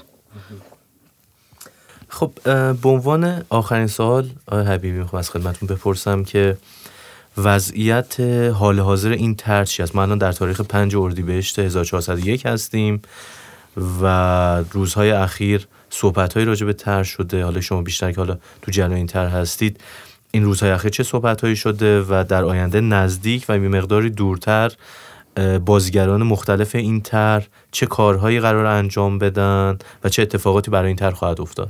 [2.08, 2.32] خب
[2.82, 6.56] به عنوان آخرین سال آقای حبیبی می‌خوام از خدمتون بپرسم که
[7.38, 8.20] وضعیت
[8.54, 13.02] حال حاضر این طرح چی است؟ ما الان در تاریخ 5 اردیبهشت 1401 هستیم
[14.02, 14.06] و
[14.72, 17.44] روزهای اخیر صحبت های راجع به طرح شده.
[17.44, 19.80] حالا شما بیشتر که حالا تو جریان این طرح هستید
[20.36, 24.72] این روزهای اخیر چه صحبت هایی شده و در آینده نزدیک و می مقداری دورتر
[25.64, 31.14] بازیگران مختلف این طرح چه کارهایی قرار انجام بدن و چه اتفاقاتی برای این طرح
[31.14, 31.68] خواهد افتاد؟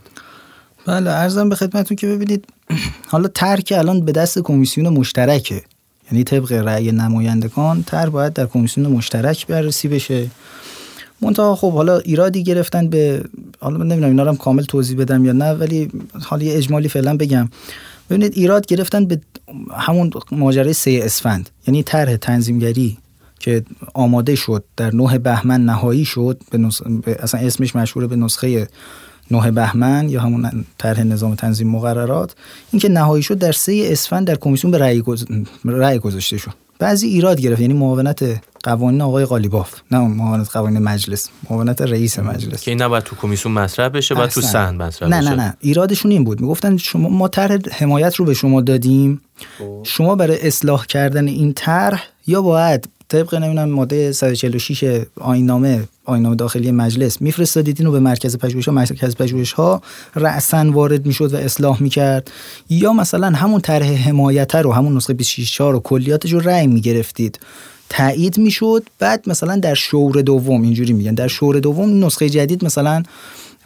[0.87, 2.45] بله ارزم به خدمتتون که ببینید
[3.09, 5.63] حالا طرح که الان به دست کمیسیون مشترکه
[6.13, 10.27] یعنی طبق رأی نمایندگان طرح باید در کمیسیون مشترک بررسی بشه.
[11.23, 13.25] منتها خب حالا ایرادی گرفتن به
[13.61, 15.91] حالا من نمی‌دونم اینا رو کامل توضیح بدم یا نه ولی
[16.23, 17.49] حالا یه اجمالی فعلا بگم.
[18.11, 19.21] ببینید ایراد گرفتن به
[19.77, 21.51] همون ماجرای سه اسفند.
[21.67, 22.99] یعنی طرح تنظیمگری
[23.39, 28.69] که آماده شد در نه بهمن نهایی شد به اصلا اسمش مشهور به نسخه
[29.31, 32.35] نه بهمن یا همون طرح نظام تنظیم مقررات.
[32.73, 34.79] اینکه نهایی شد در سه اسفند در کمیسیون به
[35.65, 36.53] رأی گذاشته شد.
[36.79, 42.63] بعضی ایراد گرفت یعنی معاونت قوانین آقای قالیباف نه معاونت قوانین مجلس معاونت رئیس مجلس.
[42.63, 45.57] که این نباید تو کمیسیون مطرح بشه بعد تو سند مطرح نه نه نه.
[45.61, 46.41] ایرادشون این بود.
[46.41, 49.21] می‌گفتن شما ما طرح حمایت رو به شما دادیم.
[49.59, 49.81] خب.
[49.85, 56.71] شما برای اصلاح کردن این طرح یا باید طبق نمی‌دونم ماده 146 آینامه آینامه داخلی
[56.71, 59.83] مجلس میفرستادید اینو به مرکز پژوهش ها مرکز پژوهش ها
[60.15, 62.31] رأسا وارد می‌شد و اصلاح می‌کرد.
[62.71, 67.39] یا مثلا همون طرح حمایت رو همون نسخه 26 رو کلیاتش رو رأی می‌گرفتید.
[67.89, 68.89] تایید می‌شد.
[68.99, 73.03] بعد مثلا در شور دوم اینجوری میگن در شور دوم نسخه جدید مثلا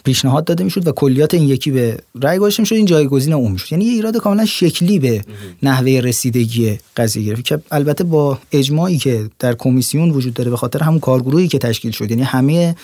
[0.04, 3.72] پیشنهاد داده می‌شد و کلیات این یکی به رأی گذاشته می‌شد این جایگزین اون می‌شد.
[3.72, 5.24] یعنی یه ایراد کاملا شکلی به
[5.62, 7.44] نحوه رسیدگی قضیه گرفت.
[7.44, 11.90] که البته با اجماعی که در کمیسیون وجود داره به خاطر همون کارگروهی که تشکیل
[11.90, 12.10] شد.
[12.10, 12.76] یعنی همه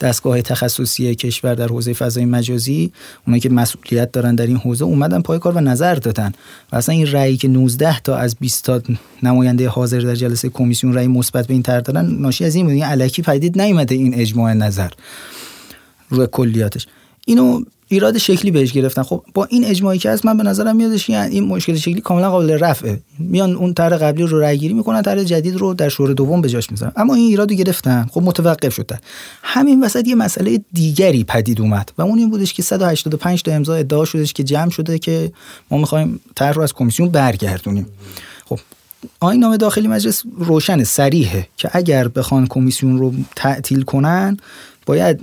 [0.00, 2.92] دستگاه تخصصی کشور در حوزه فضای مجازی
[3.26, 6.32] اونایی که مسئولیت دارن در این حوزه اومدن پای کار و نظر دادن.
[6.72, 8.82] و اصلا این رأیی که 19 تا از 20 تا
[9.22, 12.82] نماینده حاضر در جلسه کمیسیون رأی مثبت به این طرح دادن ناشی از این بود.
[12.82, 14.90] الکی پدید نیومده این اجماع نظر.
[16.14, 16.86] روی کلیاتش.
[17.26, 19.02] اینو ایراد شکلی بهش گرفتن.
[19.02, 22.30] خب با این اجماعی که هست من به نظرم میادش که این مشکل شکلی کاملا
[22.30, 23.00] قابل رفعه.
[23.18, 26.48] میان اون طرح قبلی رو رأی گیری می‌کنن طرح جدید رو در شور دوم به
[26.48, 26.92] جاش می‌ذارن.
[26.96, 28.06] اما این ایرادو گرفتن.
[28.10, 28.98] خب متوقف شدن
[29.42, 33.74] همین وسط یه مسئله دیگری پدید اومد و اون این بودش که 185 تا امضا
[33.74, 35.32] ادعا شدش که جمع شده که
[35.70, 37.86] ما می‌خوایم طرح رو از کمیسیون برگردونیم.
[38.44, 38.58] خب
[39.20, 44.36] آین نامه داخلی مجلس روشن سریحه که اگر بخوان کمیسیون رو تعطیل کنن
[44.86, 45.20] باید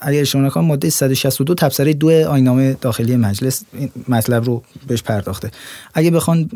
[0.00, 5.50] اگر اشتباه نکنم ماده 162 تبصره دو آینامه داخلی مجلس این مطلب رو بهش پرداخته.
[5.94, 6.50] اگه بخوان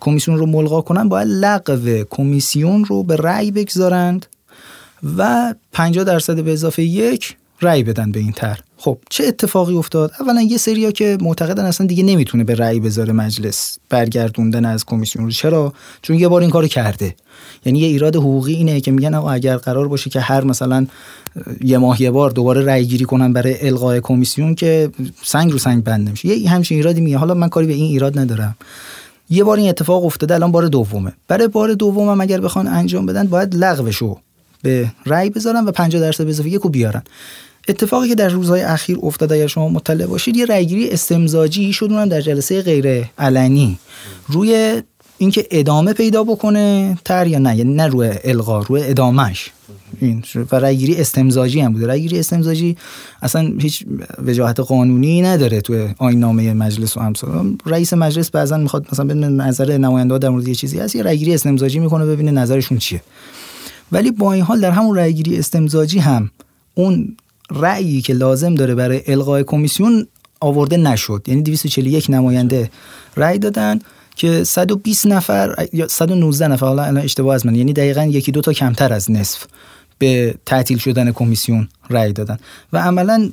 [0.00, 4.26] کمیسیون رو ملغا کنن باید لغو کمیسیون رو به رأی بگذارند
[5.16, 8.60] و 50 درصد به اضافه یک رأی بدن به این طرح.
[8.80, 13.12] خب چه اتفاقی افتاد؟ اولا یه سریا که معتقدن اصلا دیگه نمی‌تونه به رأی بذاره
[13.12, 15.30] مجلس برگردوندن از کمیسیون رو.
[15.30, 15.72] چرا؟
[16.02, 17.14] چون یه بار این کارو کرده.
[17.64, 20.86] یعنی یه ایراد حقوقی اینه که میگن آقا اگر قرار باشه که هر مثلا
[21.60, 24.90] یه ماه یه بار دوباره رأی گیری کنن برای الغای کمیسیون که
[25.24, 26.28] سنگ رو سنگ بند نمیشه.
[26.28, 27.18] یه همچین ایرادی میگه.
[27.18, 28.56] حالا من کاری به این ایراد ندارم.
[29.30, 31.12] یه بار این اتفاق افتاده الان بار دومه.
[31.28, 34.18] برای بار دومم اگر بخوان انجام بدن باید لغوشو
[34.62, 37.02] به رأی بذارن و 50 درصد به اضافه یکو بیارن.
[37.68, 42.08] اتفاقی که در روزهای اخیر افتاده اگر شما مطلع باشید یه رأیگیری استمزاجی شد اونم
[42.08, 43.78] در جلسه غیر علنی.
[44.28, 44.82] روی
[45.18, 49.50] اینکه ادامه پیدا بکنه تر یا نه یعنی نه روی القا روی ادامش
[50.00, 51.86] این و رأیگیری استمزاجی هم بوده.
[51.86, 52.76] رأیگیری استمزاجی
[53.22, 53.84] اصلا هیچ
[54.26, 57.56] وجاهت قانونی نداره تو آیین نامه مجلس و امثال.
[57.66, 61.34] رئیس مجلس بعضا می‌خواد مثلا ببینه نظر نماینده در مورد یه چیزی هست یه رأیگیری
[61.34, 63.02] استمزاجی می‌کنه ببینه نظرشون چیه.
[63.92, 66.30] ولی با این حال در همون رأیگیری استمزاجی هم
[66.74, 67.16] اون
[67.50, 70.06] رأیی که لازم داره برای الغای کمیسیون
[70.40, 71.22] آورده نشد.
[71.26, 72.70] یعنی 241 نماینده
[73.16, 73.78] رأی دادن
[74.16, 78.40] که 120 نفر یا 119 نفر حالا الان اشتباه از من یعنی دقیقا یکی دو
[78.40, 79.44] تا کمتر از نصف.
[79.98, 82.38] به تعطیل شدن کمیسیون رأی دادن.
[82.72, 83.30] و عملا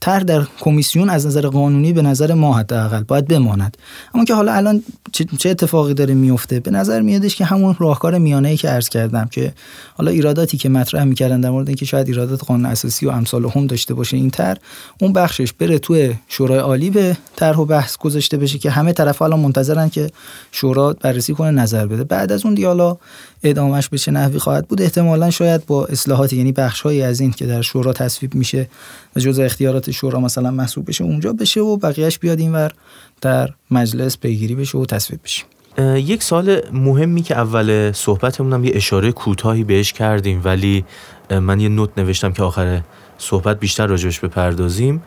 [0.00, 3.76] طرح در کمیسیون از نظر قانونی به نظر ما حداقل باید بماند.
[4.14, 4.82] اما که حالا الان
[5.38, 9.28] چه اتفاقی داره میفته؟ به نظر میادش که همون راهکار میانه ای که عرض کردم
[9.30, 9.52] که
[9.94, 13.66] حالا ایراداتی که مطرح می‌کردن در مورد اینکه شاید ایرادات قانون اساسی و امثال هم
[13.66, 14.58] داشته باشه این طرح
[15.00, 19.22] اون بخشش بره توی شورای عالی به طرح و بحث گذاشته بشه که همه طرف
[19.22, 20.10] الان منتظرن که
[20.52, 22.04] شورا بررسی کنه نظر بده.
[22.04, 22.96] بعد از اون دیالا
[23.50, 27.46] ادامش به چه نحوی خواهد بود؟ احتمالا شاید با اصلاحات یعنی بخشهایی از این که
[27.46, 28.68] در شورا تصویب میشه
[29.16, 32.72] و جزء اختیارات شورا مثلا محسوب بشه اونجا بشه و بقیهش بیاد اینور
[33.20, 35.44] در مجلس پیگیری بشه و تصویب بشه.
[35.96, 40.84] یک سال مهمی که اول صحبتمونم یه اشاره کوتاهی بهش کردیم ولی
[41.30, 42.80] من یه نوت نوشتم که آخر
[43.18, 45.02] صحبت بیشتر راجبش بپردازیم.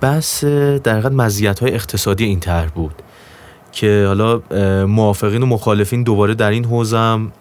[0.00, 2.94] بحث در حقیقت مزیت های اقتصادی این طرح بود.
[3.74, 4.40] که حالا
[4.86, 7.32] موافقین و مخالفین دوباره در این حوزم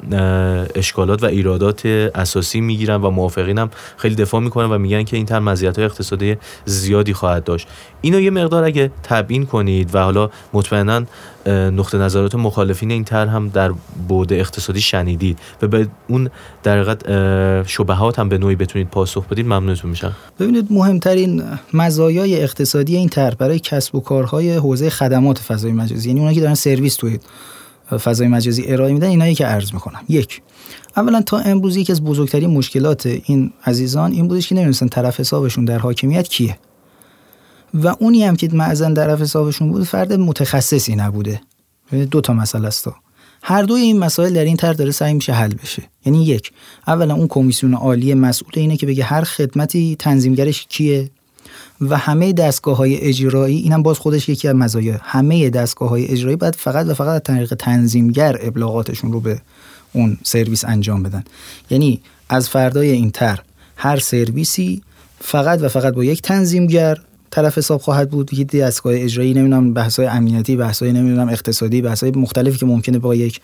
[0.75, 1.85] اشکالات و ایرادات
[2.15, 5.85] اساسی می‌گیرن و موافقین هم خیلی دفاع می‌کنن و میگن که این تر مزیت های
[5.85, 7.67] اقتصادی زیادی خواهد داشت.
[8.01, 11.01] اینو یه مقدار اگه تبیین کنید و حالا مطمئنا
[11.49, 13.71] نقطه نظرات مخالفین این تر هم در
[14.07, 16.29] بود اقتصادی شنیدید و به اون
[16.63, 19.45] در حقیقت شبهات هم به نوعی بتونید پاسخ بدید.
[19.45, 20.15] ممنونتون میشم.
[20.39, 21.43] ببینید مهمترین
[21.73, 26.41] مزایای اقتصادی این طرح برای کسب و کارهای حوزه خدمات فضای مجازی یعنی اونایی که
[26.41, 27.19] دارن سرویس توی
[28.03, 29.99] فضای مجازی ارائه میدن اینایی که عرض می‌کنم.
[30.09, 30.41] یک
[30.97, 35.65] اولا تا امروز یکی از بزرگترین مشکلات این عزیزان این بودش که نمی‌دونستن طرف حسابشون
[35.65, 36.57] در حاکمیت کیه.
[37.73, 41.41] و اونی هم که معزن طرف حسابشون بود فرد متخصصی نبوده.
[42.11, 42.87] دو تا مسئله است.
[43.43, 45.83] هر دوی این مسائل در این طرح داره سعی میشه حل بشه.
[46.05, 46.51] یعنی یک
[46.87, 51.09] اولا اون کمیسیون عالی مسئول اینه که بگه هر خدمتی تنظیمگرش کیه
[51.81, 56.35] و همه دستگاه های اجرایی اینم باز خودش یکی از مزایا همه دستگاه های اجرایی
[56.35, 59.41] باید فقط و فقط از طریق تنظیمگر ابلاغاتشون رو به
[59.93, 61.23] اون سرویس انجام بدن.
[61.69, 63.39] یعنی از فردای این تر
[63.75, 64.81] هر سرویسی
[65.19, 66.97] فقط و فقط با یک تنظیمگر
[67.33, 72.57] طرف حساب خواهد بود یه دستگاه اجرایی نمی‌دونم بحث‌های امنیتی بحث‌های نمی‌دونم اقتصادی بحث‌های مختلفی
[72.57, 73.41] که ممکنه با یک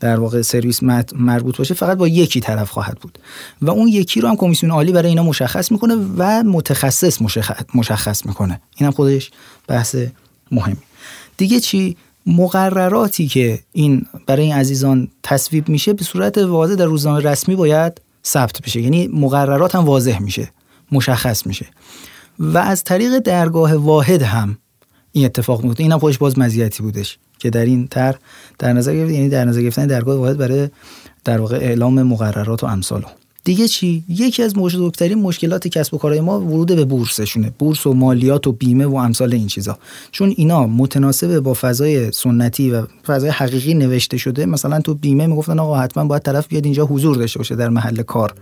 [0.00, 0.82] در واقع سرویس
[1.12, 3.18] مربوط باشه فقط با یکی طرف خواهد بود.
[3.62, 7.22] و اون یکی رو هم کمیسیون عالی برای اینا مشخص می‌کنه و متخصص
[7.74, 8.60] مشخص می‌کنه.
[8.76, 9.30] اینم خودش
[9.68, 9.96] بحث
[10.50, 10.76] مهمی.
[11.36, 11.96] دیگه چی؟
[12.26, 18.00] مقرراتی که این برای این عزیزان تصویب میشه به صورت واضح در روزنامه رسمی باید
[18.24, 18.80] ثبت بشه.
[18.80, 20.50] یعنی مقررات هم واضح میشه
[20.92, 21.66] مشخص میشه.
[22.38, 24.58] و از طریق درگاه واحد هم
[25.12, 25.82] این اتفاق میفته.
[25.82, 28.16] اینم خودش باز مزیتی بودش که در این تر
[28.58, 30.68] در نظر گرفت یعنی در نظر گرفتن درگاه واحد برای
[31.24, 33.04] در واقع اعلام مقررات و امثال.
[33.48, 37.52] دیگه چی؟ یکی از بزرگترین مشکلات کسب و کارهای ما ورود به بورسشونه.
[37.58, 39.78] بورس و مالیات و بیمه و امثال این چیزا.
[40.12, 45.58] چون اینا متناسب با فضای سنتی و فضای حقیقی نوشته شده مثلا تو بیمه می‌گفتن
[45.58, 48.34] آقا حتما باید طرف بیاد اینجا حضور داشته باشه در محل کار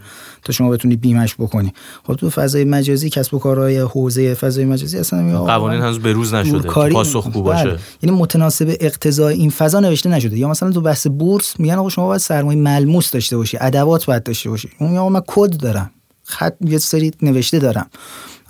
[0.45, 1.73] تا شما بتونی بیمش بکنی.
[2.07, 6.35] خب تو فضای مجازی کسب و کارهای حوزه فضای مجازی اصلا قوانین هنوز به روز
[6.35, 7.65] نشده پاسخگو باشه.
[7.65, 7.79] بله.
[8.03, 10.39] یعنی متناسب اقتضای این فضا نوشته نشده.
[10.39, 14.23] یا مثلا تو بحث بورس میگن آقا شما باید سرمایه ملموس داشته باشی ادوات باید
[14.23, 14.69] داشته باشی.
[14.79, 15.91] اون یا من کد دارم.
[16.25, 17.91] خط یه سری نوشته دارم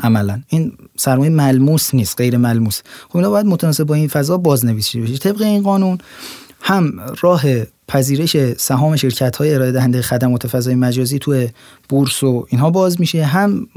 [0.02, 0.42] عملا.
[0.48, 2.80] این سرمایه ملموس نیست غیر ملموس.
[3.08, 5.18] خب اینا باید متناسب با این فضا بازنویسی بشه.
[5.18, 5.98] طبق این قانون
[6.60, 7.42] هم راه
[7.88, 11.46] پذیرش سهام شرکت های ارائه دهنده خدمات فضای مجازی تو
[11.88, 13.24] بورس و اینها باز میشه.
[13.24, 13.68] هم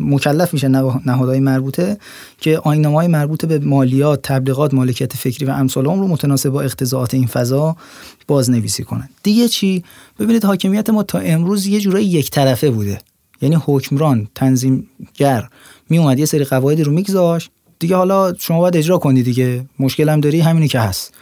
[0.00, 1.98] مکلف میشه نهادهای مربوطه
[2.40, 7.14] که آینامه های مربوط به مالیات تبلیغات مالکیت فکری و امثال رو متناسب با اقتضاعات
[7.14, 7.76] این فضا
[8.26, 9.08] بازنویسی کنن.
[9.22, 9.84] دیگه چی؟
[10.18, 12.98] ببینید حاکمیت ما تا امروز یه جورایی یک طرفه بوده.
[13.42, 15.48] یعنی حکمران تنظیمگر
[15.90, 17.50] می اومد یه سری قواعدی رو میگذاشت.
[17.78, 19.64] دیگه حالا شما باید اجرا کنی دیگه.
[19.78, 21.14] مشکل هم داری همینی که هست.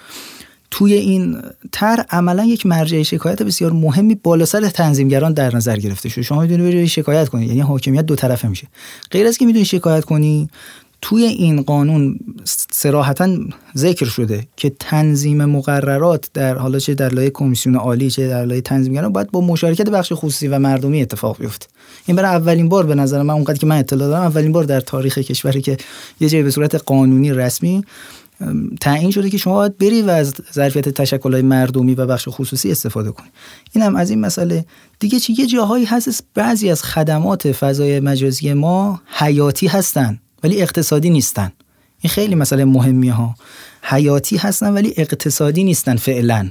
[0.72, 1.42] توی این
[1.72, 6.22] تر عملا یک مرجع شکایت بسیار مهمی بالا سر تنظیمگران در نظر گرفته شده.
[6.22, 8.66] شما می‌دونی بری شکایت کنی یعنی حاکمیت دو طرفه میشه.
[9.10, 10.48] غیر از که می‌دونی شکایت کنی
[11.02, 12.18] توی این قانون
[12.70, 13.36] سراحتا
[13.76, 18.60] ذکر شده که تنظیم مقررات در حالا چه در لایه کمیسیون عالی چه در لایه
[18.60, 21.66] تنظیمگران باید با مشارکت بخش خصوصی و مردمی اتفاق بیفته.
[22.06, 24.80] این برای اولین بار به نظر من اونقدر که من اطلاع دارم اولین بار در
[24.80, 25.76] تاریخ کشوری که
[26.20, 27.84] یه جایی به صورت قانونی رسمی
[28.80, 33.10] تعیین شده که شما باید بری و از ظرفیت تشکلهای مردمی و بخش خصوصی استفاده
[33.12, 33.28] کنی.
[33.72, 34.64] این هم از این مسئله.
[34.98, 41.10] دیگه چی؟ یه جاهایی هست بعضی از خدمات فضای مجازی ما حیاتی هستن ولی اقتصادی
[41.10, 41.52] نیستن.
[42.00, 43.34] این خیلی مسئله مهمی ها.
[43.82, 46.50] حیاتی هستن ولی اقتصادی نیستن فعلا.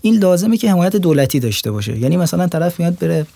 [0.00, 1.98] این لازمه که حمایت دولتی داشته باشه.
[1.98, 3.26] یعنی مثلا طرف میاد بره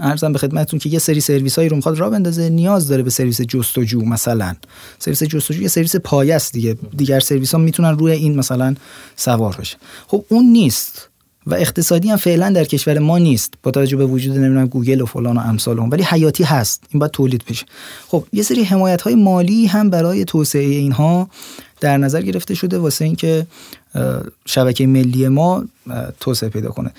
[0.00, 3.10] عرضم به خدمتتون که یه سری سرویس هایی رو می‌خواد راه بندازه نیاز داره به
[3.10, 4.54] سرویس جستجو مثلا.
[4.98, 6.76] سرویس جستجو یه سرویس پایه دیگه.
[6.96, 8.74] دیگر سرویس ها می‌تونن روی این مثلا
[9.16, 9.76] سوار بشه.
[10.06, 11.06] خب اون نیست
[11.46, 13.54] و اقتصادی هم فعلا در کشور ما نیست.
[13.62, 16.84] با توجه به وجود نمی‌دونم گوگل و فلان و امثال اون ولی حیاتی هست.
[16.90, 17.66] این باید تولید بشه.
[18.08, 21.28] خب یه سری حمایت های مالی هم برای توسعه اینها
[21.80, 23.46] در نظر گرفته شده واسه اینکه
[24.46, 25.64] شبکه ملی ما
[26.20, 26.90] توسعه پیدا کنه.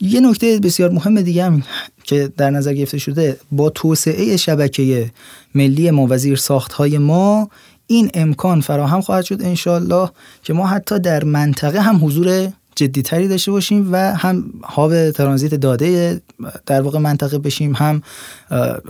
[0.00, 1.62] یه نکته بسیار مهم دیگه هم
[2.04, 5.10] که در نظر گرفته شده با توسعه شبکه
[5.54, 7.50] ملی ما و ساخت های ما
[7.86, 10.10] این امکان فراهم خواهد شد انشالله
[10.42, 16.20] که ما حتی در منطقه هم حضور جدیتری داشته باشیم و هم هاب ترانزیت داده
[16.66, 18.02] در واقع منطقه بشیم هم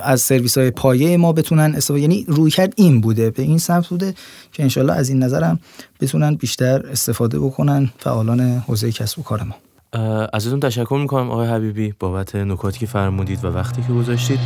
[0.03, 3.87] از سرویس های پایه ما بتونن استفاده یعنی روی کرد این بوده به این سمت
[3.87, 4.15] بوده
[4.53, 5.61] که انشالله از این نظرم
[6.01, 9.55] بتونن بیشتر استفاده بکنن فعالان حوزه کسب و کار ما.
[10.33, 14.39] ازتون تشکر می‌کنم آقای حبیبی بابت نکاتی که فرمودید و وقتی که گذاشتید.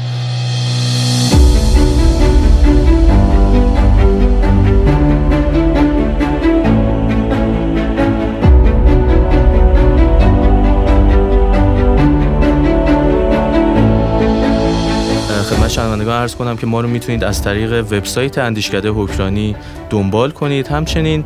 [15.42, 19.56] خب شنوندگان ارز کنم که ما رو می‌تونید از طریق وبسایت اندیشکده حکرانی
[19.90, 20.68] دنبال کنید.
[20.68, 21.24] همچنین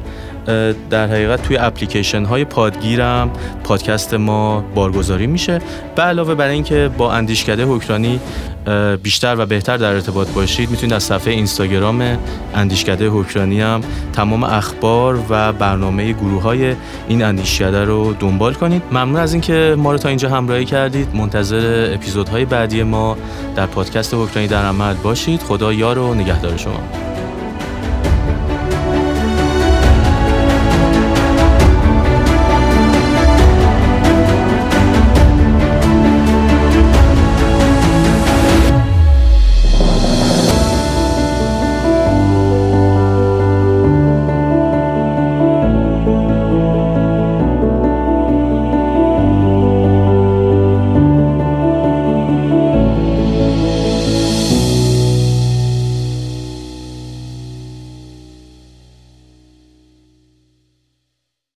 [0.90, 3.30] در حقیقت توی اپلیکیشن های پادگیرم
[3.64, 5.58] پادکست ما بارگذاری میشه.
[5.96, 8.20] به علاوه برای اینکه با اندیشکده حکرانی
[9.02, 12.18] بیشتر و بهتر در ارتباط باشید می‌تونید از صفحه اینستاگرام
[12.54, 13.80] اندیشکده حکرانی هم
[14.12, 16.74] تمام اخبار و برنامه گروه های
[17.08, 18.82] این اندیشکده رو دنبال کنید.
[18.92, 21.08] ممنون از اینکه ما رو تا اینجا همراهی کردید.
[21.14, 23.16] منتظر اپیزودهای بعدی ما
[23.56, 25.42] در پادکست حکرانی در عمل باشید.
[25.42, 27.15] خدا یار و نگهدار شما.